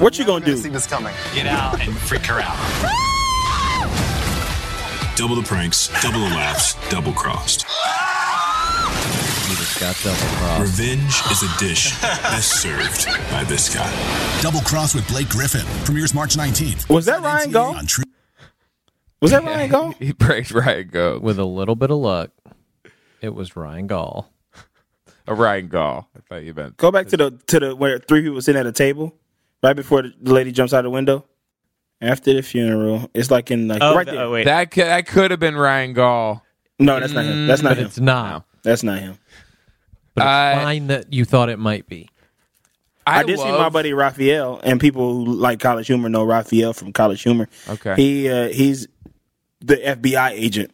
What 0.00 0.18
you 0.18 0.24
gonna 0.24 0.44
do? 0.44 0.56
See 0.56 0.70
this 0.70 0.86
coming. 0.86 1.12
Get 1.34 1.46
out 1.46 1.80
and 1.80 1.94
freak 1.96 2.24
her 2.26 2.40
out. 2.40 2.56
Double 5.16 5.34
the 5.34 5.42
pranks, 5.42 5.88
double 6.00 6.20
the 6.20 6.26
laughs, 6.26 6.74
double 6.90 7.12
crossed. 7.12 7.66
You 9.80 9.86
just 9.86 10.04
got 10.04 10.10
double 10.10 10.36
cross. 10.36 10.60
Revenge 10.60 11.22
is 11.30 11.42
a 11.42 11.58
dish 11.58 12.00
best 12.02 12.62
served 12.62 13.06
by 13.30 13.44
this 13.44 13.72
guy. 13.74 14.40
Double 14.42 14.60
Cross 14.60 14.94
with 14.94 15.06
Blake 15.08 15.28
Griffin 15.28 15.64
premieres 15.84 16.12
March 16.14 16.34
19th. 16.36 16.88
Was 16.88 17.06
that 17.06 17.22
Ryan 17.22 17.50
Gaul? 17.52 17.74
On 17.76 17.86
Was 19.20 19.30
that 19.30 19.44
Ryan 19.44 19.70
Gaul? 19.70 19.90
He 19.98 20.12
pranked 20.12 20.50
Ryan 20.52 20.88
Go. 20.88 21.18
With 21.18 21.38
a 21.38 21.44
little 21.44 21.76
bit 21.76 21.90
of 21.90 21.98
luck, 21.98 22.30
it 23.20 23.34
was 23.34 23.54
Ryan 23.56 23.86
Gaul. 23.86 24.32
A 25.26 25.34
Ryan 25.34 25.68
Gaul. 25.68 26.08
I 26.16 26.20
thought 26.28 26.42
you 26.42 26.54
meant. 26.54 26.76
Go 26.76 26.90
back 26.90 27.06
to 27.08 27.16
the 27.16 27.30
to 27.48 27.60
the 27.60 27.76
where 27.76 27.98
three 27.98 28.22
people 28.22 28.40
sitting 28.40 28.58
at 28.60 28.66
a 28.66 28.72
table, 28.72 29.14
right 29.62 29.76
before 29.76 30.02
the 30.02 30.32
lady 30.32 30.50
jumps 30.52 30.72
out 30.72 30.82
the 30.82 30.90
window. 30.90 31.24
After 32.00 32.32
the 32.32 32.42
funeral, 32.42 33.10
it's 33.14 33.30
like 33.30 33.50
in 33.50 33.68
like 33.68 33.82
Oh, 33.82 33.94
right 33.94 34.06
the- 34.06 34.12
there. 34.12 34.22
oh, 34.22 34.30
wait. 34.32 34.44
That 34.44 34.70
could, 34.70 34.86
that 34.86 35.06
could 35.06 35.30
have 35.32 35.40
been 35.40 35.56
Ryan 35.56 35.92
Gaul. 35.94 36.44
No, 36.78 36.98
that's 37.00 37.12
not 37.12 37.24
him. 37.24 37.46
That's 37.48 37.62
not 37.62 37.70
But 37.70 37.78
him. 37.78 37.86
it's 37.86 37.98
not. 37.98 38.44
That's 38.62 38.82
not 38.82 38.98
him. 39.00 39.18
But 40.18 40.24
it's 40.24 40.58
I- 40.58 40.62
fine 40.64 40.86
that 40.88 41.12
you 41.12 41.24
thought 41.24 41.48
it 41.48 41.58
might 41.58 41.86
be. 41.88 42.08
I, 43.06 43.22
did 43.22 43.38
see 43.38 43.44
my 43.44 43.52
love- 43.52 43.72
buddy 43.72 43.94
Raphael, 43.94 44.60
and 44.62 44.78
people 44.78 45.24
who 45.24 45.32
like 45.32 45.60
College 45.60 45.86
Humor 45.86 46.10
know 46.10 46.24
Raphael 46.24 46.74
from 46.74 46.92
College 46.92 47.22
Humor. 47.22 47.48
Okay. 47.68 47.94
he 47.96 48.28
uh, 48.28 48.48
he's 48.48 48.86
the 49.60 49.76
FBI 49.76 50.30
agent. 50.32 50.72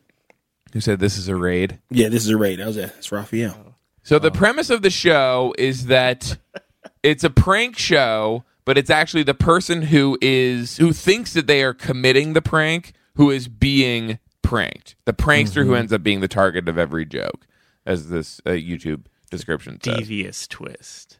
Who 0.72 0.80
said 0.80 0.99
this 0.99 1.16
is 1.16 1.28
a 1.28 1.36
raid? 1.36 1.78
Yeah, 1.90 2.09
this 2.09 2.24
is 2.24 2.30
a 2.30 2.36
raid. 2.36 2.59
That 2.59 2.66
was 2.66 2.76
it. 2.76 2.92
It's 2.99 3.12
Raphael. 3.12 3.76
So 4.03 4.18
the 4.18 4.32
premise 4.32 4.68
of 4.68 4.82
the 4.82 4.90
show 4.90 5.55
is 5.57 5.86
that 5.86 6.36
it's 7.05 7.22
a 7.22 7.30
prank 7.30 7.78
show, 7.78 8.42
but 8.64 8.76
it's 8.76 8.90
actually 8.90 9.22
the 9.22 9.34
person 9.34 9.82
who 9.82 10.18
is 10.20 10.76
who 10.78 10.92
thinks 10.92 11.34
that 11.34 11.47
they 11.47 11.62
are 11.62 11.72
committing 11.72 12.32
the 12.32 12.42
prank 12.42 12.95
who 13.14 13.30
is 13.30 13.47
being 13.47 14.18
pranked. 14.42 14.97
The 15.05 15.12
prankster 15.14 15.64
who 15.64 15.74
ends 15.76 15.92
up 15.92 16.03
being 16.03 16.18
the 16.20 16.26
target 16.28 16.68
of 16.68 16.76
every 16.78 17.07
joke, 17.07 17.47
as 17.86 18.09
this 18.09 18.40
uh, 18.45 18.51
YouTube 18.51 19.05
description 19.39 19.78
says. 19.82 19.97
Devious 19.99 20.47
twist. 20.49 21.18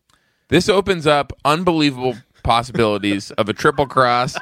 This 0.49 0.69
opens 0.69 1.07
up 1.07 1.33
unbelievable 1.45 2.17
possibilities 2.43 3.31
of 3.33 3.49
a 3.49 3.53
triple 3.53 3.87
cross, 3.87 4.37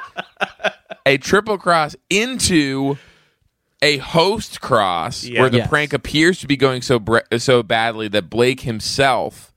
a 1.05 1.17
triple 1.17 1.57
cross 1.57 1.95
into 2.09 2.97
a 3.81 3.97
host 3.97 4.61
cross 4.61 5.23
Yeah. 5.23 5.41
where 5.41 5.49
the 5.49 5.57
Yes. 5.57 5.67
prank 5.69 5.93
appears 5.93 6.39
to 6.39 6.47
be 6.47 6.55
going 6.57 6.81
so 6.81 6.99
bre- 6.99 7.19
so 7.37 7.63
badly 7.63 8.07
that 8.09 8.29
Blake 8.29 8.61
himself 8.61 9.53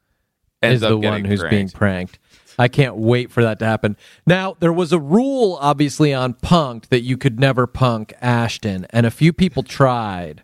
ends 0.63 0.77
is 0.77 0.83
up 0.83 0.91
the 0.91 0.97
getting 0.99 1.23
one 1.23 1.25
who's 1.25 1.41
pranked. 1.41 1.51
being 1.51 1.69
pranked. 1.71 2.19
I 2.59 2.69
can't 2.69 2.97
wait 2.97 3.31
for 3.31 3.43
that 3.43 3.59
to 3.59 3.67
happen. 3.67 3.97
Now, 4.27 4.57
there 4.61 4.73
was 4.73 4.91
a 4.93 4.99
rule, 4.99 5.59
obviously, 5.61 6.15
on 6.15 6.33
Punk'd 6.33 6.89
that 6.89 7.03
you 7.03 7.19
could 7.19 7.39
never 7.39 7.67
punk 7.67 8.15
Ashton, 8.23 8.87
and 8.91 9.05
a 9.05 9.11
few 9.11 9.33
people 9.35 9.63
tried. 9.63 10.43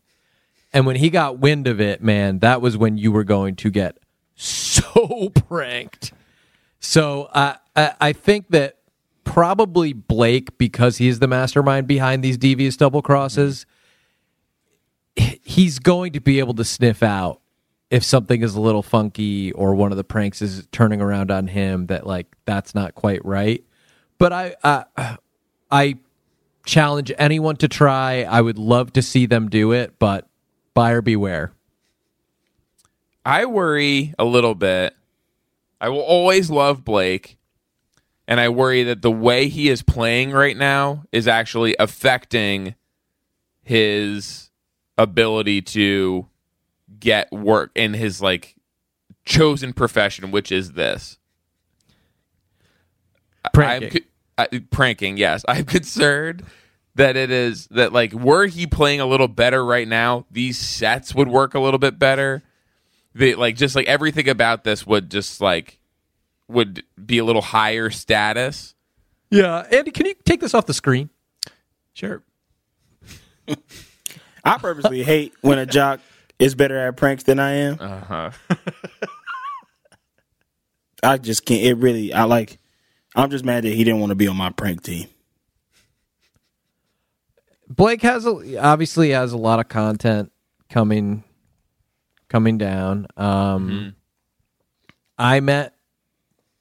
And 0.73 0.87
when 0.87 0.97
he 0.97 1.11
got 1.11 1.39
wind 1.39 1.67
of 1.67 1.81
it, 1.81 2.03
man, 2.03 2.39
that 2.39 2.61
was 2.61 2.77
when 2.77 2.97
you 2.97 3.13
were 3.13 3.25
going 3.25 3.57
to 3.57 3.71
get 3.71 3.99
so 4.35 5.31
pranked. 5.49 6.13
So 6.81 7.25
uh, 7.33 7.57
I, 7.77 7.95
I 8.01 8.13
think 8.13 8.49
that 8.51 8.79
probably 9.25 9.93
Blake, 9.93 10.57
because 10.59 10.99
he's 10.99 11.19
the 11.19 11.29
mastermind 11.29 11.87
behind 11.87 12.25
these 12.25 12.39
devious 12.39 12.77
double 12.77 13.03
crosses, 13.03 13.67
he's 15.43 15.79
going 15.79 16.13
to 16.13 16.21
be 16.21 16.39
able 16.39 16.55
to 16.55 16.65
sniff 16.65 17.03
out 17.03 17.41
if 17.91 18.03
something 18.03 18.43
is 18.43 18.55
a 18.55 18.61
little 18.61 18.83
funky 18.83 19.53
or 19.53 19.75
one 19.75 19.91
of 19.91 19.99
the 19.99 20.05
pranks 20.05 20.41
is 20.41 20.67
turning 20.73 21.03
around 21.03 21.31
on 21.31 21.47
him 21.47 21.87
that 21.87 22.07
like 22.07 22.27
that's 22.47 22.75
not 22.75 22.95
quite 22.95 23.23
right. 23.25 23.63
But 24.17 24.33
I 24.33 24.57
uh, 24.65 25.17
I 25.71 25.99
challenge 26.65 27.13
anyone 27.19 27.57
to 27.57 27.69
try. 27.69 28.23
I 28.23 28.41
would 28.41 28.57
love 28.57 28.95
to 28.95 29.03
see 29.03 29.27
them 29.27 29.51
do 29.51 29.73
it, 29.73 29.99
but 29.99 30.27
buyer 30.75 31.03
beware. 31.03 31.53
I 33.25 33.45
worry 33.47 34.15
a 34.19 34.25
little 34.25 34.55
bit. 34.55 34.95
I 35.81 35.89
will 35.89 36.01
always 36.01 36.51
love 36.51 36.85
Blake, 36.85 37.39
and 38.29 38.41
I 38.41 38.49
worry 38.49 38.83
that 38.85 39.03
the 39.03 39.11
way 39.11 39.49
he 39.49 39.69
is 39.69 39.83
playing 39.83 40.31
right 40.31 40.57
now 40.57 41.05
is 41.13 41.27
actually 41.27 41.75
affecting 41.79 42.75
his 43.63 44.51
ability 44.99 45.63
to 45.63 46.29
get 47.01 47.33
work 47.33 47.71
in 47.75 47.95
his 47.95 48.21
like 48.21 48.57
chosen 49.25 49.73
profession, 49.73 50.31
which 50.31 50.53
is 50.53 50.73
this. 50.73 51.19
Pranking. 53.53 53.91
co- 53.91 54.07
uh, 54.39 54.47
pranking. 54.71 55.17
Yes, 55.17 55.45
I'm 55.49 55.65
concerned 55.67 56.45
that 56.95 57.17
it 57.17 57.31
is 57.31 57.67
that 57.69 57.93
like 57.93 58.13
were 58.13 58.47
he 58.47 58.67
playing 58.67 59.01
a 59.01 59.07
little 59.07 59.29
better 59.29 59.65
right 59.65 59.89
now, 59.89 60.27
these 60.31 60.59
sets 60.59 61.15
would 61.15 61.29
work 61.29 61.55
a 61.55 61.61
little 61.61 61.79
bit 61.79 61.99
better. 61.99 62.43
The 63.15 63.35
like 63.35 63.57
just 63.57 63.77
like 63.77 63.87
everything 63.87 64.29
about 64.29 64.65
this 64.65 64.87
would 64.87 65.11
just 65.11 65.41
like 65.41 65.79
would 66.49 66.83
be 67.05 67.19
a 67.19 67.25
little 67.25 67.43
higher 67.43 67.91
status. 67.91 68.75
Yeah, 69.31 69.67
Andy, 69.71 69.91
can 69.91 70.07
you 70.07 70.15
take 70.25 70.41
this 70.41 70.55
off 70.55 70.67
the 70.67 70.75
screen? 70.75 71.09
Sure. 71.95 72.23
I 74.45 74.59
purposely 74.59 75.03
hate 75.03 75.33
when 75.41 75.59
a 75.59 75.67
jock 75.67 76.01
is 76.39 76.55
better 76.55 76.77
at 76.77 76.97
pranks 76.97 77.23
than 77.23 77.39
I 77.39 77.53
am. 77.53 77.79
Uh 77.81 78.01
huh. 78.01 78.31
I 81.03 81.19
just 81.19 81.45
can't. 81.47 81.63
It 81.63 81.75
really. 81.75 82.13
I 82.13 82.25
like. 82.25 82.59
I'm 83.15 83.31
just 83.31 83.45
mad 83.45 83.65
that 83.65 83.73
he 83.73 83.85
didn't 83.85 84.01
want 84.01 84.11
to 84.11 84.17
be 84.17 84.29
on 84.29 84.37
my 84.37 84.51
prank 84.51 84.83
team. 84.83 85.07
Blake 87.75 88.03
has 88.03 88.27
a, 88.27 88.59
obviously 88.59 89.11
has 89.11 89.33
a 89.33 89.39
lot 89.39 89.59
of 89.59 89.69
content 89.69 90.31
coming 90.69 91.25
coming 92.29 92.59
down. 92.59 93.07
Um, 93.17 93.95
I 95.19 95.41
met 95.41 95.75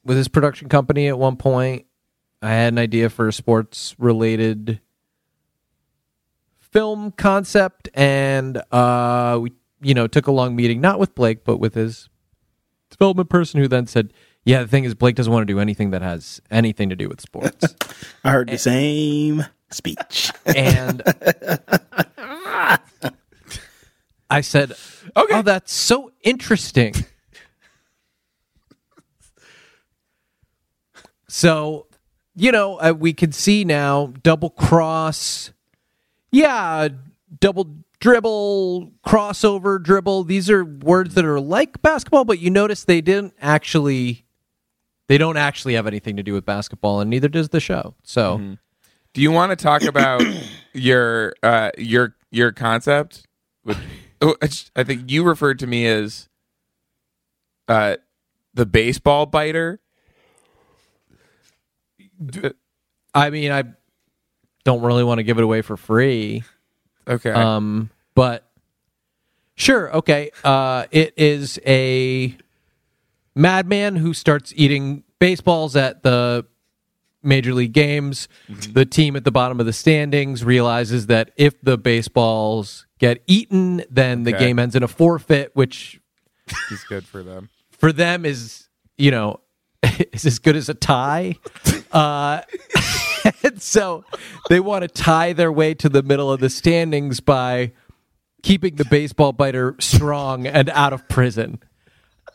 with 0.04 0.18
his 0.18 0.28
production 0.28 0.70
company 0.70 1.08
at 1.08 1.18
one 1.18 1.36
point. 1.36 1.86
I 2.42 2.50
had 2.50 2.74
an 2.74 2.80
idea 2.80 3.10
for 3.10 3.28
a 3.28 3.34
sports 3.34 3.96
related 4.00 4.80
film 6.60 7.12
concept, 7.12 7.90
and 7.94 8.62
uh, 8.72 9.38
we 9.42 9.52
you 9.82 9.94
know 9.94 10.08
took 10.08 10.28
a 10.28 10.32
long 10.32 10.56
meeting, 10.56 10.82
not 10.82 11.00
with 11.00 11.14
Blake, 11.14 11.44
but 11.44 11.58
with 11.58 11.76
his 11.76 12.10
development 12.90 13.30
person, 13.30 13.60
who 13.60 13.68
then 13.68 13.86
said, 13.86 14.14
"Yeah, 14.46 14.62
the 14.62 14.68
thing 14.68 14.86
is, 14.86 14.96
Blake 14.96 15.16
doesn't 15.16 15.32
want 15.32 15.46
to 15.46 15.54
do 15.54 15.60
anything 15.60 15.92
that 15.92 16.02
has 16.02 16.42
anything 16.50 16.90
to 16.90 16.96
do 16.96 17.10
with 17.10 17.20
sports." 17.22 17.76
I 18.24 18.32
heard 18.32 18.50
the 18.50 18.58
same 18.58 19.46
speech. 19.74 20.32
and 20.46 21.02
I 24.30 24.42
said, 24.42 24.72
"Okay, 25.16 25.36
oh, 25.36 25.42
that's 25.42 25.74
so 25.74 26.12
interesting." 26.24 26.94
so, 31.28 31.88
you 32.36 32.52
know, 32.52 32.78
uh, 32.80 32.94
we 32.98 33.14
can 33.14 33.32
see 33.32 33.66
now 33.66 34.14
double 34.24 34.50
cross, 34.50 35.52
yeah, 36.32 36.88
double 37.40 37.76
dribble, 38.00 38.92
crossover 39.06 39.82
dribble. 39.82 40.24
These 40.26 40.50
are 40.50 40.66
words 40.66 41.14
that 41.16 41.24
are 41.26 41.40
like 41.40 41.82
basketball, 41.82 42.26
but 42.26 42.40
you 42.40 42.50
notice 42.50 42.84
they 42.84 43.02
didn't 43.02 43.34
actually. 43.42 44.26
They 45.08 45.18
don't 45.18 45.36
actually 45.36 45.74
have 45.74 45.88
anything 45.88 46.16
to 46.16 46.24
do 46.24 46.32
with 46.32 46.46
basketball, 46.46 47.02
and 47.02 47.10
neither 47.10 47.28
does 47.28 47.50
the 47.50 47.60
show. 47.60 47.96
So, 48.04 48.38
Do 49.14 49.22
you 49.22 49.32
want 49.32 49.52
to 49.52 49.56
talk 49.56 49.84
about 49.84 50.24
your 50.74 51.34
uh, 51.44 51.72
your 51.78 52.16
your 52.32 52.52
concept? 52.52 53.26
With, 53.64 53.78
which 54.22 54.72
I 54.76 54.84
think 54.84 55.12
you 55.12 55.24
referred 55.24 55.60
to 55.60 55.68
me 55.68 55.86
as 55.88 56.30
uh, 57.68 57.98
the 58.54 58.66
baseball 58.66 59.26
biter. 59.26 59.80
I 63.14 63.30
mean, 63.30 63.52
I 63.52 63.64
don't 64.64 64.82
really 64.82 65.04
want 65.04 65.20
to 65.20 65.24
give 65.24 65.38
it 65.38 65.44
away 65.44 65.62
for 65.62 65.76
free. 65.76 66.44
Okay. 67.08 67.32
Um, 67.32 67.90
but 68.14 68.48
sure, 69.56 69.94
okay. 69.98 70.32
Uh, 70.44 70.86
it 70.92 71.14
is 71.18 71.60
a 71.66 72.38
madman 73.36 73.96
who 73.96 74.14
starts 74.14 74.54
eating 74.56 75.04
baseballs 75.20 75.76
at 75.76 76.04
the 76.04 76.46
major 77.24 77.54
league 77.54 77.74
games. 77.74 78.28
The 78.74 78.86
team 78.86 79.16
at 79.16 79.24
the 79.24 79.32
bottom 79.32 79.60
of 79.60 79.66
the 79.66 79.74
standings 79.74 80.44
realizes 80.44 81.08
that 81.08 81.32
if 81.36 81.60
the 81.62 81.78
baseballs 81.78 82.86
get 83.00 83.24
eaten, 83.28 83.84
then 83.90 84.24
the 84.24 84.32
game 84.32 84.60
ends 84.60 84.76
in 84.76 84.84
a 84.84 84.88
forfeit, 84.88 85.52
which 85.54 86.00
is 86.72 86.84
good 86.84 87.06
for 87.06 87.24
them. 87.24 87.50
for 87.72 87.92
them 87.92 88.26
is 88.26 88.68
you 88.98 89.12
know 89.12 89.40
is 90.12 90.26
as 90.26 90.40
good 90.40 90.56
as 90.56 90.70
a 90.70 90.74
tie. 90.74 91.36
Uh, 91.92 92.42
and 93.44 93.62
so 93.62 94.06
they 94.48 94.62
want 94.62 94.82
to 94.82 94.88
tie 94.88 95.34
their 95.34 95.52
way 95.52 95.74
to 95.74 95.90
the 95.90 96.02
middle 96.02 96.32
of 96.32 96.40
the 96.40 96.50
standings 96.50 97.20
by 97.20 97.74
keeping 98.44 98.76
the 98.76 98.86
baseball 98.86 99.34
biter 99.34 99.76
strong 99.80 100.48
and 100.48 100.70
out 100.70 100.94
of 100.94 101.06
prison. 101.10 101.62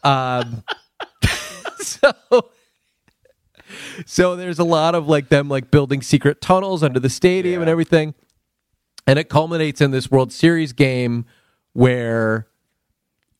Um, 0.05 0.62
so 1.78 2.12
so 4.05 4.36
there's 4.36 4.59
a 4.59 4.64
lot 4.64 4.94
of 4.94 5.09
like 5.09 5.28
them 5.28 5.49
like 5.49 5.70
building 5.70 6.03
secret 6.03 6.40
tunnels 6.40 6.82
under 6.82 7.01
the 7.01 7.09
stadium 7.11 7.61
and 7.62 7.70
everything. 7.70 8.14
And 9.07 9.18
it 9.18 9.28
culminates 9.28 9.80
in 9.80 9.92
this 9.92 10.11
World 10.11 10.32
Series 10.32 10.72
game 10.72 11.24
where 11.72 12.49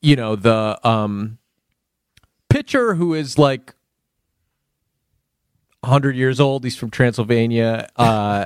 you 0.01 0.15
know 0.15 0.35
the 0.35 0.79
um 0.87 1.37
pitcher 2.49 2.95
who 2.95 3.13
is 3.13 3.37
like 3.37 3.73
100 5.81 6.15
years 6.15 6.39
old 6.39 6.63
he's 6.63 6.75
from 6.77 6.89
transylvania 6.89 7.87
uh 7.95 8.45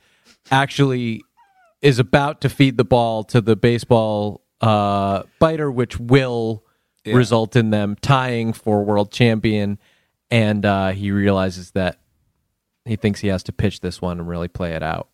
actually 0.50 1.22
is 1.80 1.98
about 1.98 2.40
to 2.40 2.48
feed 2.48 2.76
the 2.76 2.84
ball 2.84 3.24
to 3.24 3.40
the 3.40 3.56
baseball 3.56 4.42
uh 4.60 5.22
biter 5.38 5.70
which 5.70 5.98
will 5.98 6.64
Yeah. 7.04 7.14
result 7.16 7.56
in 7.56 7.70
them 7.70 7.96
tying 8.00 8.52
for 8.52 8.84
world 8.84 9.10
champion 9.10 9.78
and 10.32 10.66
uh 10.66 10.90
he 10.90 11.12
realizes 11.12 11.72
that 11.72 11.98
he 12.86 12.96
thinks 12.96 13.20
he 13.20 13.28
has 13.28 13.44
to 13.44 13.52
pitch 13.52 13.80
this 13.80 14.02
one 14.02 14.18
and 14.18 14.28
really 14.28 14.48
play 14.48 14.72
it 14.72 14.82
out 14.82 15.08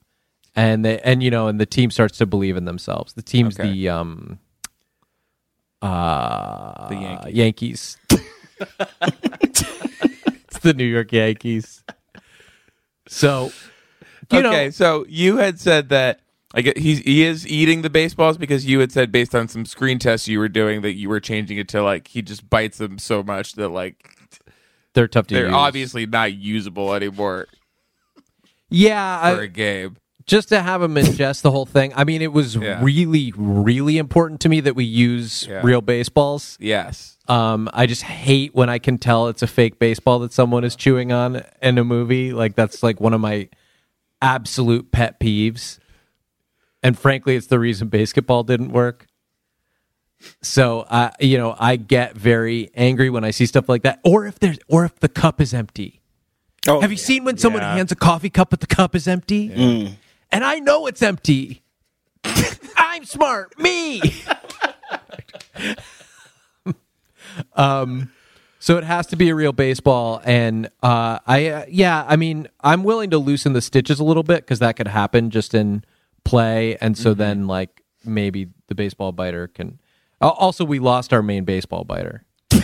and 0.56 0.84
they 0.84 0.98
and 1.00 1.22
you 1.22 1.30
know 1.30 1.48
and 1.48 1.60
the 1.60 1.66
team 1.66 1.90
starts 1.90 2.18
to 2.18 2.26
believe 2.26 2.56
in 2.56 2.64
themselves 2.64 3.12
the 3.14 3.22
team's 3.22 3.58
Okay. 3.60 3.70
the 3.72 3.88
um 3.90 4.38
uh 5.82 6.88
The 6.88 6.96
Yankees. 6.96 7.34
Yankees. 7.34 7.96
it's 9.00 10.58
the 10.62 10.74
New 10.74 10.84
York 10.84 11.12
Yankees. 11.12 11.84
So, 13.06 13.52
you 14.30 14.40
okay, 14.40 14.66
know, 14.66 14.70
so 14.70 15.06
you 15.08 15.36
had 15.38 15.60
said 15.60 15.88
that 15.90 16.20
I 16.52 16.62
get 16.62 16.78
he's 16.78 16.98
he 17.00 17.24
is 17.24 17.46
eating 17.46 17.82
the 17.82 17.90
baseballs 17.90 18.36
because 18.38 18.66
you 18.66 18.80
had 18.80 18.90
said 18.90 19.12
based 19.12 19.34
on 19.34 19.48
some 19.48 19.64
screen 19.64 19.98
tests 19.98 20.26
you 20.28 20.38
were 20.40 20.48
doing 20.48 20.80
that 20.82 20.94
you 20.94 21.08
were 21.08 21.20
changing 21.20 21.58
it 21.58 21.68
to 21.68 21.82
like 21.82 22.08
he 22.08 22.22
just 22.22 22.50
bites 22.50 22.78
them 22.78 22.98
so 22.98 23.22
much 23.22 23.52
that 23.54 23.68
like 23.68 24.17
they're 24.94 25.08
tough 25.08 25.26
to 25.28 25.34
they're 25.34 25.46
use. 25.46 25.54
obviously 25.54 26.06
not 26.06 26.32
usable 26.34 26.94
anymore 26.94 27.46
yeah, 28.70 29.34
for 29.34 29.40
I, 29.40 29.44
a 29.44 29.48
game. 29.48 29.96
just 30.26 30.48
to 30.50 30.60
have 30.60 30.80
them 30.82 30.94
ingest 30.94 31.42
the 31.42 31.50
whole 31.50 31.64
thing. 31.66 31.92
I 31.96 32.04
mean, 32.04 32.20
it 32.22 32.32
was 32.32 32.54
Yeah. 32.56 32.78
really, 32.82 33.32
really 33.36 33.96
important 33.98 34.40
to 34.42 34.48
me 34.48 34.60
that 34.60 34.76
we 34.76 34.84
use 34.84 35.46
Yeah. 35.48 35.60
real 35.64 35.80
baseballs. 35.80 36.56
Yes. 36.60 37.16
Um, 37.28 37.68
I 37.72 37.86
just 37.86 38.02
hate 38.02 38.54
when 38.54 38.68
I 38.68 38.78
can 38.78 38.98
tell 38.98 39.28
it's 39.28 39.42
a 39.42 39.46
fake 39.46 39.78
baseball 39.78 40.18
that 40.20 40.32
someone 40.32 40.64
is 40.64 40.76
chewing 40.76 41.12
on 41.12 41.42
in 41.62 41.78
a 41.78 41.84
movie. 41.84 42.32
Like 42.32 42.56
that's 42.56 42.82
like 42.82 43.00
one 43.00 43.14
of 43.14 43.20
my 43.20 43.48
absolute 44.20 44.92
pet 44.92 45.18
peeves. 45.20 45.78
And 46.82 46.98
frankly, 46.98 47.34
it's 47.36 47.48
the 47.48 47.58
reason 47.58 47.88
basketball 47.88 48.44
didn't 48.44 48.70
work. 48.72 49.06
So 50.42 50.84
I, 50.90 51.12
you 51.20 51.38
know, 51.38 51.54
I 51.58 51.76
get 51.76 52.14
very 52.16 52.70
angry 52.74 53.08
when 53.10 53.24
I 53.24 53.30
see 53.30 53.46
stuff 53.46 53.68
like 53.68 53.82
that, 53.82 54.00
or 54.04 54.26
if 54.26 54.38
there's, 54.38 54.58
or 54.68 54.84
if 54.84 54.98
the 55.00 55.08
cup 55.08 55.40
is 55.40 55.54
empty. 55.54 56.00
Oh, 56.66 56.80
Have 56.80 56.90
you 56.90 56.96
seen 56.96 57.24
when 57.24 57.38
someone 57.38 57.62
Yeah. 57.62 57.74
hands 57.74 57.92
a 57.92 57.96
coffee 57.96 58.30
cup 58.30 58.50
but 58.50 58.60
the 58.60 58.66
cup 58.66 58.94
is 58.94 59.06
empty? 59.06 59.48
Mm. 59.48 59.92
And 60.32 60.44
I 60.44 60.58
know 60.58 60.86
it's 60.86 61.02
empty. 61.02 61.62
I'm 62.76 63.04
smart, 63.04 63.58
me. 63.58 64.02
um, 67.54 68.10
so 68.58 68.76
it 68.76 68.84
has 68.84 69.06
to 69.08 69.16
be 69.16 69.28
a 69.30 69.34
real 69.34 69.52
baseball, 69.52 70.20
and 70.24 70.66
uh, 70.82 71.20
I 71.26 71.46
uh, 71.46 71.64
yeah, 71.68 72.04
I 72.08 72.16
mean, 72.16 72.48
I'm 72.60 72.82
willing 72.82 73.10
to 73.10 73.18
loosen 73.18 73.52
the 73.52 73.60
stitches 73.62 74.00
a 74.00 74.04
little 74.04 74.24
bit 74.24 74.38
because 74.44 74.58
that 74.58 74.76
could 74.76 74.88
happen 74.88 75.30
just 75.30 75.54
in 75.54 75.84
play, 76.24 76.76
and 76.80 76.98
so 76.98 77.14
then 77.14 77.46
like 77.46 77.82
maybe 78.04 78.48
the 78.66 78.74
baseball 78.74 79.12
biter 79.12 79.46
can. 79.46 79.78
Al- 80.20 80.30
Also, 80.30 80.64
we 80.64 80.78
lost 80.78 81.12
our 81.12 81.22
main 81.22 81.44
baseball 81.44 81.84
biter. 81.84 82.24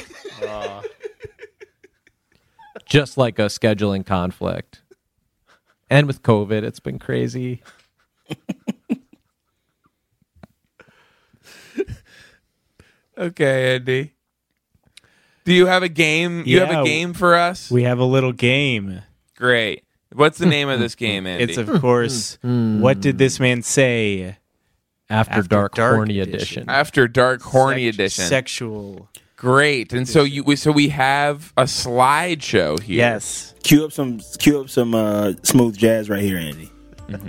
just 2.87 3.17
like 3.17 3.39
a 3.39 3.47
scheduling 3.47 4.05
conflict. 4.05 4.83
And 5.91 6.07
with 6.07 6.23
COVID, 6.23 6.63
it's 6.63 6.81
been 6.81 6.99
crazy. 6.99 7.63
Okay, 13.17 13.77
Andy. 13.77 14.13
Do 15.45 15.53
you 15.53 15.67
have 15.67 15.83
a 15.83 15.89
game? 15.89 16.43
You 16.47 16.61
have 16.61 16.71
a 16.71 16.85
game 16.85 17.13
for 17.13 17.35
us? 17.35 17.71
We 17.71 17.85
have 17.85 17.99
a 17.99 18.05
little 18.05 18.33
game. 18.33 19.03
Great. 19.37 19.85
What's 20.13 20.39
the 20.39 20.47
name 20.47 20.69
of 20.69 20.81
this 20.81 20.95
game, 20.95 21.27
Andy? 21.29 21.45
It's 21.45 21.59
of 21.59 21.81
course, 21.81 22.39
hmm. 22.43 22.81
what 22.81 23.01
did 23.01 23.19
this 23.19 23.39
man 23.39 23.63
say? 23.63 24.39
After, 25.11 25.43
Dark, 25.43 25.77
Horny 25.77 26.21
Edition. 26.21 26.65
After 26.69 27.07
Dark 27.07 27.43
Horny 27.43 27.87
Sex- 27.87 27.97
Edition. 27.97 28.25
Sexual 28.25 29.09
Great. 29.37 29.93
And 29.93 30.09
so 30.09 30.23
you 30.23 30.57
so 30.57 30.73
we 30.73 30.89
have 30.89 31.53
a 31.57 31.65
slideshow 31.65 32.81
here. 32.81 32.97
Yes. 32.97 33.53
Cue 33.63 33.85
up 33.85 33.93
some 33.93 34.21
cue 34.39 34.61
up 34.63 34.71
some 34.71 34.95
uh, 34.95 35.35
smooth 35.43 35.77
jazz 35.77 36.09
right 36.09 36.23
here, 36.23 36.39
Andy. 36.39 36.71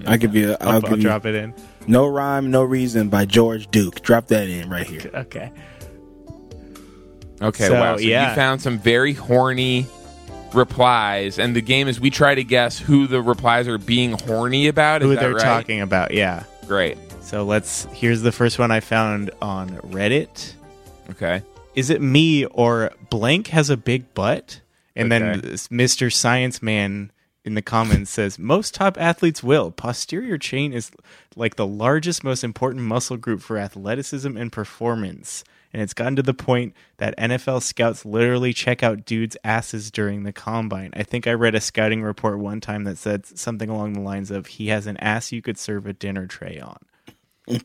I'll 0.05 0.17
give 0.17 0.34
you. 0.34 0.55
I'll, 0.61 0.69
I'll, 0.69 0.82
give 0.82 0.91
I'll 0.91 0.97
you 0.97 1.03
drop 1.03 1.26
it 1.26 1.36
in. 1.36 1.53
No 1.88 2.07
rhyme, 2.07 2.51
no 2.51 2.63
reason 2.63 3.09
by 3.09 3.26
George 3.26 3.69
Duke. 3.69 4.01
Drop 4.01 4.28
that 4.28 4.47
in 4.47 4.69
right 4.69 4.88
here. 4.88 5.11
Okay. 5.13 5.51
Okay, 7.41 7.67
So, 7.67 7.73
wow. 7.73 7.97
So 7.97 8.03
yeah. 8.03 8.30
you 8.30 8.36
found 8.36 8.61
some 8.61 8.80
very 8.80 9.11
horny 9.11 9.86
replies, 10.53 11.38
and 11.38 11.53
the 11.53 11.61
game 11.61 11.89
is 11.89 11.99
we 11.99 12.09
try 12.09 12.34
to 12.34 12.43
guess 12.45 12.80
who 12.80 13.07
the 13.07 13.21
replies 13.21 13.67
are 13.67 13.78
being 13.78 14.13
horny 14.13 14.67
about. 14.67 15.01
Is 15.01 15.09
Who 15.09 15.15
they're 15.15 15.34
right? 15.34 15.43
talking 15.43 15.82
about? 15.82 16.11
Yeah. 16.11 16.43
Great. 16.65 16.97
So 17.26 17.43
let's. 17.43 17.86
Here's 17.86 18.21
the 18.21 18.32
first 18.32 18.59
one 18.59 18.69
I 18.69 18.80
found 18.82 19.32
on 19.41 19.69
Reddit. 19.78 20.53
Okay. 21.09 21.41
Is 21.73 21.89
it 21.89 21.99
me 21.99 22.45
or 22.45 22.91
blank 23.09 23.47
has 23.47 23.71
a 23.71 23.78
big 23.78 24.13
butt? 24.13 24.61
And 24.95 25.11
then 25.11 25.23
Okay. 25.23 25.41
this 25.41 25.67
Mr. 25.69 26.13
Science 26.13 26.61
Man 26.61 27.11
in 27.43 27.55
the 27.55 27.63
comments 27.63 28.11
says 28.11 28.38
most 28.38 28.76
top 28.76 28.95
athletes 28.99 29.43
will. 29.43 29.71
Posterior 29.71 30.38
chain 30.38 30.71
is 30.71 30.91
like 31.36 31.55
the 31.55 31.65
largest, 31.67 32.23
most 32.23 32.43
important 32.43 32.84
muscle 32.84 33.17
group 33.17 33.41
for 33.41 33.57
athleticism 33.57 34.38
and 34.38 34.51
performance. 34.51 35.43
And 35.73 35.82
it's 35.82 35.93
gotten 35.95 36.15
to 36.17 36.23
the 36.23 36.34
point 36.34 36.73
that 36.97 37.17
NFL 37.17 37.61
scouts 37.63 38.05
literally 38.05 38.53
check 38.53 38.84
out 38.84 39.03
dudes' 39.03 39.36
asses 39.43 39.89
during 39.91 40.23
the 40.23 40.32
combine. 40.32 40.91
I 40.95 41.01
think 41.03 41.26
I 41.28 41.34
read 41.34 41.55
a 41.55 41.59
scouting 41.59 42.01
report 42.03 42.38
one 42.39 42.61
time 42.61 42.84
that 42.86 42.97
said 42.99 43.26
something 43.26 43.67
along 43.67 43.93
the 43.93 43.99
lines 43.99 44.30
of 44.32 44.45
he 44.45 44.67
has 44.67 44.86
an 44.88 44.95
ass 44.97 45.32
you 45.34 45.41
could 45.41 45.57
serve 45.57 45.86
a 45.88 45.91
dinner 45.93 46.28
tray 46.28 46.59
on. 46.59 46.78
You 47.47 47.59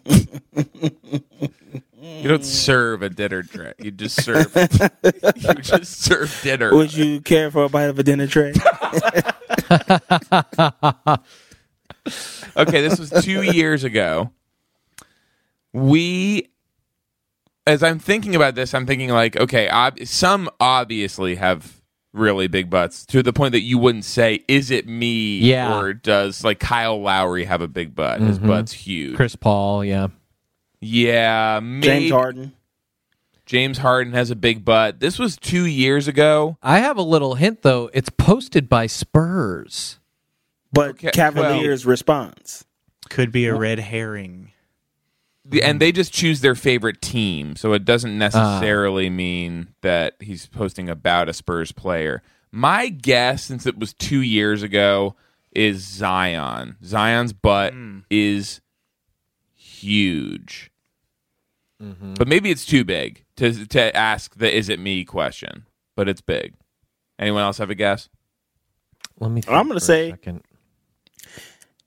don't 2.28 2.44
serve 2.44 3.02
a 3.02 3.10
dinner 3.10 3.42
tray. 3.42 3.72
You 3.78 3.90
just 3.90 4.22
serve. 4.22 4.54
you 5.36 5.54
just 5.54 6.02
serve 6.02 6.38
dinner. 6.42 6.74
Would 6.74 6.94
you 6.94 7.20
care 7.20 7.50
for 7.50 7.64
a 7.64 7.68
bite 7.68 7.90
of 7.90 7.98
a 7.98 8.02
dinner 8.02 8.26
tray? 8.26 8.50
okay, 12.56 12.80
this 12.80 12.98
was 12.98 13.10
two 13.22 13.42
years 13.42 13.84
ago. 13.84 14.30
We, 15.72 16.50
as 17.66 17.82
I'm 17.82 17.98
thinking 17.98 18.34
about 18.34 18.54
this, 18.54 18.72
I'm 18.74 18.86
thinking 18.86 19.10
like, 19.10 19.36
okay, 19.36 19.68
ob- 19.68 20.00
some 20.06 20.48
obviously 20.58 21.34
have 21.36 21.79
really 22.12 22.48
big 22.48 22.68
butts 22.70 23.06
to 23.06 23.22
the 23.22 23.32
point 23.32 23.52
that 23.52 23.60
you 23.60 23.78
wouldn't 23.78 24.04
say, 24.04 24.44
is 24.48 24.70
it 24.70 24.86
me? 24.88 25.38
Yeah. 25.38 25.78
Or 25.78 25.92
does 25.92 26.42
like 26.44 26.58
Kyle 26.58 27.00
Lowry 27.00 27.44
have 27.44 27.60
a 27.60 27.68
big 27.68 27.94
butt? 27.94 28.20
His 28.20 28.38
Mhm. 28.38 28.46
butt's 28.48 28.72
huge. 28.72 29.16
Chris 29.16 29.36
Paul, 29.36 29.84
yeah. 29.84 30.08
Yeah. 30.80 31.60
Maybe, 31.62 31.86
James 31.86 32.10
Harden. 32.10 32.52
James 33.46 33.78
Harden 33.78 34.12
has 34.12 34.30
a 34.30 34.36
big 34.36 34.64
butt. 34.64 35.00
This 35.00 35.18
was 35.18 35.36
two 35.36 35.64
years 35.66 36.06
ago. 36.08 36.56
I 36.62 36.78
have 36.78 36.96
a 36.96 37.02
little 37.02 37.34
hint 37.34 37.62
though. 37.62 37.90
It's 37.92 38.08
posted 38.10 38.68
by 38.68 38.86
Spurs. 38.86 39.98
But 40.72 40.90
Okay, 40.90 41.10
Cavaliers 41.10 41.84
response. 41.84 42.64
Could 43.08 43.32
be 43.32 43.46
a 43.46 43.54
red 43.56 43.80
herring. 43.80 44.52
The- 45.50 45.62
and 45.62 45.72
mm-hmm. 45.72 45.78
they 45.78 45.92
just 45.92 46.12
choose 46.12 46.40
their 46.40 46.54
favorite 46.54 47.02
team, 47.02 47.56
so 47.56 47.72
it 47.72 47.84
doesn't 47.84 48.14
ah. 48.14 48.18
necessarily 48.18 49.10
mean 49.10 49.74
that 49.82 50.14
he's 50.20 50.46
posting 50.46 50.88
about 50.88 51.28
a 51.28 51.32
Spurs 51.32 51.72
player. 51.72 52.22
My 52.52 52.88
guess, 52.88 53.44
since 53.44 53.66
it 53.66 53.78
was 53.78 53.92
two 53.94 54.22
years 54.22 54.62
ago, 54.62 55.16
is 55.52 55.82
Zion. 55.82 56.76
Zion's 56.84 57.32
butt 57.32 57.72
hmm. 57.72 58.00
is 58.10 58.60
huge, 59.56 60.70
mm-hmm. 61.82 62.14
but 62.14 62.28
maybe 62.28 62.50
it's 62.50 62.64
too 62.64 62.84
big 62.84 63.24
to 63.36 63.66
to 63.66 63.96
ask 63.96 64.36
the 64.36 64.54
"Is 64.54 64.68
it 64.68 64.78
me?" 64.78 65.04
question. 65.04 65.66
But 65.96 66.08
it's 66.08 66.20
big. 66.20 66.54
Anyone 67.18 67.42
else 67.42 67.58
have 67.58 67.70
a 67.70 67.74
guess? 67.74 68.08
Let 69.18 69.30
me. 69.30 69.42
I'm 69.48 69.66
gonna 69.66 69.80
say, 69.80 70.10
second. 70.10 70.42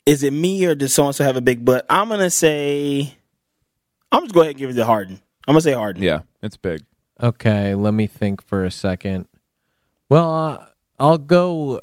is 0.05 0.21
it 0.23 0.33
me 0.33 0.65
or 0.65 0.75
does 0.75 0.93
so 0.93 1.05
and 1.07 1.15
so 1.15 1.23
have 1.23 1.37
a 1.37 1.41
big 1.41 1.65
butt? 1.65 1.85
I'm 1.89 2.09
gonna 2.09 2.29
say, 2.29 3.15
I'm 4.13 4.23
just 4.23 4.33
go 4.33 4.41
ahead 4.41 4.51
and 4.51 4.59
give 4.59 4.69
it 4.69 4.73
to 4.75 4.85
Harden. 4.85 5.19
I'm 5.47 5.53
gonna 5.53 5.61
say 5.61 5.73
Harden. 5.73 6.03
Yeah, 6.03 6.21
it's 6.41 6.55
big. 6.55 6.83
Okay, 7.21 7.75
let 7.75 7.93
me 7.93 8.07
think 8.07 8.41
for 8.43 8.63
a 8.63 8.71
second. 8.71 9.27
Well, 10.07 10.33
uh, 10.33 10.65
I'll 10.99 11.17
go. 11.17 11.81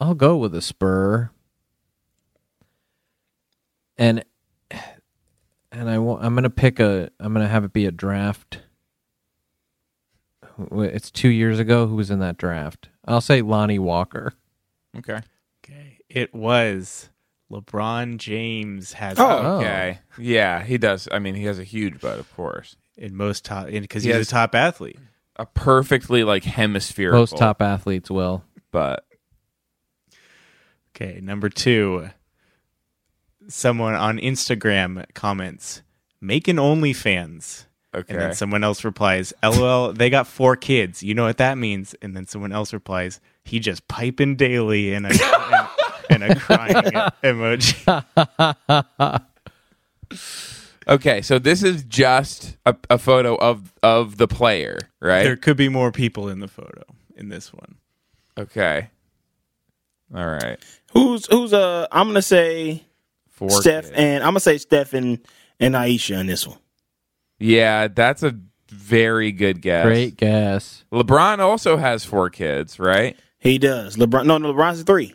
I'll 0.00 0.14
go 0.14 0.36
with 0.36 0.54
a 0.54 0.62
spur. 0.62 1.30
And 3.98 4.24
and 5.70 5.90
I 5.90 5.98
want, 5.98 6.24
I'm 6.24 6.34
gonna 6.34 6.50
pick 6.50 6.80
a. 6.80 7.10
I'm 7.20 7.32
gonna 7.32 7.48
have 7.48 7.64
it 7.64 7.72
be 7.72 7.86
a 7.86 7.92
draft. 7.92 8.62
It's 10.70 11.10
two 11.10 11.28
years 11.28 11.58
ago. 11.58 11.86
Who 11.86 11.96
was 11.96 12.10
in 12.10 12.20
that 12.20 12.36
draft? 12.36 12.88
I'll 13.04 13.20
say 13.20 13.42
Lonnie 13.42 13.78
Walker. 13.78 14.34
Okay. 14.96 15.20
Okay. 15.64 15.98
It 16.08 16.34
was 16.34 17.10
LeBron 17.52 18.16
James 18.16 18.94
has 18.94 19.18
Oh, 19.18 19.58
okay. 19.58 19.98
Yeah, 20.18 20.62
he 20.62 20.78
does. 20.78 21.06
I 21.12 21.18
mean, 21.18 21.34
he 21.34 21.44
has 21.44 21.58
a 21.58 21.64
huge 21.64 22.00
butt, 22.00 22.18
of 22.18 22.34
course. 22.34 22.76
in 22.96 23.14
most 23.14 23.44
top 23.44 23.66
because 23.66 24.02
he's 24.04 24.14
has- 24.14 24.26
a 24.28 24.30
top 24.30 24.54
athlete. 24.54 24.98
A 25.36 25.46
perfectly 25.46 26.24
like 26.24 26.44
hemispherical. 26.44 27.20
Most 27.20 27.36
top 27.36 27.62
athletes 27.62 28.10
will. 28.10 28.44
But 28.70 29.04
Okay, 30.94 31.20
number 31.22 31.48
two. 31.48 32.10
Someone 33.48 33.94
on 33.94 34.18
Instagram 34.18 35.04
comments, 35.14 35.82
"Make 36.20 36.48
an 36.48 36.56
OnlyFans." 36.56 37.64
Okay. 37.94 38.12
And 38.12 38.20
then 38.22 38.34
someone 38.34 38.62
else 38.62 38.84
replies, 38.84 39.32
"LOL, 39.42 39.92
they 39.92 40.10
got 40.10 40.26
four 40.26 40.54
kids. 40.54 41.02
You 41.02 41.14
know 41.14 41.24
what 41.24 41.38
that 41.38 41.58
means?" 41.58 41.94
And 42.02 42.14
then 42.14 42.26
someone 42.26 42.52
else 42.52 42.72
replies, 42.72 43.20
"He 43.42 43.58
just 43.58 43.88
piping 43.88 44.36
daily," 44.36 44.92
and 44.94 45.06
a 45.06 45.10
and, 46.14 46.22
and 46.22 46.32
a 46.32 46.40
crying 46.40 46.74
emoji. 47.22 49.22
Okay, 50.88 51.22
so 51.22 51.38
this 51.38 51.62
is 51.62 51.84
just 51.84 52.56
a, 52.66 52.74
a 52.90 52.98
photo 52.98 53.36
of 53.36 53.72
of 53.82 54.16
the 54.16 54.26
player, 54.26 54.78
right? 55.00 55.22
There 55.22 55.36
could 55.36 55.56
be 55.56 55.68
more 55.68 55.92
people 55.92 56.28
in 56.28 56.40
the 56.40 56.48
photo 56.48 56.82
in 57.16 57.28
this 57.28 57.52
one. 57.52 57.76
Okay. 58.36 58.88
All 60.14 60.26
right. 60.26 60.58
Who's 60.92 61.26
who's 61.26 61.52
uh? 61.52 61.86
I'm 61.92 62.08
gonna 62.08 62.20
say 62.20 62.82
Four 63.28 63.50
Steph 63.50 63.84
kids. 63.84 63.96
and 63.96 64.24
I'm 64.24 64.30
gonna 64.30 64.40
say 64.40 64.58
Steph 64.58 64.92
and, 64.92 65.20
and 65.60 65.76
Ayesha 65.76 66.18
in 66.18 66.26
this 66.26 66.46
one. 66.46 66.58
Yeah, 67.38 67.88
that's 67.88 68.22
a 68.22 68.38
very 68.68 69.32
good 69.32 69.62
guess. 69.62 69.86
Great 69.86 70.16
guess. 70.16 70.84
LeBron 70.92 71.38
also 71.38 71.76
has 71.76 72.04
four 72.04 72.28
kids, 72.28 72.78
right? 72.78 73.16
He 73.38 73.58
does. 73.58 73.96
LeBron. 73.96 74.26
No, 74.26 74.38
no. 74.38 74.52
LeBron's 74.52 74.82
three. 74.82 75.14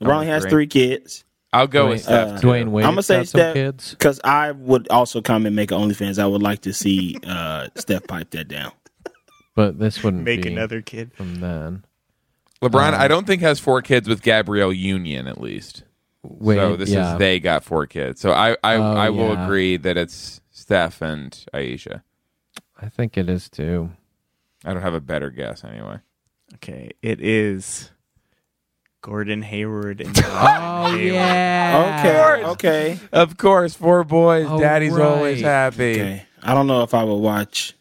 LeBron 0.00 0.18
Oh, 0.18 0.20
has 0.22 0.42
three. 0.44 0.50
three 0.50 0.66
kids. 0.66 1.24
I'll 1.52 1.66
go 1.66 1.88
with 1.88 2.02
Steph. 2.02 2.28
Uh, 2.28 2.38
too. 2.40 2.46
Dwyane 2.46 2.68
Wade 2.68 2.84
I'm 2.84 2.92
gonna 2.92 3.02
say 3.02 3.24
Steph 3.24 3.54
kids. 3.54 3.90
because 3.92 4.20
I 4.22 4.50
would 4.52 4.86
also 4.90 5.22
come 5.22 5.46
and 5.46 5.56
make 5.56 5.70
an 5.70 5.78
OnlyFans. 5.78 6.18
I 6.18 6.26
would 6.26 6.42
like 6.42 6.60
to 6.62 6.74
see 6.74 7.16
uh, 7.26 7.68
Steph 7.74 8.06
pipe 8.06 8.30
that 8.30 8.48
down. 8.48 8.72
But 9.56 9.78
this 9.78 10.02
wouldn't 10.04 10.22
Make 10.24 10.42
be 10.42 10.52
another 10.52 10.82
kid. 10.82 11.12
from 11.14 11.36
then. 11.40 11.84
LeBron, 12.62 12.92
Um, 12.94 13.00
I 13.00 13.08
don't 13.08 13.26
think 13.26 13.40
has 13.42 13.58
four 13.58 13.82
kids 13.82 14.08
with 14.08 14.22
Gabrielle 14.22 14.72
Union 14.72 15.26
at 15.26 15.40
least. 15.40 15.84
Wade, 16.22 16.58
so 16.58 16.76
this 16.76 16.90
yeah. 16.90 17.14
is 17.14 17.18
they 17.18 17.40
got 17.40 17.64
four 17.64 17.86
kids. 17.86 18.20
So 18.20 18.32
I 18.32 18.52
I, 18.62 18.74
Oh, 18.74 18.94
I 18.94 19.10
will 19.10 19.32
yeah. 19.32 19.44
agree 19.44 19.76
that 19.78 19.96
it's 19.96 20.40
Steph 20.50 21.00
and 21.00 21.36
Ayesha. 21.54 22.02
I 22.80 22.88
think 22.88 23.16
it 23.16 23.28
is 23.28 23.48
too. 23.48 23.90
I 24.64 24.74
don't 24.74 24.82
have 24.82 24.94
a 24.94 25.00
better 25.00 25.30
guess 25.30 25.64
anyway. 25.64 25.98
Okay, 26.56 26.90
it 27.02 27.20
is 27.20 27.90
Gordon 29.00 29.42
Hayward 29.42 30.00
and 30.00 30.18
Oh 30.24 30.94
yeah. 30.94 32.00
Okay. 32.00 32.44
Okay. 32.50 32.98
Of 33.12 33.36
course, 33.36 33.74
four 33.74 34.04
boys. 34.04 34.46
Oh, 34.48 34.58
Daddy's 34.60 34.96
always 34.96 35.40
happy. 35.40 35.92
Okay. 36.00 36.22
I 36.42 36.54
don't 36.54 36.66
know 36.66 36.82
if 36.82 36.94
I 36.94 37.04
would 37.04 37.16
watch 37.16 37.74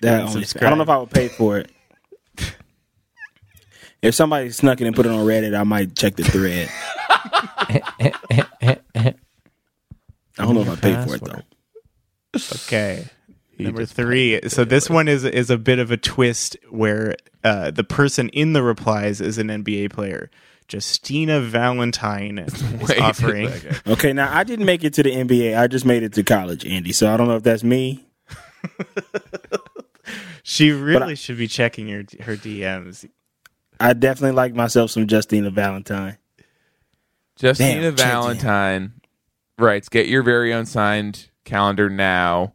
that. 0.00 0.02
Yeah, 0.02 0.20
OnlyFans. 0.26 0.32
subscribe. 0.32 0.64
I 0.64 0.68
don't 0.68 0.78
know 0.78 0.84
if 0.84 0.90
I 0.90 0.98
would 0.98 1.10
pay 1.10 1.28
for 1.28 1.58
it. 1.58 1.70
If 4.02 4.14
somebody 4.14 4.50
snuck 4.50 4.80
it 4.80 4.86
and 4.86 4.96
put 4.96 5.04
it 5.04 5.12
on 5.12 5.26
Reddit, 5.26 5.54
I 5.58 5.62
might 5.62 5.94
check 5.94 6.16
the 6.16 6.24
thread. 6.24 6.70
I 10.38 10.44
don't 10.44 10.54
know 10.54 10.62
if 10.62 10.70
I 10.70 10.76
paid 10.76 11.06
for 11.06 11.16
it 11.16 11.22
though. 11.22 11.42
Okay. 12.54 13.04
Number 13.64 13.84
three. 13.84 14.40
So 14.48 14.64
this 14.64 14.90
one 14.90 15.08
is 15.08 15.24
is 15.24 15.50
a 15.50 15.58
bit 15.58 15.78
of 15.78 15.90
a 15.90 15.96
twist 15.96 16.56
where 16.68 17.16
uh, 17.44 17.70
the 17.70 17.84
person 17.84 18.28
in 18.30 18.52
the 18.52 18.62
replies 18.62 19.20
is 19.20 19.38
an 19.38 19.48
NBA 19.48 19.92
player. 19.92 20.30
Justina 20.72 21.40
Valentine 21.40 22.38
is 22.38 22.62
Wait 22.88 23.00
offering. 23.00 23.50
Okay, 23.86 24.12
now 24.12 24.36
I 24.36 24.44
didn't 24.44 24.66
make 24.66 24.84
it 24.84 24.94
to 24.94 25.02
the 25.02 25.10
NBA. 25.10 25.58
I 25.58 25.66
just 25.66 25.84
made 25.84 26.02
it 26.02 26.12
to 26.14 26.22
college, 26.22 26.64
Andy. 26.64 26.92
So 26.92 27.12
I 27.12 27.16
don't 27.16 27.26
know 27.26 27.36
if 27.36 27.42
that's 27.42 27.64
me. 27.64 28.06
She 30.42 30.72
really 30.72 31.14
should 31.14 31.38
be 31.38 31.46
checking 31.46 31.88
her 31.88 32.04
her 32.22 32.36
DMs. 32.36 33.08
I 33.78 33.92
definitely 33.92 34.36
like 34.36 34.54
myself 34.54 34.90
some 34.90 35.06
Justina 35.08 35.50
Valentine. 35.50 36.18
Justina 37.40 37.92
Damn. 37.92 37.96
Valentine 37.96 38.92
writes, 39.58 39.88
"Get 39.88 40.08
your 40.08 40.22
very 40.22 40.52
own 40.52 40.66
signed 40.66 41.30
calendar 41.44 41.88
now." 41.88 42.54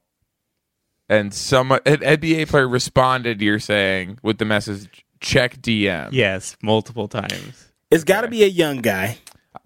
And 1.09 1.33
some 1.33 1.71
an 1.71 1.79
NBA 1.83 2.47
player 2.49 2.67
responded. 2.67 3.41
You're 3.41 3.59
saying 3.59 4.19
with 4.23 4.37
the 4.37 4.45
message, 4.45 5.05
check 5.19 5.57
DM. 5.61 6.09
Yes, 6.11 6.57
multiple 6.61 7.07
times. 7.07 7.69
It's 7.91 8.03
got 8.03 8.21
to 8.21 8.27
be 8.27 8.43
a 8.43 8.47
young 8.47 8.77
guy 8.77 9.17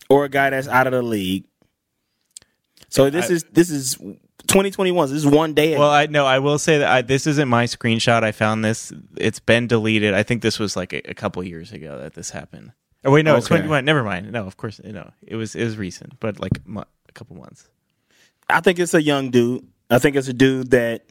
or 0.09 0.25
a 0.25 0.29
guy 0.29 0.49
that's 0.49 0.67
out 0.67 0.87
of 0.87 0.93
the 0.93 1.01
league. 1.01 1.45
So 2.89 3.09
this 3.09 3.29
I- 3.29 3.33
is 3.33 3.43
this 3.51 3.69
is 3.69 3.95
2021. 3.95 5.09
This 5.09 5.17
is 5.17 5.25
one 5.27 5.53
day. 5.53 5.77
Well, 5.77 5.89
I 5.89 6.07
no, 6.07 6.25
I 6.25 6.39
will 6.39 6.57
say 6.59 6.79
that 6.79 6.89
I, 6.89 7.01
this 7.01 7.27
isn't 7.27 7.47
my 7.47 7.65
screenshot. 7.65 8.23
I 8.23 8.31
found 8.31 8.65
this. 8.65 8.91
It's 9.17 9.39
been 9.39 9.67
deleted. 9.67 10.13
I 10.13 10.23
think 10.23 10.41
this 10.41 10.59
was 10.59 10.75
like 10.75 10.93
a, 10.93 11.11
a 11.11 11.13
couple 11.13 11.43
years 11.43 11.71
ago 11.71 11.99
that 11.99 12.13
this 12.15 12.31
happened. 12.31 12.71
Oh 13.05 13.11
wait, 13.11 13.23
no, 13.23 13.35
it's 13.37 13.45
Okay. 13.45 13.57
21. 13.57 13.85
Never 13.85 14.03
mind. 14.03 14.31
No, 14.31 14.45
of 14.45 14.57
course, 14.57 14.81
no. 14.83 15.11
It 15.25 15.35
was 15.35 15.55
it 15.55 15.63
was 15.63 15.77
recent, 15.77 16.19
but 16.19 16.39
like 16.39 16.65
mo- 16.67 16.85
a 17.07 17.11
couple 17.13 17.35
months. 17.37 17.67
I 18.49 18.61
think 18.61 18.79
it's 18.79 18.93
a 18.93 19.01
young 19.01 19.29
dude. 19.29 19.65
I 19.91 19.99
think 19.99 20.15
it's 20.15 20.27
a 20.27 20.33
dude 20.33 20.71
that 20.71 21.05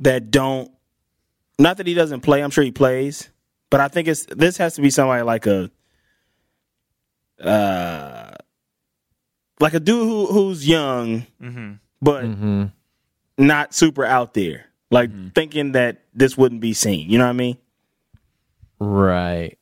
that 0.00 0.30
don't 0.30 0.70
not 1.58 1.76
that 1.76 1.86
he 1.86 1.94
doesn't 1.94 2.20
play, 2.22 2.42
I'm 2.42 2.50
sure 2.50 2.64
he 2.64 2.72
plays, 2.72 3.30
but 3.70 3.80
I 3.80 3.88
think 3.88 4.08
it's 4.08 4.26
this 4.26 4.56
has 4.56 4.74
to 4.74 4.82
be 4.82 4.90
somebody 4.90 5.22
like 5.22 5.46
a 5.46 5.70
uh 7.40 8.34
like 9.60 9.74
a 9.74 9.80
dude 9.80 10.06
who 10.06 10.26
who's 10.26 10.66
young 10.66 11.26
mm-hmm. 11.40 11.74
but 12.02 12.24
not 13.38 13.74
super 13.74 14.04
out 14.04 14.34
there. 14.34 14.66
Like 14.90 15.34
thinking 15.34 15.72
that 15.72 16.02
this 16.12 16.36
wouldn't 16.36 16.60
be 16.60 16.72
seen. 16.72 17.08
You 17.08 17.18
know 17.18 17.24
what 17.24 17.30
I 17.30 17.34
mean? 17.34 17.58
Right. 18.80 19.56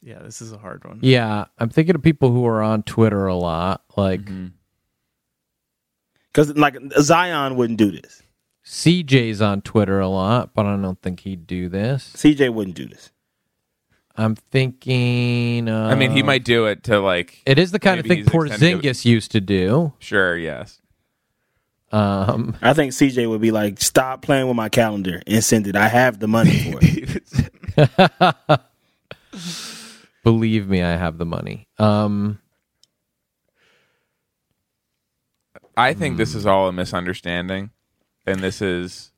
Yeah, 0.00 0.20
this 0.20 0.40
is 0.40 0.52
a 0.52 0.58
hard 0.58 0.84
one. 0.84 1.00
Yeah, 1.02 1.44
I'm 1.58 1.68
thinking 1.68 1.94
of 1.94 2.02
people 2.02 2.32
who 2.32 2.46
are 2.46 2.62
on 2.62 2.82
Twitter 2.84 3.26
a 3.26 3.34
lot, 3.34 3.82
like 3.96 4.24
Because 6.32 6.56
like 6.56 6.76
Zion 7.00 7.56
wouldn't 7.56 7.78
do 7.78 7.90
this. 7.90 8.21
CJ's 8.64 9.40
on 9.42 9.60
Twitter 9.62 10.00
a 10.00 10.08
lot, 10.08 10.54
but 10.54 10.66
I 10.66 10.76
don't 10.76 11.00
think 11.00 11.20
he'd 11.20 11.46
do 11.46 11.68
this. 11.68 12.12
CJ 12.16 12.52
wouldn't 12.52 12.76
do 12.76 12.86
this. 12.86 13.10
I'm 14.16 14.34
thinking. 14.34 15.68
Uh, 15.68 15.88
I 15.88 15.94
mean, 15.94 16.10
he 16.10 16.22
might 16.22 16.44
do 16.44 16.66
it 16.66 16.84
to 16.84 17.00
like. 17.00 17.42
It 17.46 17.58
is 17.58 17.72
the 17.72 17.78
kind 17.78 17.98
of 17.98 18.06
maybe 18.06 18.22
thing 18.22 18.40
he's 18.42 18.52
extending 18.52 18.80
Porzingis 18.80 19.04
used 19.04 19.32
to 19.32 19.40
do. 19.40 19.94
Sure. 19.98 20.36
Yes. 20.36 20.80
Um, 21.90 22.56
I 22.62 22.72
think 22.72 22.92
CJ 22.92 23.28
would 23.28 23.40
be 23.40 23.50
like, 23.50 23.80
"Stop 23.80 24.22
playing 24.22 24.48
with 24.48 24.56
my 24.56 24.68
calendar 24.68 25.22
and 25.26 25.42
send 25.42 25.66
it. 25.66 25.76
I 25.76 25.88
have 25.88 26.18
the 26.20 26.28
money 26.28 26.72
for 26.72 26.78
it." 26.82 28.60
Believe 30.24 30.68
me, 30.68 30.82
I 30.82 30.96
have 30.96 31.18
the 31.18 31.24
money. 31.26 31.68
Um, 31.78 32.38
I 35.76 35.94
think 35.94 36.16
this 36.16 36.34
is 36.34 36.46
all 36.46 36.68
a 36.68 36.72
misunderstanding, 36.72 37.70
and 38.26 38.40
this 38.40 38.62
is 38.62 39.12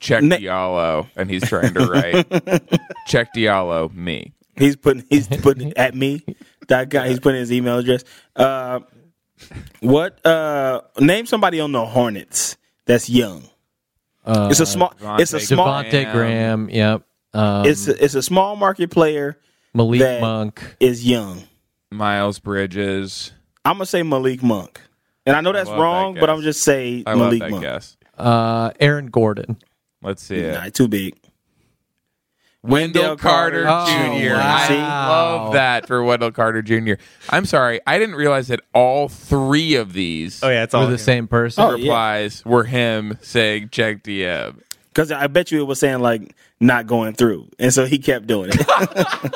Cheick 0.00 0.22
Ne- 0.22 0.38
Diallo, 0.38 1.08
and 1.16 1.30
he's 1.30 1.46
trying 1.48 1.74
to 1.74 1.86
write 1.86 2.26
check 3.06 3.34
Diallo 3.34 3.92
me. 3.94 4.32
He's 4.56 4.76
putting 4.76 5.04
he's 5.08 5.28
putting 5.28 5.68
it 5.68 5.76
at 5.76 5.94
me. 5.94 6.24
That 6.68 6.88
guy. 6.88 7.08
He's 7.08 7.20
putting 7.20 7.40
his 7.40 7.52
email 7.52 7.78
address. 7.78 8.04
Uh, 8.36 8.80
what? 9.80 10.24
Uh, 10.24 10.82
name 10.98 11.26
somebody 11.26 11.60
on 11.60 11.72
the 11.72 11.84
Hornets 11.84 12.56
that's 12.84 13.08
young. 13.08 13.48
uh, 14.24 14.48
it's 14.50 14.60
a 14.60 14.66
small. 14.66 14.92
It's 15.18 15.32
a 15.32 15.40
small. 15.40 15.66
Devonte' 15.82 16.12
Graham. 16.12 16.68
Yep. 16.70 17.02
Um, 17.32 17.64
it's 17.66 17.86
a, 17.88 18.04
it's 18.04 18.14
a 18.14 18.22
small 18.22 18.56
market 18.56 18.90
player. 18.90 19.38
Malik 19.72 20.00
that 20.00 20.20
Monk 20.20 20.76
is 20.80 21.06
young. 21.06 21.44
Miles 21.90 22.38
Bridges. 22.38 23.32
I'm 23.64 23.74
gonna 23.74 23.86
say 23.86 24.02
Malik 24.02 24.42
Monk, 24.42 24.80
and 25.26 25.36
I 25.36 25.40
know 25.40 25.52
that's 25.52 25.68
love 25.68 25.76
that 25.78 25.82
wrong, 25.82 26.14
but. 26.18 26.28
I'm 26.28 26.42
just 26.42 26.62
say 26.62 27.02
I 27.06 27.14
love 27.14 27.32
Malik 27.32 27.40
that 27.40 27.50
Monk. 27.50 27.62
guess. 27.62 27.96
Uh, 28.20 28.72
Aaron 28.80 29.06
Gordon. 29.06 29.56
Let's 30.02 30.22
see 30.22 30.36
it. 30.36 30.52
Nah, 30.54 30.68
too 30.70 30.88
big. 30.88 31.16
Wendell 32.62 33.16
Carter 33.16 33.64
Oh, 33.66 33.86
Jr. 33.86 34.34
wow. 34.34 34.66
I 34.68 35.08
love 35.08 35.52
that 35.54 35.86
for 35.86 36.02
Wendell 36.04 36.30
Carter 36.32 36.60
Jr. 36.60 36.94
I'm 37.30 37.46
sorry, 37.46 37.80
I 37.86 37.98
didn't 37.98 38.16
realize 38.16 38.48
that 38.48 38.60
all 38.74 39.08
three 39.08 39.76
of 39.76 39.94
these 39.94 40.42
Oh 40.44 40.50
yeah, 40.50 40.64
it's 40.64 40.74
We're 40.74 40.80
all 40.80 40.86
the 40.88 40.98
same 40.98 41.26
person. 41.26 41.64
Oh, 41.64 41.70
yeah. 41.70 41.84
replies 41.84 42.44
were 42.44 42.64
him 42.64 43.16
saying 43.22 43.70
check 43.70 44.02
DM. 44.02 44.60
Because 44.88 45.10
I 45.10 45.26
bet 45.28 45.50
you 45.50 45.60
it 45.62 45.64
was 45.64 45.78
saying 45.80 46.00
like 46.00 46.34
not 46.60 46.86
going 46.86 47.14
through, 47.14 47.48
and 47.58 47.72
so 47.72 47.86
he 47.86 47.98
kept 47.98 48.26
doing 48.26 48.50
it. 48.52 49.34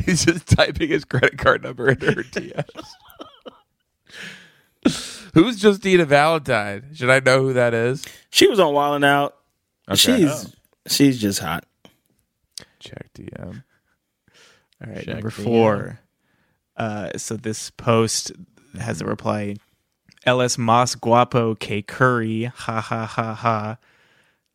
He's 0.04 0.24
just 0.26 0.46
typing 0.46 0.88
his 0.90 1.04
credit 1.06 1.38
card 1.38 1.62
number 1.62 1.88
into 1.88 2.06
her 2.12 2.22
DMs. 2.22 2.86
Who's 5.34 5.62
Justina 5.62 6.04
Valentine? 6.04 6.90
Should 6.94 7.10
I 7.10 7.20
know 7.20 7.42
who 7.42 7.52
that 7.54 7.74
is? 7.74 8.04
she 8.30 8.46
was 8.46 8.60
on 8.60 8.72
Wildin' 8.72 9.04
Out. 9.04 9.36
Okay. 9.88 9.96
She's 9.96 10.56
she's 10.86 11.20
just 11.20 11.40
hot. 11.40 11.64
Check 12.78 13.12
DM. 13.14 13.64
All 14.80 14.92
right, 14.92 15.04
Check 15.04 15.06
number 15.08 15.30
the, 15.30 15.42
four. 15.42 16.00
Uh, 16.76 17.10
so 17.16 17.36
this 17.36 17.70
post 17.70 18.32
has 18.78 19.00
a 19.00 19.06
reply. 19.06 19.56
LS 20.24 20.56
Mas 20.56 20.94
Guapo 20.94 21.54
K 21.54 21.82
Curry. 21.82 22.44
Ha 22.44 22.80
ha 22.80 23.04
ha 23.04 23.34
ha. 23.34 23.76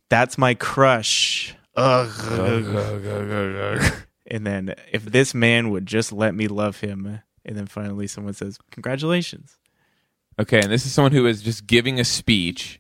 That's 0.10 0.38
my 0.38 0.54
crush. 0.54 1.56
Ugh. 1.76 2.10
and 4.28 4.48
then 4.48 4.76
if 4.92 5.06
this 5.06 5.34
man 5.34 5.70
would 5.70 5.86
just 5.86 6.12
let 6.12 6.34
me 6.34 6.48
love 6.48 6.80
him. 6.80 7.22
And 7.46 7.58
then 7.58 7.68
finally 7.68 8.08
someone 8.08 8.34
says, 8.34 8.58
Congratulations. 8.72 9.59
Okay, 10.40 10.60
and 10.62 10.72
this 10.72 10.86
is 10.86 10.94
someone 10.94 11.12
who 11.12 11.26
is 11.26 11.42
just 11.42 11.68
giving 11.68 12.00
a 12.00 12.06
speech. 12.06 12.80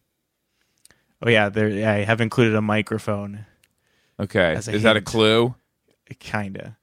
Oh 1.22 1.30
yeah, 1.30 1.50
there 1.50 1.68
I 1.90 2.04
have 2.06 2.22
included 2.22 2.56
a 2.56 2.62
microphone. 2.62 3.46
Okay, 4.20 4.56
As 4.56 4.68
a 4.68 4.74
is 4.74 4.84
that 4.84 4.96
a 4.98 5.02
clue? 5.02 5.54
Kinda. 6.20 6.78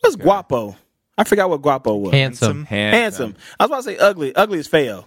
What's 0.00 0.16
Guapo? 0.16 0.76
I 1.18 1.24
forgot 1.24 1.50
what 1.50 1.62
Guapo 1.62 1.96
was. 1.96 2.12
Handsome. 2.12 2.64
Handsome. 2.64 3.34
I 3.58 3.64
was 3.64 3.70
about 3.70 3.76
to 3.78 3.82
say 3.82 3.96
ugly. 3.98 4.34
Ugly 4.34 4.58
is 4.58 4.66
Feo. 4.68 5.06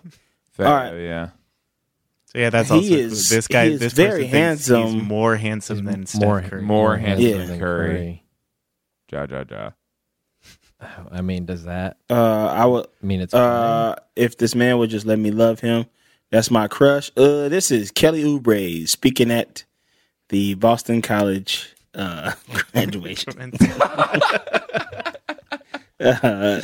Fair, 0.52 0.68
All 0.68 0.74
right. 0.74 0.93
Yeah. 1.00 1.30
So 2.26 2.38
yeah, 2.39 2.50
that's 2.50 2.70
He 2.70 2.76
also 2.76 2.86
a 2.88 2.89
clue. 2.89 2.97
is- 3.06 3.30
this 3.30 3.47
guy. 3.47 3.68
he 3.68 3.74
is 3.74 3.80
this 3.80 3.93
very 3.93 4.24
person 4.26 4.30
handsome. 4.38 4.88
He's 4.88 5.04
more 5.04 5.36
handsome 5.38 5.86
than 5.86 6.06
Steph 6.06 6.22
more, 6.22 6.41
Curry. 6.41 6.62
More 6.62 6.97
handsome 6.97 7.28
Yeah. 7.28 7.45
than 7.45 7.60
Curry. 7.60 8.24
Ja 9.12 9.26
ja 9.30 9.43
ja. 9.50 9.70
I 11.11 11.21
mean, 11.21 11.45
does 11.45 11.63
that 11.65 11.97
Uh, 12.09 12.47
I 12.47 12.65
would. 12.65 12.88
mean 13.01 13.21
it's 13.21 13.34
Uh, 13.34 13.95
if 14.15 14.38
this 14.38 14.55
man 14.55 14.77
would 14.77 14.89
just 14.89 15.05
let 15.05 15.19
me 15.19 15.32
love 15.32 15.59
him, 15.59 15.86
that's 16.32 16.51
my 16.51 16.67
crush. 16.67 17.11
Uh, 17.17 17.49
this 17.49 17.71
is 17.71 17.91
Kelly 17.91 18.23
Oubre 18.23 18.88
speaking 18.88 19.32
at 19.32 19.63
the 20.30 20.53
Boston 20.55 21.01
College 21.01 21.73
uh, 21.95 22.34
graduation. 22.71 23.53
uh, 25.99 26.61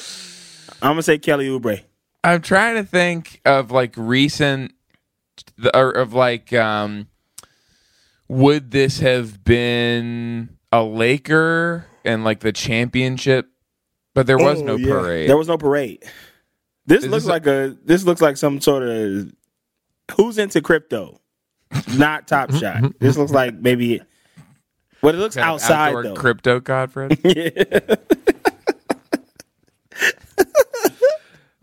I'm 0.81 0.91
gonna 0.91 1.03
say 1.03 1.17
Kelly 1.17 1.47
Oubre. 1.47 1.81
I'm 2.23 2.41
trying 2.41 2.75
to 2.75 2.83
think 2.83 3.41
of 3.45 3.71
like 3.71 3.93
recent, 3.97 4.73
or 5.73 5.91
of 5.91 6.13
like, 6.13 6.53
um, 6.53 7.07
would 8.27 8.71
this 8.71 8.99
have 8.99 9.43
been 9.43 10.57
a 10.71 10.83
Laker 10.83 11.85
and 12.03 12.23
like 12.23 12.39
the 12.39 12.51
championship? 12.51 13.49
But 14.15 14.25
there 14.25 14.37
was 14.39 14.61
Oh, 14.61 14.65
no 14.65 14.75
yeah. 14.77 14.93
parade. 14.93 15.29
There 15.29 15.37
was 15.37 15.47
no 15.47 15.57
parade. 15.59 16.03
This 16.87 17.03
Is 17.03 17.09
looks 17.11 17.23
this 17.25 17.29
like 17.29 17.45
a 17.45 17.77
this 17.85 18.03
looks 18.05 18.21
like 18.21 18.37
some 18.37 18.59
sort 18.61 18.81
of 18.83 19.31
who's 20.15 20.37
into 20.39 20.61
crypto, 20.61 21.19
not 21.97 22.27
Top 22.27 22.51
Shot. 22.53 22.93
This 22.99 23.17
looks 23.17 23.31
like 23.31 23.53
maybe. 23.55 24.01
What 25.01 25.13
it 25.13 25.19
looks 25.19 25.35
Kind 25.35 25.47
outside 25.47 25.93
though. 26.03 26.13
crypto 26.15 26.59
yeah. 27.23 27.95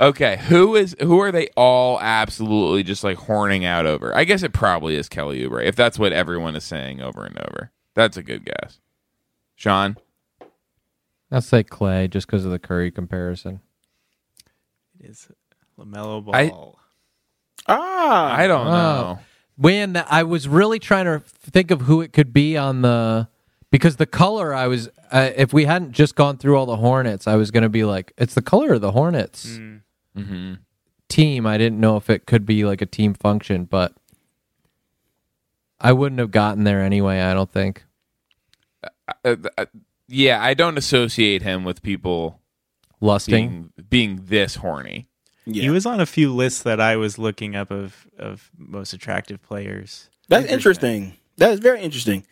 Okay, 0.00 0.36
who 0.48 0.74
is 0.74 0.96
who 1.00 1.20
are 1.20 1.30
they 1.30 1.48
all 1.56 2.00
absolutely 2.00 2.82
just 2.82 3.04
like 3.04 3.16
horning 3.18 3.64
out 3.64 3.86
over? 3.86 4.14
I 4.16 4.24
guess 4.24 4.42
it 4.42 4.52
probably 4.52 4.96
is 4.96 5.08
Kelly 5.08 5.40
Oubre 5.46 5.64
if 5.64 5.76
that's 5.76 5.98
what 5.98 6.12
everyone 6.12 6.56
is 6.56 6.64
saying 6.64 7.00
over 7.00 7.24
and 7.24 7.38
over. 7.38 7.70
That's 7.94 8.16
a 8.16 8.22
good 8.22 8.44
guess. 8.44 8.80
Sean, 9.54 9.96
I'll 11.32 11.40
say 11.40 11.64
Klay 11.64 12.08
just 12.10 12.26
because 12.26 12.44
of 12.44 12.50
the 12.52 12.58
Curry 12.58 12.90
comparison. 12.90 13.60
It 15.00 15.10
is 15.10 15.28
Lamelo 15.78 16.24
Ball. 16.24 16.34
I- 16.34 16.52
Ah, 17.68 18.34
I 18.36 18.46
don't 18.48 18.66
know. 18.66 19.18
When 19.56 19.96
I 19.96 20.24
was 20.24 20.48
really 20.48 20.78
trying 20.80 21.04
to 21.04 21.20
think 21.20 21.70
of 21.70 21.82
who 21.82 22.00
it 22.00 22.12
could 22.12 22.32
be 22.32 22.56
on 22.56 22.82
the 22.82 23.28
because 23.70 23.96
the 23.96 24.06
color 24.06 24.52
I 24.52 24.66
was 24.66 24.88
uh, 25.12 25.30
if 25.36 25.52
we 25.52 25.64
hadn't 25.66 25.92
just 25.92 26.14
gone 26.16 26.38
through 26.38 26.56
all 26.58 26.66
the 26.66 26.76
Hornets, 26.76 27.26
I 27.28 27.36
was 27.36 27.50
going 27.52 27.62
to 27.62 27.68
be 27.68 27.84
like 27.84 28.12
it's 28.18 28.34
the 28.34 28.42
color 28.42 28.72
of 28.74 28.80
the 28.80 28.90
Hornets 28.92 29.46
Mm-hmm. 30.16 30.54
team. 31.08 31.46
I 31.46 31.56
didn't 31.56 31.78
know 31.80 31.96
if 31.96 32.10
it 32.10 32.26
could 32.26 32.44
be 32.44 32.64
like 32.64 32.82
a 32.82 32.86
team 32.86 33.14
function, 33.14 33.64
but 33.64 33.94
I 35.80 35.92
wouldn't 35.92 36.18
have 36.18 36.30
gotten 36.32 36.64
there 36.64 36.82
anyway. 36.82 37.20
I 37.20 37.32
don't 37.32 37.50
think. 37.50 37.84
Uh, 39.24 39.36
uh, 39.56 39.66
yeah, 40.12 40.42
I 40.42 40.54
don't 40.54 40.76
associate 40.76 41.42
him 41.42 41.64
with 41.64 41.82
people 41.82 42.40
Lusting. 43.00 43.32
being 43.32 43.72
being 43.88 44.20
this 44.26 44.56
horny. 44.56 45.08
He 45.44 45.70
was 45.70 45.86
on 45.86 46.00
a 46.00 46.06
few 46.06 46.32
lists 46.32 46.62
that 46.62 46.80
I 46.80 46.96
was 46.96 47.18
looking 47.18 47.56
up 47.56 47.70
of 47.70 48.06
of 48.18 48.50
most 48.56 48.92
attractive 48.92 49.42
players. 49.42 50.08
That's 50.28 50.46
interesting. 50.46 51.14
That 51.38 51.50
is 51.50 51.60
very 51.60 51.80
interesting. 51.80 52.24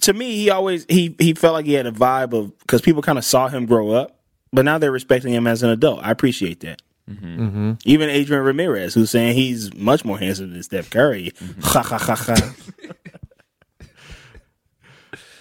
To 0.00 0.12
me, 0.12 0.34
he 0.36 0.50
always 0.50 0.84
he 0.88 1.14
he 1.18 1.34
felt 1.34 1.52
like 1.52 1.66
he 1.66 1.74
had 1.74 1.86
a 1.86 1.92
vibe 1.92 2.32
of 2.32 2.58
because 2.58 2.80
people 2.80 3.02
kind 3.02 3.18
of 3.18 3.24
saw 3.24 3.48
him 3.48 3.66
grow 3.66 3.90
up, 3.90 4.18
but 4.52 4.64
now 4.64 4.78
they're 4.78 4.90
respecting 4.90 5.32
him 5.32 5.46
as 5.46 5.62
an 5.62 5.70
adult. 5.70 6.00
I 6.02 6.10
appreciate 6.10 6.60
that. 6.60 6.82
Mm-hmm. 7.08 7.74
Even 7.84 8.10
Adrian 8.10 8.42
Ramirez, 8.42 8.94
who's 8.94 9.10
saying 9.10 9.36
he's 9.36 9.72
much 9.74 10.04
more 10.04 10.18
handsome 10.18 10.52
than 10.52 10.62
Steph 10.64 10.90
Curry. 10.90 11.32
Ha 11.62 11.82
ha 11.82 11.98
ha 11.98 12.16
ha. 12.16 12.54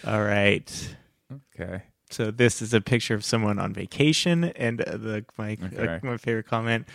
All 0.13 0.21
right. 0.21 0.95
Okay. 1.59 1.83
So 2.09 2.31
this 2.31 2.61
is 2.61 2.73
a 2.73 2.81
picture 2.81 3.15
of 3.15 3.25
someone 3.25 3.59
on 3.59 3.73
vacation, 3.73 4.45
and 4.45 4.81
uh, 4.81 4.97
the 4.97 5.25
my 5.37 5.57
uh, 5.77 5.99
my 6.03 6.17
favorite 6.17 6.47
comment. 6.47 6.87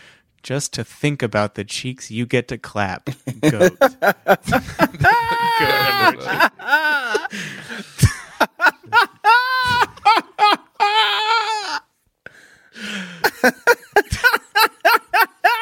Just 0.42 0.72
to 0.74 0.84
think 0.84 1.22
about 1.22 1.54
the 1.54 1.64
cheeks 1.64 2.10
you 2.10 2.24
get 2.24 2.48
to 2.48 2.56
clap, 2.56 3.10
goat. 3.42 3.76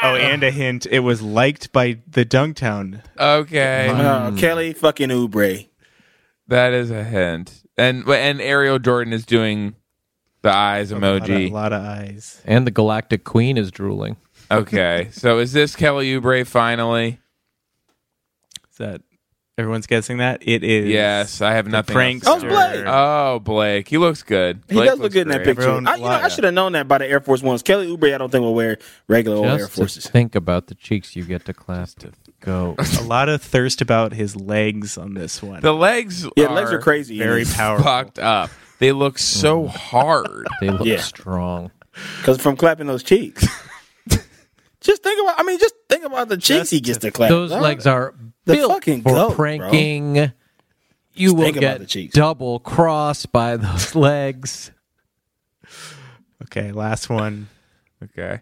oh, 0.03 0.15
and 0.15 0.43
a 0.45 0.51
hint: 0.51 0.87
it 0.87 1.01
was 1.01 1.23
liked 1.23 1.73
by 1.73 1.99
the 2.07 2.25
Dunktown. 2.25 3.03
Okay. 3.19 3.89
Uh, 3.89 4.33
Kelly 4.37 4.73
fucking 4.73 5.09
Oubre. 5.09 5.69
That 6.47 6.73
is 6.73 6.91
a 6.91 7.03
hint. 7.03 7.65
And 7.79 8.09
and 8.09 8.41
Ariel 8.41 8.79
Jordan 8.79 9.13
is 9.13 9.25
doing 9.25 9.75
the 10.43 10.51
eyes 10.51 10.93
emoji. 10.93 11.51
A 11.51 11.55
lot 11.55 11.73
of 11.73 11.83
eyes. 11.83 12.43
And 12.45 12.67
the 12.67 12.71
Galactic 12.71 13.25
Queen 13.25 13.57
is 13.57 13.71
drooling. 13.71 14.17
Okay. 14.51 15.09
so 15.13 15.39
is 15.39 15.53
this 15.53 15.77
Kelly 15.77 16.13
Oubre 16.13 16.47
finally? 16.47 17.21
Is 18.71 18.79
that 18.79 19.03
everyone's 19.57 19.87
guessing 19.87 20.19
that 20.19 20.43
it 20.47 20.63
is? 20.65 20.89
Yes, 20.89 21.41
I 21.41 21.53
have 21.53 21.67
nothing. 21.67 21.97
prankster. 21.97 22.27
else 22.27 22.43
to 22.43 22.49
oh, 22.49 22.73
say. 22.73 22.85
Oh, 22.87 23.39
Blake. 23.41 23.89
He 23.89 23.99
looks 23.99 24.23
good. 24.23 24.63
He 24.69 24.77
does 24.77 24.87
look 24.91 24.99
looks 25.01 25.15
good 25.15 25.23
in 25.23 25.29
that 25.29 25.45
great. 25.45 25.57
picture. 25.57 25.71
I, 25.71 25.97
you 25.97 26.03
know, 26.03 26.09
I 26.09 26.29
should 26.29 26.45
have 26.45 26.55
known 26.55 26.73
that 26.73 26.89
by 26.89 26.99
the 26.99 27.07
Air 27.07 27.21
Force 27.21 27.43
Ones. 27.43 27.63
Kelly 27.63 27.89
Oubre, 27.89 28.15
I 28.15 28.19
don't 28.19 28.31
think 28.31 28.43
will 28.43 28.55
wear 28.55 28.79
regular 29.09 29.37
old 29.37 29.47
Air 29.47 29.59
Just 29.59 29.73
to 29.73 29.77
Forces. 29.77 30.07
think 30.07 30.35
about 30.35 30.69
the 30.69 30.75
cheeks 30.75 31.17
you 31.17 31.25
get 31.25 31.45
to 31.47 31.53
clap. 31.53 31.91
Go. 32.49 32.77
a 32.99 33.03
lot 33.03 33.29
of 33.29 33.43
thirst 33.43 33.83
about 33.83 34.15
his 34.15 34.35
legs 34.35 34.97
on 34.97 35.13
this 35.13 35.43
one. 35.43 35.61
The 35.61 35.75
legs 35.75 36.25
Yeah, 36.35 36.47
the 36.49 36.53
legs 36.55 36.73
are 36.73 36.79
crazy. 36.81 37.19
Very 37.19 37.43
It's 37.43 37.55
powerful. 37.55 37.85
fucked 37.85 38.19
up. 38.19 38.49
They 38.79 38.93
look 38.93 39.19
so 39.19 39.65
mm. 39.65 39.69
hard. 39.69 40.47
They 40.63 40.71
look 40.71 40.87
Yeah. 40.87 41.01
strong. 41.01 41.71
Because 42.19 42.41
from 42.41 42.57
clapping 42.57 42.87
those 42.87 43.03
cheeks. 43.03 43.47
just 44.81 45.03
think 45.03 45.21
about. 45.23 45.39
I 45.39 45.43
mean, 45.43 45.59
just 45.59 45.75
think 45.91 46.05
about 46.05 46.29
the 46.31 46.39
cheeks 46.39 46.71
he 46.71 46.81
gets 46.81 46.99
to 47.01 47.11
clap. 47.11 47.29
Those 47.29 47.51
Huh? 47.53 47.61
legs 47.61 47.87
are 47.87 48.15
The 48.47 48.55
built 48.55 48.73
fucking 48.73 49.03
for 49.03 49.13
goat, 49.13 49.27
bro. 49.29 49.37
pranking. 49.37 50.17
You 51.13 51.29
Just 51.29 51.37
will 51.37 51.43
think 51.45 51.55
the 51.57 51.87
get 51.87 52.13
double 52.13 52.61
crossed 52.61 53.31
by 53.31 53.57
those 53.59 53.95
legs. 54.09 54.71
Okay, 56.45 56.73
last 56.73 57.11
one. 57.11 57.49
Okay. 58.03 58.41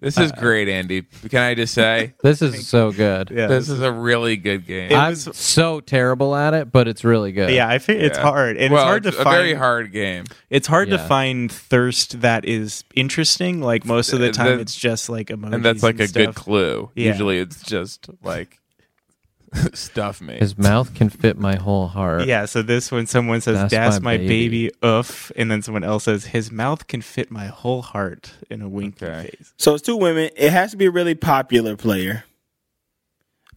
This 0.00 0.16
is 0.18 0.30
great, 0.32 0.68
Andy. 0.68 1.02
Can 1.02 1.40
I 1.42 1.54
just 1.54 1.74
say? 1.74 2.14
This 2.22 2.40
is 2.42 2.68
so 2.68 2.92
good. 2.92 3.30
Yeah, 3.30 3.46
this 3.48 3.68
is 3.68 3.80
a 3.80 3.90
really 3.90 4.36
good 4.36 4.66
game. 4.66 4.92
I'm 4.92 5.14
so 5.16 5.80
terrible 5.80 6.34
at 6.36 6.54
it, 6.54 6.70
but 6.70 6.86
it's 6.88 7.04
really 7.04 7.32
good. 7.32 7.50
Yeah, 7.50 7.68
I 7.68 7.78
think 7.78 8.02
it's 8.02 8.16
Yeah. 8.18 8.22
hard, 8.24 8.56
and 8.56 8.72
Well, 8.72 8.82
it's 8.82 8.86
hard 8.86 9.02
to 9.04 9.08
it's 9.10 9.18
a 9.18 9.24
find. 9.24 9.36
very 9.36 9.54
hard 9.54 9.92
game. 9.92 10.24
It's 10.50 10.66
hard 10.68 10.90
to 10.90 10.96
Yeah. 10.96 11.06
find 11.08 11.50
thirst 11.50 12.20
that 12.20 12.44
is 12.44 12.84
interesting. 12.94 13.60
Like 13.60 13.84
most 13.84 14.12
of 14.12 14.20
the 14.20 14.28
Uh, 14.28 14.32
time, 14.32 14.56
the- 14.56 14.60
it's 14.62 14.76
just 14.76 15.08
like 15.08 15.28
emojis, 15.28 15.54
and 15.54 15.64
that's 15.64 15.82
like 15.82 15.96
a 15.96 16.06
good 16.06 16.10
stuff. 16.10 16.34
clue. 16.34 16.90
Yeah. 16.94 17.08
Usually 17.08 17.38
it's 17.38 17.62
just 17.62 18.08
like 18.22 18.58
stuff 19.74 20.20
me. 20.20 20.34
His 20.34 20.58
mouth 20.58 20.94
can 20.94 21.08
fit 21.08 21.38
my 21.38 21.56
whole 21.56 21.88
heart. 21.88 22.26
Yeah, 22.26 22.44
so 22.44 22.62
this 22.62 22.90
when 22.90 23.06
someone 23.06 23.40
says, 23.40 23.56
That's 23.56 23.70
"That's, 23.70 24.00
my 24.00 24.16
my, 24.16 24.26
baby. 24.26 24.70
oof," 24.84 25.32
and 25.36 25.50
then 25.50 25.62
someone 25.62 25.84
else 25.84 26.04
says, 26.04 26.26
"His 26.26 26.50
mouth 26.50 26.86
can 26.86 27.02
fit 27.02 27.30
my 27.30 27.46
whole 27.46 27.82
heart" 27.82 28.32
in 28.50 28.62
a 28.62 28.68
winky 28.68 29.06
face. 29.06 29.54
So 29.56 29.74
it's 29.74 29.82
two 29.82 29.96
women. 29.96 30.30
It 30.36 30.50
has 30.50 30.72
to 30.72 30.76
be 30.76 30.86
a 30.86 30.90
really 30.90 31.14
popular 31.14 31.76
player. 31.76 32.24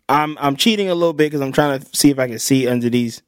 I'm 0.09 0.37
I'm 0.39 0.55
cheating 0.55 0.89
a 0.89 0.95
little 0.95 1.13
bit 1.13 1.31
because 1.31 1.41
I'm 1.41 1.51
trying 1.51 1.79
to 1.79 1.85
see 1.95 2.09
if 2.09 2.19
I 2.19 2.27
can 2.27 2.39
see 2.39 2.67
under 2.67 2.89
these. 2.89 3.21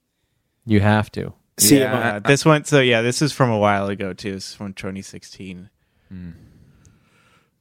You 0.66 0.80
have 0.80 1.12
to. 1.14 1.34
See 1.60 1.76
if 1.76 1.82
yeah, 1.82 2.16
I, 2.16 2.20
this 2.20 2.46
one. 2.46 2.66
So 2.66 2.80
yeah, 2.80 3.02
this 3.02 3.22
is 3.22 3.32
from 3.32 3.50
a 3.52 3.58
while 3.58 3.88
ago 3.88 4.14
too. 4.14 4.34
It's 4.36 4.54
from 4.56 4.74
2016. 4.74 5.70
Hmm. 6.10 6.32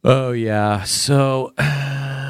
Oh 0.05 0.33
yeah. 0.33 0.83
So 0.85 1.53
uh, 1.59 2.22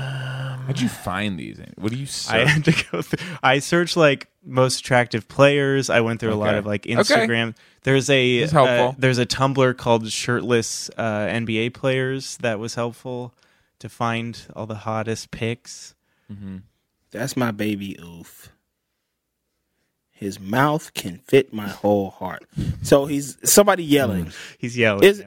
How'd 0.72 0.80
you 0.80 0.88
find 0.88 1.38
these? 1.38 1.60
What 1.76 1.92
do 1.92 1.98
you 1.98 2.04
I 2.04 2.06
search? 2.06 2.48
had 2.48 2.64
to 2.66 2.84
go 2.90 3.02
through. 3.02 3.26
I 3.42 3.58
searched 3.58 3.96
like 3.96 4.28
most 4.44 4.80
attractive 4.80 5.28
players. 5.28 5.90
I 5.90 6.00
went 6.00 6.20
through 6.20 6.32
a 6.32 6.36
lot 6.36 6.54
of 6.54 6.66
like 6.66 6.86
Okay. 6.86 6.94
Instagram. 6.94 7.54
There's 7.82 8.08
a 8.10 8.44
uh, 8.44 8.92
there's 8.98 9.18
a 9.18 9.26
Tumblr 9.26 9.76
called 9.76 10.08
shirtless 10.10 10.88
uh, 10.96 11.26
NBA 11.26 11.74
players 11.74 12.36
that 12.38 12.58
was 12.58 12.74
helpful 12.74 13.34
to 13.80 13.88
find 13.88 14.40
all 14.54 14.66
the 14.66 14.74
hottest 14.76 15.30
pics. 15.30 15.94
that's 17.10 17.36
my 17.36 17.50
baby. 17.50 17.98
Oof. 18.02 18.50
His 20.10 20.38
mouth 20.38 20.94
can 20.94 21.18
fit 21.18 21.52
my 21.52 21.66
whole 21.68 22.10
heart. 22.10 22.44
So 22.82 23.06
he's 23.06 23.36
somebody 23.42 23.82
yelling. 23.82 24.30
He's 24.58 24.78
yelling. 24.78 25.02
Is 25.04 25.24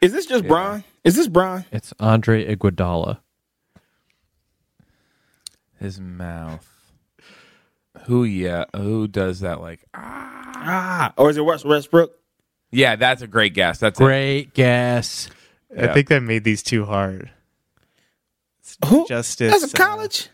is 0.00 0.12
this 0.12 0.26
just 0.26 0.46
Brian? 0.46 0.84
Is 1.02 1.16
this 1.16 1.26
Brian? 1.26 1.64
it's 1.72 1.92
Andre 1.98 2.54
Iguodala. 2.54 3.18
His 5.78 6.00
mouth. 6.00 6.66
Who? 8.06 8.24
Yeah. 8.24 8.64
Who 8.74 9.08
does 9.08 9.40
that? 9.40 9.60
Like, 9.60 9.80
Ah, 9.94 10.52
ah. 10.54 11.12
or 11.16 11.30
is 11.30 11.36
it 11.36 11.44
West 11.44 11.64
Westbrook? 11.64 12.12
yeah, 12.70 12.96
that's 12.96 13.22
a 13.22 13.26
great 13.26 13.54
guess. 13.54 13.78
That's 13.78 13.98
it. 13.98 14.02
Great 14.04 14.54
guess. 14.54 15.28
I 15.76 15.88
think 15.88 16.08
that 16.08 16.22
made 16.22 16.44
these 16.44 16.62
too 16.62 16.84
hard. 16.84 17.30
Who? 18.86 19.06
Justice. 19.06 19.52
That's 19.60 19.72
a 19.72 19.76
uh, 19.76 19.86
college. 19.86 20.28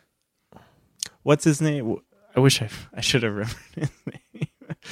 what's 1.22 1.44
his 1.44 1.60
name? 1.60 1.96
I 2.36 2.40
wish 2.40 2.60
I 2.60 2.68
I 2.92 3.00
should 3.00 3.22
have 3.22 3.32
remembered 3.34 3.56
his 3.74 3.90
name. 4.06 4.48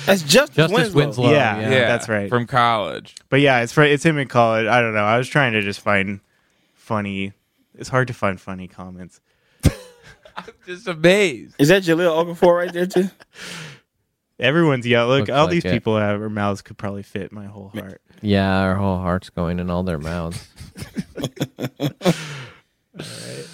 That's 0.07 0.23
Justice, 0.23 0.57
Justice 0.57 0.71
Winslow. 0.95 1.01
Winslow. 1.03 1.31
yeah, 1.33 1.61
yeah. 1.61 1.71
yeah, 1.71 1.89
that's 1.89 2.09
right. 2.09 2.29
From 2.29 2.47
college. 2.47 3.17
But 3.29 3.41
yeah, 3.41 3.61
it's 3.61 3.73
for, 3.73 3.83
it's 3.83 4.05
him 4.05 4.17
in 4.19 4.29
college. 4.29 4.67
I 4.67 4.81
don't 4.81 4.95
know. 4.95 5.05
I 5.05 5.19
was 5.19 5.29
trying 5.29 5.53
to 5.53 5.61
just 5.63 5.81
find 5.81 6.21
funny. 6.75 7.33
It's 7.75 7.89
hard 7.89 8.09
to 8.09 8.15
find 8.15 8.41
funny 8.41 8.69
comments. 8.69 9.21
I'm 10.37 10.45
just 10.67 10.89
amazed. 10.89 11.55
Is 11.59 11.69
that 11.69 11.83
Jahlil 11.83 12.25
Okafor 12.25 12.57
right 12.57 12.73
there 12.73 12.87
too? 12.87 13.09
Everyone's 14.39 14.87
yeah. 14.87 15.05
Look, 15.05 15.21
Looks 15.29 15.31
all 15.31 15.45
like 15.45 15.53
these 15.53 15.65
it. 15.65 15.73
people 15.73 15.97
have 15.97 16.19
their 16.19 16.29
mouths 16.29 16.63
could 16.63 16.77
probably 16.77 17.03
fit 17.03 17.33
my 17.33 17.47
whole 17.47 17.69
heart. 17.69 18.01
Yeah, 18.23 18.61
our 18.61 18.75
whole 18.75 18.99
heart's 18.99 19.31
going 19.31 19.61
in 19.61 19.71
all 19.71 19.83
their 19.83 19.99
mouths. 19.99 20.49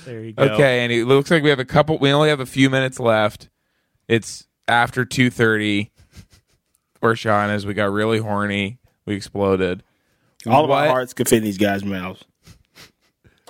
There 0.05 0.25
you 0.25 0.33
go. 0.33 0.43
Okay, 0.45 0.81
and 0.81 0.91
it 0.93 1.05
looks 1.05 1.31
like 1.31 1.43
we 1.43 1.51
have 1.51 1.59
a 1.59 1.65
couple. 1.65 1.99
We 1.99 2.11
only 2.11 2.31
have 2.31 2.41
a 2.41 2.47
few 2.47 2.71
minutes 2.71 2.99
left. 2.99 3.51
It's 4.09 4.49
after 4.67 5.05
two 5.05 5.31
thirty. 5.31 5.93
Or 7.01 7.15
Sean, 7.15 7.51
as 7.51 7.65
we 7.65 7.75
got 7.75 7.93
really 7.93 8.19
horny, 8.19 8.79
we 9.05 9.15
exploded. 9.15 9.85
All 10.47 10.65
of 10.65 10.71
what, 10.71 10.85
our 10.85 10.89
hearts 10.89 11.13
could 11.13 11.29
fit 11.29 11.39
in 11.39 11.45
these 11.45 11.59
guys' 11.59 11.85
mouths. 11.85 12.25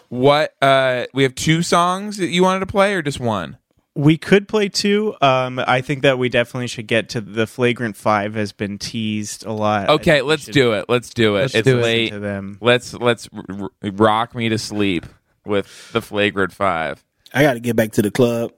What? 0.09 0.54
Uh, 0.62 1.06
we 1.12 1.22
have 1.22 1.34
two 1.34 1.62
songs 1.62 2.16
that 2.16 2.28
you 2.28 2.42
wanted 2.42 2.61
to 2.61 2.66
play, 2.66 2.94
or 2.94 3.02
just 3.02 3.20
one? 3.20 3.59
We 3.94 4.16
could 4.16 4.46
play 4.46 4.68
two. 4.68 5.14
Um, 5.20 5.59
I 5.59 5.80
think 5.80 6.02
that 6.02 6.18
we 6.18 6.28
definitely 6.28 6.68
should 6.68 6.86
get 6.86 7.09
to 7.11 7.20
the 7.20 7.46
flagrant 7.46 7.96
five. 7.96 8.34
Has 8.34 8.52
been 8.52 8.78
teased 8.78 9.44
a 9.44 9.52
lot. 9.52 9.88
Okay, 9.88 10.22
let's 10.22 10.44
should 10.44 10.54
do 10.54 10.72
it. 10.72 10.86
Let's 10.88 11.12
do 11.12 11.36
it. 11.36 11.40
Let's 11.40 11.54
it's 11.56 11.66
do 11.66 11.80
late. 11.80 12.11
to 12.11 12.20
them. 12.20 12.59
Let's 12.61 12.94
let's 12.94 13.28
r- 13.34 13.70
r- 13.82 13.90
rock 13.92 14.34
me 14.34 14.48
to 14.50 14.59
sleep 14.59 15.04
with 15.44 15.92
the 15.92 16.00
flagrant 16.00 16.52
five. 16.52 17.04
I 17.34 17.42
got 17.42 17.54
to 17.54 17.61
get 17.61 17.76
back 17.76 17.92
to 17.92 18.02
the 18.02 18.11
club. 18.11 18.52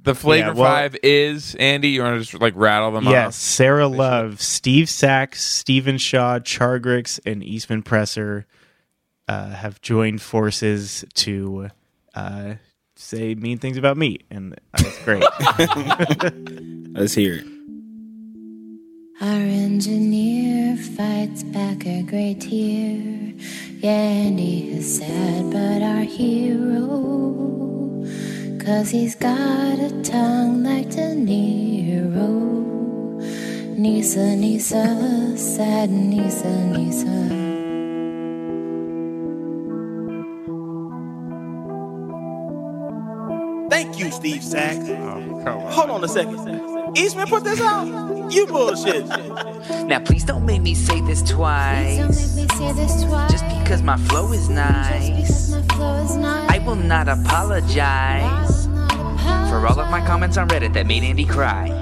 The 0.00 0.14
flagrant 0.16 0.56
well- 0.56 0.68
five 0.72 0.96
is 1.02 1.54
Andy. 1.56 1.90
You 1.90 2.02
want 2.02 2.16
to 2.16 2.20
just 2.28 2.40
like 2.42 2.54
rattle 2.56 2.90
them 2.92 3.04
Yes, 3.04 3.26
off? 3.28 3.34
Sarah 3.34 3.86
Love, 3.88 4.40
Steve 4.40 4.88
Sachs, 4.88 5.44
Stephen 5.44 5.98
Shaw, 5.98 6.38
Chargrix, 6.40 7.20
and 7.24 7.44
Eastman 7.44 7.82
Presser 7.82 8.46
uh, 9.32 9.48
have 9.48 9.80
joined 9.80 10.20
forces 10.20 11.04
to 11.14 11.68
uh, 12.14 12.54
say 12.96 13.34
mean 13.34 13.56
things 13.58 13.78
about 13.78 13.96
me, 13.96 14.18
and 14.30 14.54
that's 14.72 14.98
great. 15.04 15.24
Let's 16.92 17.14
hear 17.14 17.36
it. 17.36 17.46
Our 19.22 19.46
engineer 19.66 20.76
fights 20.76 21.44
back 21.44 21.86
a 21.86 22.02
great 22.02 22.40
tear. 22.42 23.32
Yeah, 23.78 24.26
Andy 24.26 24.72
is 24.72 24.98
sad, 24.98 25.50
but 25.50 25.80
our 25.82 26.02
hero. 26.02 26.82
Cause 28.64 28.90
he's 28.90 29.14
got 29.14 29.78
a 29.78 30.02
tongue 30.02 30.62
like 30.62 30.90
De 30.90 31.14
Niro. 31.28 32.12
Nisa, 33.78 34.36
Nisa, 34.36 35.38
sad 35.38 35.90
Nisa, 35.90 36.66
Nisa. 36.66 37.41
Steve 44.10 44.42
Sachs. 44.42 44.88
Oh, 44.88 45.60
Hold 45.70 45.90
on 45.90 46.04
a 46.04 46.08
second. 46.08 46.96
Eastman 46.96 47.26
put 47.26 47.44
this 47.44 47.60
out? 47.60 48.30
You 48.32 48.46
bullshit. 48.46 49.06
Now 49.86 50.00
please 50.00 50.24
don't 50.24 50.44
make 50.44 50.62
me 50.62 50.74
say 50.74 51.00
this 51.02 51.22
twice. 51.22 51.98
Just 53.30 53.44
because 53.60 53.82
my 53.82 53.96
flow 53.96 54.32
is 54.32 54.48
nice. 54.48 55.52
I 55.52 56.62
will 56.66 56.76
not 56.76 57.08
apologize 57.08 58.66
for 59.48 59.66
all 59.66 59.78
of 59.78 59.90
my 59.90 60.04
comments 60.06 60.36
on 60.36 60.48
Reddit 60.48 60.72
that 60.74 60.86
made 60.86 61.02
Andy 61.02 61.24
cry. 61.24 61.81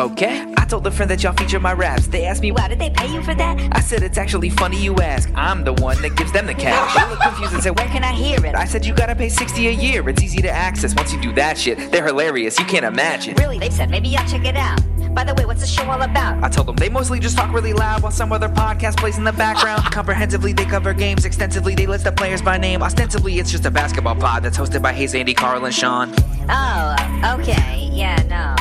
Okay, 0.00 0.50
I 0.56 0.64
told 0.64 0.86
a 0.86 0.90
friend 0.90 1.10
that 1.10 1.22
y'all 1.22 1.34
feature 1.34 1.60
my 1.60 1.74
raps. 1.74 2.06
They 2.06 2.24
asked 2.24 2.40
me, 2.40 2.52
why 2.52 2.68
did 2.68 2.78
they 2.78 2.88
pay 2.88 3.12
you 3.12 3.22
for 3.22 3.34
that? 3.34 3.58
I 3.72 3.80
said, 3.80 4.02
it's 4.02 4.16
actually 4.16 4.48
funny 4.48 4.82
you 4.82 4.96
ask. 4.96 5.30
I'm 5.34 5.62
the 5.62 5.74
one 5.74 6.00
that 6.00 6.16
gives 6.16 6.32
them 6.32 6.46
the 6.46 6.54
cash. 6.54 6.96
They 7.00 7.10
looked 7.10 7.22
confused 7.22 7.52
and 7.52 7.62
said, 7.62 7.78
where 7.78 7.86
can 7.88 8.02
I 8.02 8.12
hear 8.12 8.42
it? 8.46 8.54
I 8.54 8.64
said, 8.64 8.86
you 8.86 8.94
gotta 8.94 9.14
pay 9.14 9.28
60 9.28 9.68
a 9.68 9.70
year. 9.70 10.08
It's 10.08 10.22
easy 10.22 10.40
to 10.40 10.50
access 10.50 10.94
once 10.94 11.12
you 11.12 11.20
do 11.20 11.34
that 11.34 11.58
shit. 11.58 11.92
They're 11.92 12.06
hilarious, 12.06 12.58
you 12.58 12.64
can't 12.64 12.86
imagine. 12.86 13.34
Really, 13.34 13.58
they 13.58 13.68
said 13.68 13.90
maybe 13.90 14.16
I'll 14.16 14.26
check 14.26 14.46
it 14.46 14.56
out. 14.56 14.80
By 15.14 15.24
the 15.24 15.34
way, 15.34 15.44
what's 15.44 15.60
the 15.60 15.66
show 15.66 15.84
all 15.90 16.00
about? 16.00 16.42
I 16.42 16.48
told 16.48 16.68
them 16.68 16.76
they 16.76 16.88
mostly 16.88 17.20
just 17.20 17.36
talk 17.36 17.52
really 17.52 17.74
loud 17.74 18.02
while 18.02 18.12
some 18.12 18.32
other 18.32 18.48
podcast 18.48 18.96
plays 18.96 19.18
in 19.18 19.24
the 19.24 19.32
background. 19.32 19.82
Comprehensively, 19.84 20.54
they 20.54 20.64
cover 20.64 20.94
games. 20.94 21.26
Extensively, 21.26 21.74
they 21.74 21.86
list 21.86 22.04
the 22.04 22.12
players 22.12 22.40
by 22.40 22.56
name. 22.56 22.82
Ostensibly, 22.82 23.38
it's 23.38 23.50
just 23.50 23.66
a 23.66 23.70
basketball 23.70 24.14
pod 24.14 24.44
that's 24.44 24.56
hosted 24.56 24.80
by 24.80 24.94
Hayes, 24.94 25.14
Andy, 25.14 25.34
Carl, 25.34 25.66
and 25.66 25.74
Sean. 25.74 26.14
Oh, 26.48 27.36
okay. 27.38 27.90
Yeah, 27.92 28.16
no. 28.30 28.59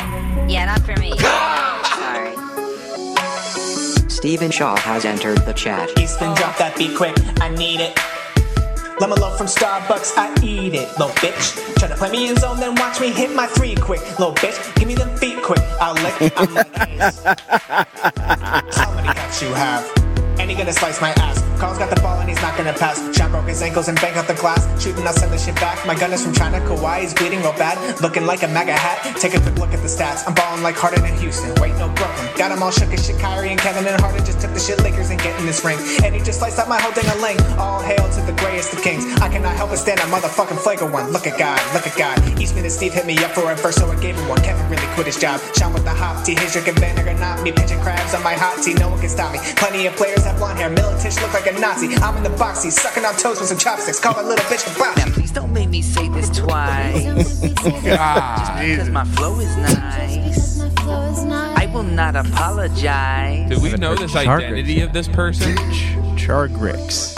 Yeah, 0.49 0.65
not 0.65 0.81
for 0.81 0.95
me. 0.99 1.15
Sorry. 1.99 2.33
Stephen 4.09 4.49
Shaw 4.49 4.75
has 4.77 5.05
entered 5.05 5.37
the 5.45 5.53
chat. 5.53 5.89
Easton, 5.99 6.33
drop 6.33 6.57
that 6.57 6.75
beat 6.75 6.97
quick. 6.97 7.15
I 7.39 7.49
need 7.49 7.79
it. 7.79 7.95
Lemon 8.99 9.19
loaf 9.21 9.37
from 9.37 9.45
Starbucks, 9.45 10.17
I 10.17 10.33
eat 10.43 10.73
it, 10.73 10.89
little 10.97 11.13
bitch. 11.21 11.75
Try 11.77 11.87
to 11.87 11.95
play 11.95 12.11
me 12.11 12.29
in 12.29 12.35
zone, 12.35 12.59
then 12.59 12.73
watch 12.75 12.99
me 12.99 13.11
hit 13.11 13.33
my 13.35 13.45
three 13.45 13.75
quick, 13.75 14.01
little 14.17 14.33
bitch. 14.33 14.75
Give 14.75 14.87
me 14.87 14.95
them 14.95 15.15
feet 15.17 15.41
quick, 15.43 15.61
I'll 15.79 15.93
lick. 15.93 16.33
I'm 16.35 16.53
like 16.55 16.89
Ace. 16.89 17.23
How 17.23 18.93
many 18.95 19.13
cups 19.13 19.41
you 19.43 19.49
have? 19.49 19.89
And 20.39 20.49
he 20.49 20.55
gonna 20.55 20.73
slice 20.73 21.01
my 21.01 21.11
ass. 21.11 21.43
Carl's 21.59 21.77
got 21.77 21.93
the 21.93 21.99
ball 22.01 22.17
and 22.19 22.29
he's 22.29 22.41
not 22.41 22.55
gonna 22.55 22.73
pass. 22.73 22.97
Sean 23.15 23.31
broke 23.31 23.47
his 23.47 23.61
ankles 23.61 23.89
and 23.89 23.99
bang 23.99 24.15
out 24.15 24.27
the 24.27 24.33
glass. 24.35 24.63
Shooting, 24.81 25.05
I'll 25.05 25.13
send 25.13 25.33
the 25.33 25.37
shit 25.37 25.55
back. 25.55 25.85
My 25.85 25.93
gun 25.93 26.13
is 26.13 26.23
from 26.23 26.33
China. 26.33 26.59
Kawhi 26.61 27.03
is 27.03 27.13
bleeding 27.13 27.39
real 27.41 27.51
bad. 27.59 27.75
Looking 28.01 28.25
like 28.25 28.43
a 28.43 28.47
MAGA 28.47 28.71
hat. 28.71 29.17
Take 29.17 29.35
a 29.35 29.41
quick 29.41 29.57
look 29.59 29.73
at 29.73 29.81
the 29.81 29.91
stats. 29.91 30.23
I'm 30.25 30.33
balling 30.33 30.63
like 30.63 30.75
Harden 30.75 31.03
in 31.03 31.15
Houston. 31.17 31.53
Wait, 31.59 31.75
no 31.75 31.89
Brooklyn. 31.89 32.29
Got 32.37 32.53
him 32.53 32.63
all 32.63 32.71
shook 32.71 32.89
as 32.95 33.05
shit. 33.05 33.19
Kyrie 33.19 33.49
and 33.49 33.59
Kevin 33.59 33.85
and 33.85 33.99
Harden 33.99 34.23
just 34.23 34.39
took 34.39 34.53
the 34.53 34.59
shit 34.59 34.81
Lakers 34.81 35.09
and 35.09 35.19
get 35.19 35.37
in 35.39 35.45
this 35.45 35.63
ring. 35.65 35.77
And 36.03 36.15
he 36.15 36.21
just 36.21 36.39
sliced 36.39 36.57
out 36.57 36.69
my 36.69 36.79
whole 36.79 36.93
thing 36.93 37.05
a 37.11 37.17
link. 37.21 37.39
All 37.59 37.81
hail 37.81 38.07
to 38.07 38.21
the 38.23 38.35
greatest 38.39 38.71
of 38.71 38.81
kings. 38.81 39.03
I 39.19 39.27
cannot 39.27 39.55
help 39.55 39.69
but 39.69 39.77
stand 39.77 39.99
a 39.99 40.03
motherfucking 40.03 40.59
flagrant 40.59 40.93
one. 40.93 41.11
Look 41.11 41.27
at 41.27 41.37
God, 41.37 41.59
look 41.73 41.85
at 41.85 41.97
God. 41.97 42.15
Eastman 42.39 42.63
and 42.63 42.71
Steve 42.71 42.93
hit 42.93 43.05
me 43.05 43.17
up 43.19 43.31
for 43.31 43.51
a 43.51 43.55
verse, 43.55 43.75
so 43.75 43.91
I 43.91 43.99
gave 43.99 44.15
him 44.15 44.27
one. 44.29 44.39
Kevin 44.41 44.63
really 44.69 44.87
quit 44.95 45.07
his 45.07 45.19
job. 45.19 45.41
Sean 45.53 45.73
with 45.73 45.83
the 45.83 45.93
hot 45.93 46.25
tea. 46.25 46.35
His 46.39 46.53
drinking 46.53 46.75
vinegar, 46.75 47.13
not 47.19 47.43
me. 47.43 47.51
Pinching 47.51 47.81
crabs 47.81 48.13
on 48.15 48.23
my 48.23 48.33
hot 48.33 48.63
tea. 48.63 48.73
No 48.75 48.89
one 48.89 48.99
can 48.99 49.09
stop 49.09 49.33
me. 49.33 49.39
Plenty 49.57 49.85
of 49.85 49.95
players 49.95 50.25
have 50.29 50.37
blonde 50.37 50.59
hair. 50.59 50.69
Militich 50.69 51.21
look 51.21 51.33
like 51.33 51.47
a 51.47 51.59
Nazi. 51.59 51.95
I'm 51.95 52.15
in 52.17 52.23
the 52.23 52.29
boxy, 52.29 52.71
sucking 52.71 53.05
on 53.05 53.15
toes 53.15 53.39
with 53.39 53.49
some 53.49 53.57
chopsticks. 53.57 53.99
Call 53.99 54.19
a 54.19 54.23
little 54.23 54.45
bitch 54.45 54.73
a 54.73 54.79
box. 54.79 54.97
Now 54.97 55.11
please 55.11 55.31
don't 55.31 55.51
make 55.51 55.69
me 55.69 55.81
say 55.81 56.09
this 56.09 56.29
twice. 56.29 57.03
Just 57.03 57.63
because 57.63 58.89
my 58.89 59.05
flow 59.05 59.39
is 59.39 59.55
nice. 59.57 60.59
I 60.81 61.69
will 61.73 61.83
not 61.83 62.15
apologize. 62.15 63.49
Do 63.49 63.61
we 63.61 63.71
know 63.73 63.95
this 63.95 64.15
identity 64.15 64.81
of 64.81 64.93
this 64.93 65.07
person? 65.07 65.55
Chargrix. 66.15 67.15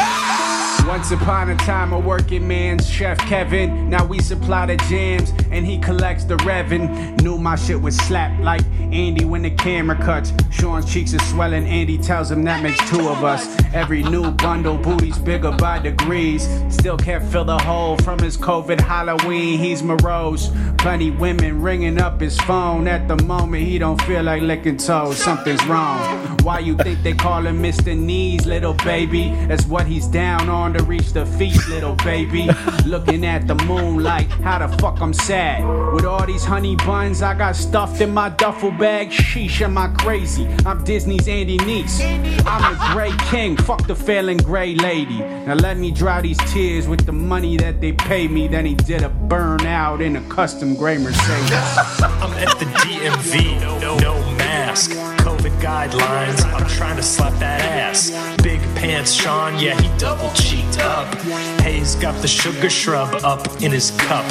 Once 0.91 1.09
upon 1.11 1.49
a 1.49 1.55
time, 1.55 1.93
a 1.93 1.97
working 1.97 2.45
man's 2.45 2.85
Chef 2.85 3.17
Kevin. 3.19 3.89
Now 3.89 4.05
we 4.05 4.19
supply 4.19 4.65
the 4.65 4.75
jams 4.89 5.31
and 5.49 5.65
he 5.65 5.79
collects 5.79 6.25
the 6.25 6.35
revin. 6.39 7.21
Knew 7.21 7.37
my 7.37 7.55
shit 7.55 7.81
was 7.81 7.95
slap 7.95 8.37
like 8.41 8.61
Andy 8.91 9.23
when 9.23 9.41
the 9.41 9.51
camera 9.51 9.95
cuts. 9.95 10.33
Sean's 10.51 10.91
cheeks 10.91 11.13
are 11.13 11.19
swelling. 11.19 11.65
Andy 11.65 11.97
tells 11.97 12.29
him 12.29 12.43
that 12.43 12.61
makes 12.61 12.77
two 12.89 13.07
of 13.07 13.23
us. 13.23 13.47
Every 13.73 14.03
new 14.03 14.31
bundle, 14.31 14.77
booty's 14.77 15.17
bigger 15.17 15.53
by 15.53 15.79
degrees. 15.79 16.45
Still 16.69 16.97
can't 16.97 17.23
fill 17.23 17.45
the 17.45 17.57
hole 17.57 17.95
from 17.99 18.19
his 18.19 18.35
COVID 18.35 18.81
Halloween. 18.81 19.59
He's 19.59 19.81
morose. 19.81 20.51
Plenty 20.77 21.11
women 21.11 21.61
ringing 21.61 22.01
up 22.01 22.19
his 22.19 22.37
phone. 22.41 22.89
At 22.89 23.07
the 23.07 23.15
moment, 23.23 23.63
he 23.63 23.79
don't 23.79 24.01
feel 24.01 24.23
like 24.23 24.41
licking 24.41 24.75
toes. 24.75 25.17
Something's 25.17 25.65
wrong. 25.67 26.37
Why 26.39 26.59
you 26.59 26.75
think 26.75 27.01
they 27.01 27.13
call 27.13 27.45
him 27.45 27.61
Mr. 27.63 27.97
Knees, 27.97 28.45
little 28.45 28.73
baby? 28.73 29.29
That's 29.47 29.65
what 29.67 29.87
he's 29.87 30.07
down 30.07 30.49
on 30.49 30.73
to 30.81 30.87
reach 30.87 31.13
the 31.13 31.25
feet, 31.25 31.57
little 31.67 31.95
baby. 31.95 32.47
Looking 32.85 33.25
at 33.25 33.47
the 33.47 33.55
moonlight, 33.55 34.29
how 34.43 34.65
the 34.65 34.77
fuck 34.77 35.01
I'm 35.01 35.13
sad? 35.13 35.63
With 35.93 36.05
all 36.05 36.25
these 36.25 36.43
honey 36.43 36.75
buns 36.75 37.21
I 37.21 37.33
got 37.33 37.55
stuffed 37.55 38.01
in 38.01 38.13
my 38.13 38.29
duffel 38.29 38.71
bag. 38.71 39.09
Sheesh, 39.09 39.61
am 39.61 39.77
I 39.77 39.87
crazy? 39.89 40.47
I'm 40.65 40.83
Disney's 40.83 41.27
Andy 41.27 41.57
Neese. 41.59 42.01
I'm 42.45 42.73
the 42.73 42.93
gray 42.93 43.11
king, 43.29 43.57
fuck 43.57 43.85
the 43.87 43.95
failing 43.95 44.37
gray 44.37 44.75
lady. 44.75 45.19
Now 45.19 45.55
let 45.55 45.77
me 45.77 45.91
dry 45.91 46.21
these 46.21 46.39
tears 46.51 46.87
with 46.87 47.05
the 47.05 47.11
money 47.11 47.57
that 47.57 47.81
they 47.81 47.93
pay 47.93 48.27
me. 48.27 48.47
Then 48.47 48.65
he 48.65 48.75
did 48.75 49.03
a 49.03 49.09
burnout 49.09 50.01
in 50.01 50.15
a 50.15 50.21
custom 50.29 50.75
gray 50.75 50.97
Mercedes. 50.97 51.51
I'm 52.01 52.33
at 52.33 52.57
the 52.59 52.65
DMV, 52.65 53.61
no, 53.81 53.97
no 53.99 54.19
mask. 54.35 54.91
COVID 55.21 55.59
guidelines, 55.61 56.43
I'm 56.53 56.67
trying 56.67 56.95
to 56.95 57.03
slap 57.03 57.33
that 57.39 57.61
ass. 57.61 58.09
Big 58.41 58.59
pants, 58.75 59.11
Sean, 59.13 59.59
yeah, 59.59 59.79
he 59.79 59.87
double 59.99 60.31
cheeked 60.33 60.70
up. 60.79 61.13
Hayes 61.61 61.95
got 61.95 62.21
the 62.21 62.27
sugar 62.27 62.69
shrub 62.69 63.13
up 63.23 63.61
in 63.61 63.71
his 63.71 63.91
cup. 63.91 64.25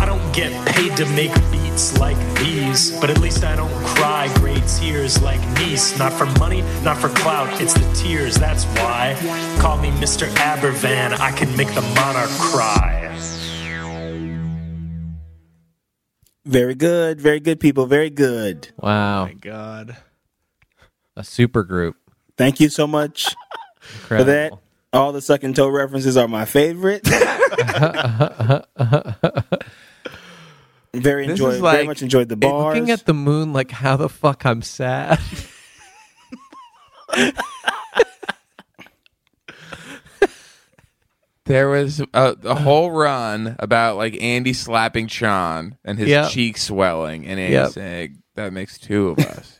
I 0.00 0.04
don't 0.06 0.32
get 0.34 0.52
paid 0.68 0.96
to 0.96 1.06
make 1.14 1.34
beats 1.50 1.98
like 1.98 2.18
these, 2.38 2.98
but 3.00 3.10
at 3.10 3.18
least 3.18 3.44
I 3.44 3.56
don't 3.56 3.72
cry 3.84 4.32
great 4.36 4.64
tears 4.66 5.22
like 5.22 5.40
niece. 5.58 5.98
Not 5.98 6.12
for 6.12 6.26
money, 6.38 6.62
not 6.82 6.98
for 6.98 7.08
clout, 7.08 7.60
it's 7.60 7.74
the 7.74 7.92
tears, 7.94 8.36
that's 8.36 8.64
why. 8.64 9.16
Call 9.60 9.78
me 9.78 9.90
Mr. 9.92 10.26
Abervan, 10.36 11.18
I 11.18 11.32
can 11.32 11.54
make 11.56 11.72
the 11.74 11.82
monarch 11.82 12.30
cry. 12.30 13.08
Very 16.48 16.74
good. 16.74 17.20
Very 17.20 17.40
good, 17.40 17.60
people. 17.60 17.84
Very 17.84 18.08
good. 18.08 18.70
Wow. 18.78 19.26
my 19.26 19.34
God. 19.34 19.98
A 21.14 21.22
super 21.22 21.62
group. 21.62 21.96
Thank 22.38 22.58
you 22.58 22.70
so 22.70 22.86
much 22.86 23.36
for 23.82 24.24
that. 24.24 24.52
All 24.92 25.12
the 25.12 25.20
suck 25.20 25.42
and 25.44 25.54
toe 25.54 25.68
references 25.68 26.16
are 26.16 26.26
my 26.28 26.44
favorite. 26.46 27.06
very 30.94 31.26
This 31.26 31.32
enjoyed. 31.32 31.54
is 31.54 31.60
very 31.60 31.86
much 31.86 32.02
enjoyed 32.02 32.28
the 32.28 32.36
bars. 32.36 32.74
Looking 32.76 32.90
at 32.90 33.04
the 33.04 33.12
moon, 33.14 33.52
like 33.52 33.70
how 33.70 33.96
the 33.96 34.08
fuck 34.08 34.46
I'm 34.46 34.62
sad. 34.62 35.20
There 41.44 41.68
was 41.70 42.00
a, 42.00 42.36
a 42.44 42.54
whole 42.54 42.90
run 42.90 43.56
about 43.58 43.96
like 43.96 44.20
Andy 44.22 44.52
slapping 44.52 45.06
Sean 45.06 45.78
and 45.82 45.98
his 45.98 46.08
Yep. 46.10 46.30
cheek 46.30 46.58
swelling, 46.58 47.26
and 47.26 47.40
Andy 47.40 47.54
Yep. 47.54 47.70
saying 47.72 48.22
that 48.34 48.52
makes 48.52 48.78
two 48.78 49.08
of 49.08 49.18
us. 49.20 49.58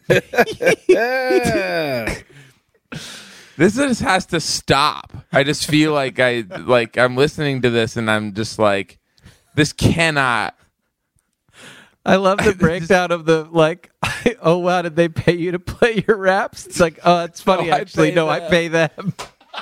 This 3.59 3.75
just 3.75 4.01
has 4.03 4.25
to 4.27 4.41
stop. 4.41 5.13
I 5.33 5.43
just 5.43 5.67
feel 5.67 5.93
like 5.93 6.21
I 6.21 6.45
like 6.61 6.97
I'm 6.97 7.17
listening 7.17 7.61
to 7.63 7.71
this, 7.71 7.97
and 7.97 8.09
I'm 8.09 8.33
just 8.33 8.57
like, 8.59 8.99
this 9.57 9.73
cannot. 9.73 10.57
I 12.07 12.17
love 12.17 12.39
the 12.39 12.55
breakdown 12.59 13.11
of 13.11 13.25
the 13.27 13.49
like, 13.51 13.91
oh 14.41 14.59
wow, 14.59 14.83
did 14.83 14.95
they 14.95 15.09
pay 15.09 15.35
you 15.35 15.51
to 15.53 15.59
play 15.59 16.05
your 16.07 16.17
raps? 16.17 16.67
It's 16.67 16.79
like, 16.79 17.01
oh, 17.05 17.25
it's 17.25 17.41
funny 17.41 17.67
No, 17.67 17.75
actually. 17.75 18.11
pay 18.11 18.15
No, 18.15 18.29
I 18.29 18.41
pay 18.41 18.69
them. 18.69 19.13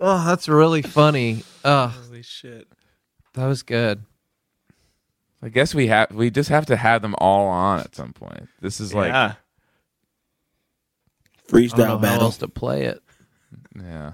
oh, 0.00 0.26
that's 0.26 0.48
really 0.48 0.82
funny. 0.82 1.44
Oh, 1.64 1.86
Holy 1.86 2.22
shit. 2.22 2.68
that 3.34 3.46
was 3.46 3.62
good. 3.62 4.04
I 5.42 5.48
guess 5.48 5.74
we 5.74 5.86
have 5.86 6.10
we 6.12 6.30
just 6.30 6.50
have 6.50 6.66
to 6.66 6.76
have 6.76 7.02
them 7.02 7.14
all 7.18 7.46
on 7.48 7.80
at 7.80 7.94
some 7.94 8.12
point. 8.12 8.48
This 8.60 8.80
is 8.80 8.92
like 8.94 9.08
yeah. 9.08 9.34
I 11.52 11.52
don't 11.52 11.60
know 11.62 11.66
Freestyle 11.68 11.86
how 11.86 11.98
battle. 11.98 12.24
else 12.24 12.36
to 12.38 12.48
play 12.48 12.84
it. 12.84 13.02
Yeah. 13.76 14.12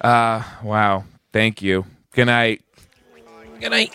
Uh 0.00 0.42
wow. 0.62 1.04
Thank 1.32 1.62
you. 1.62 1.86
Good 2.12 2.26
night. 2.26 2.62
Good 3.60 3.70
night. 3.70 3.92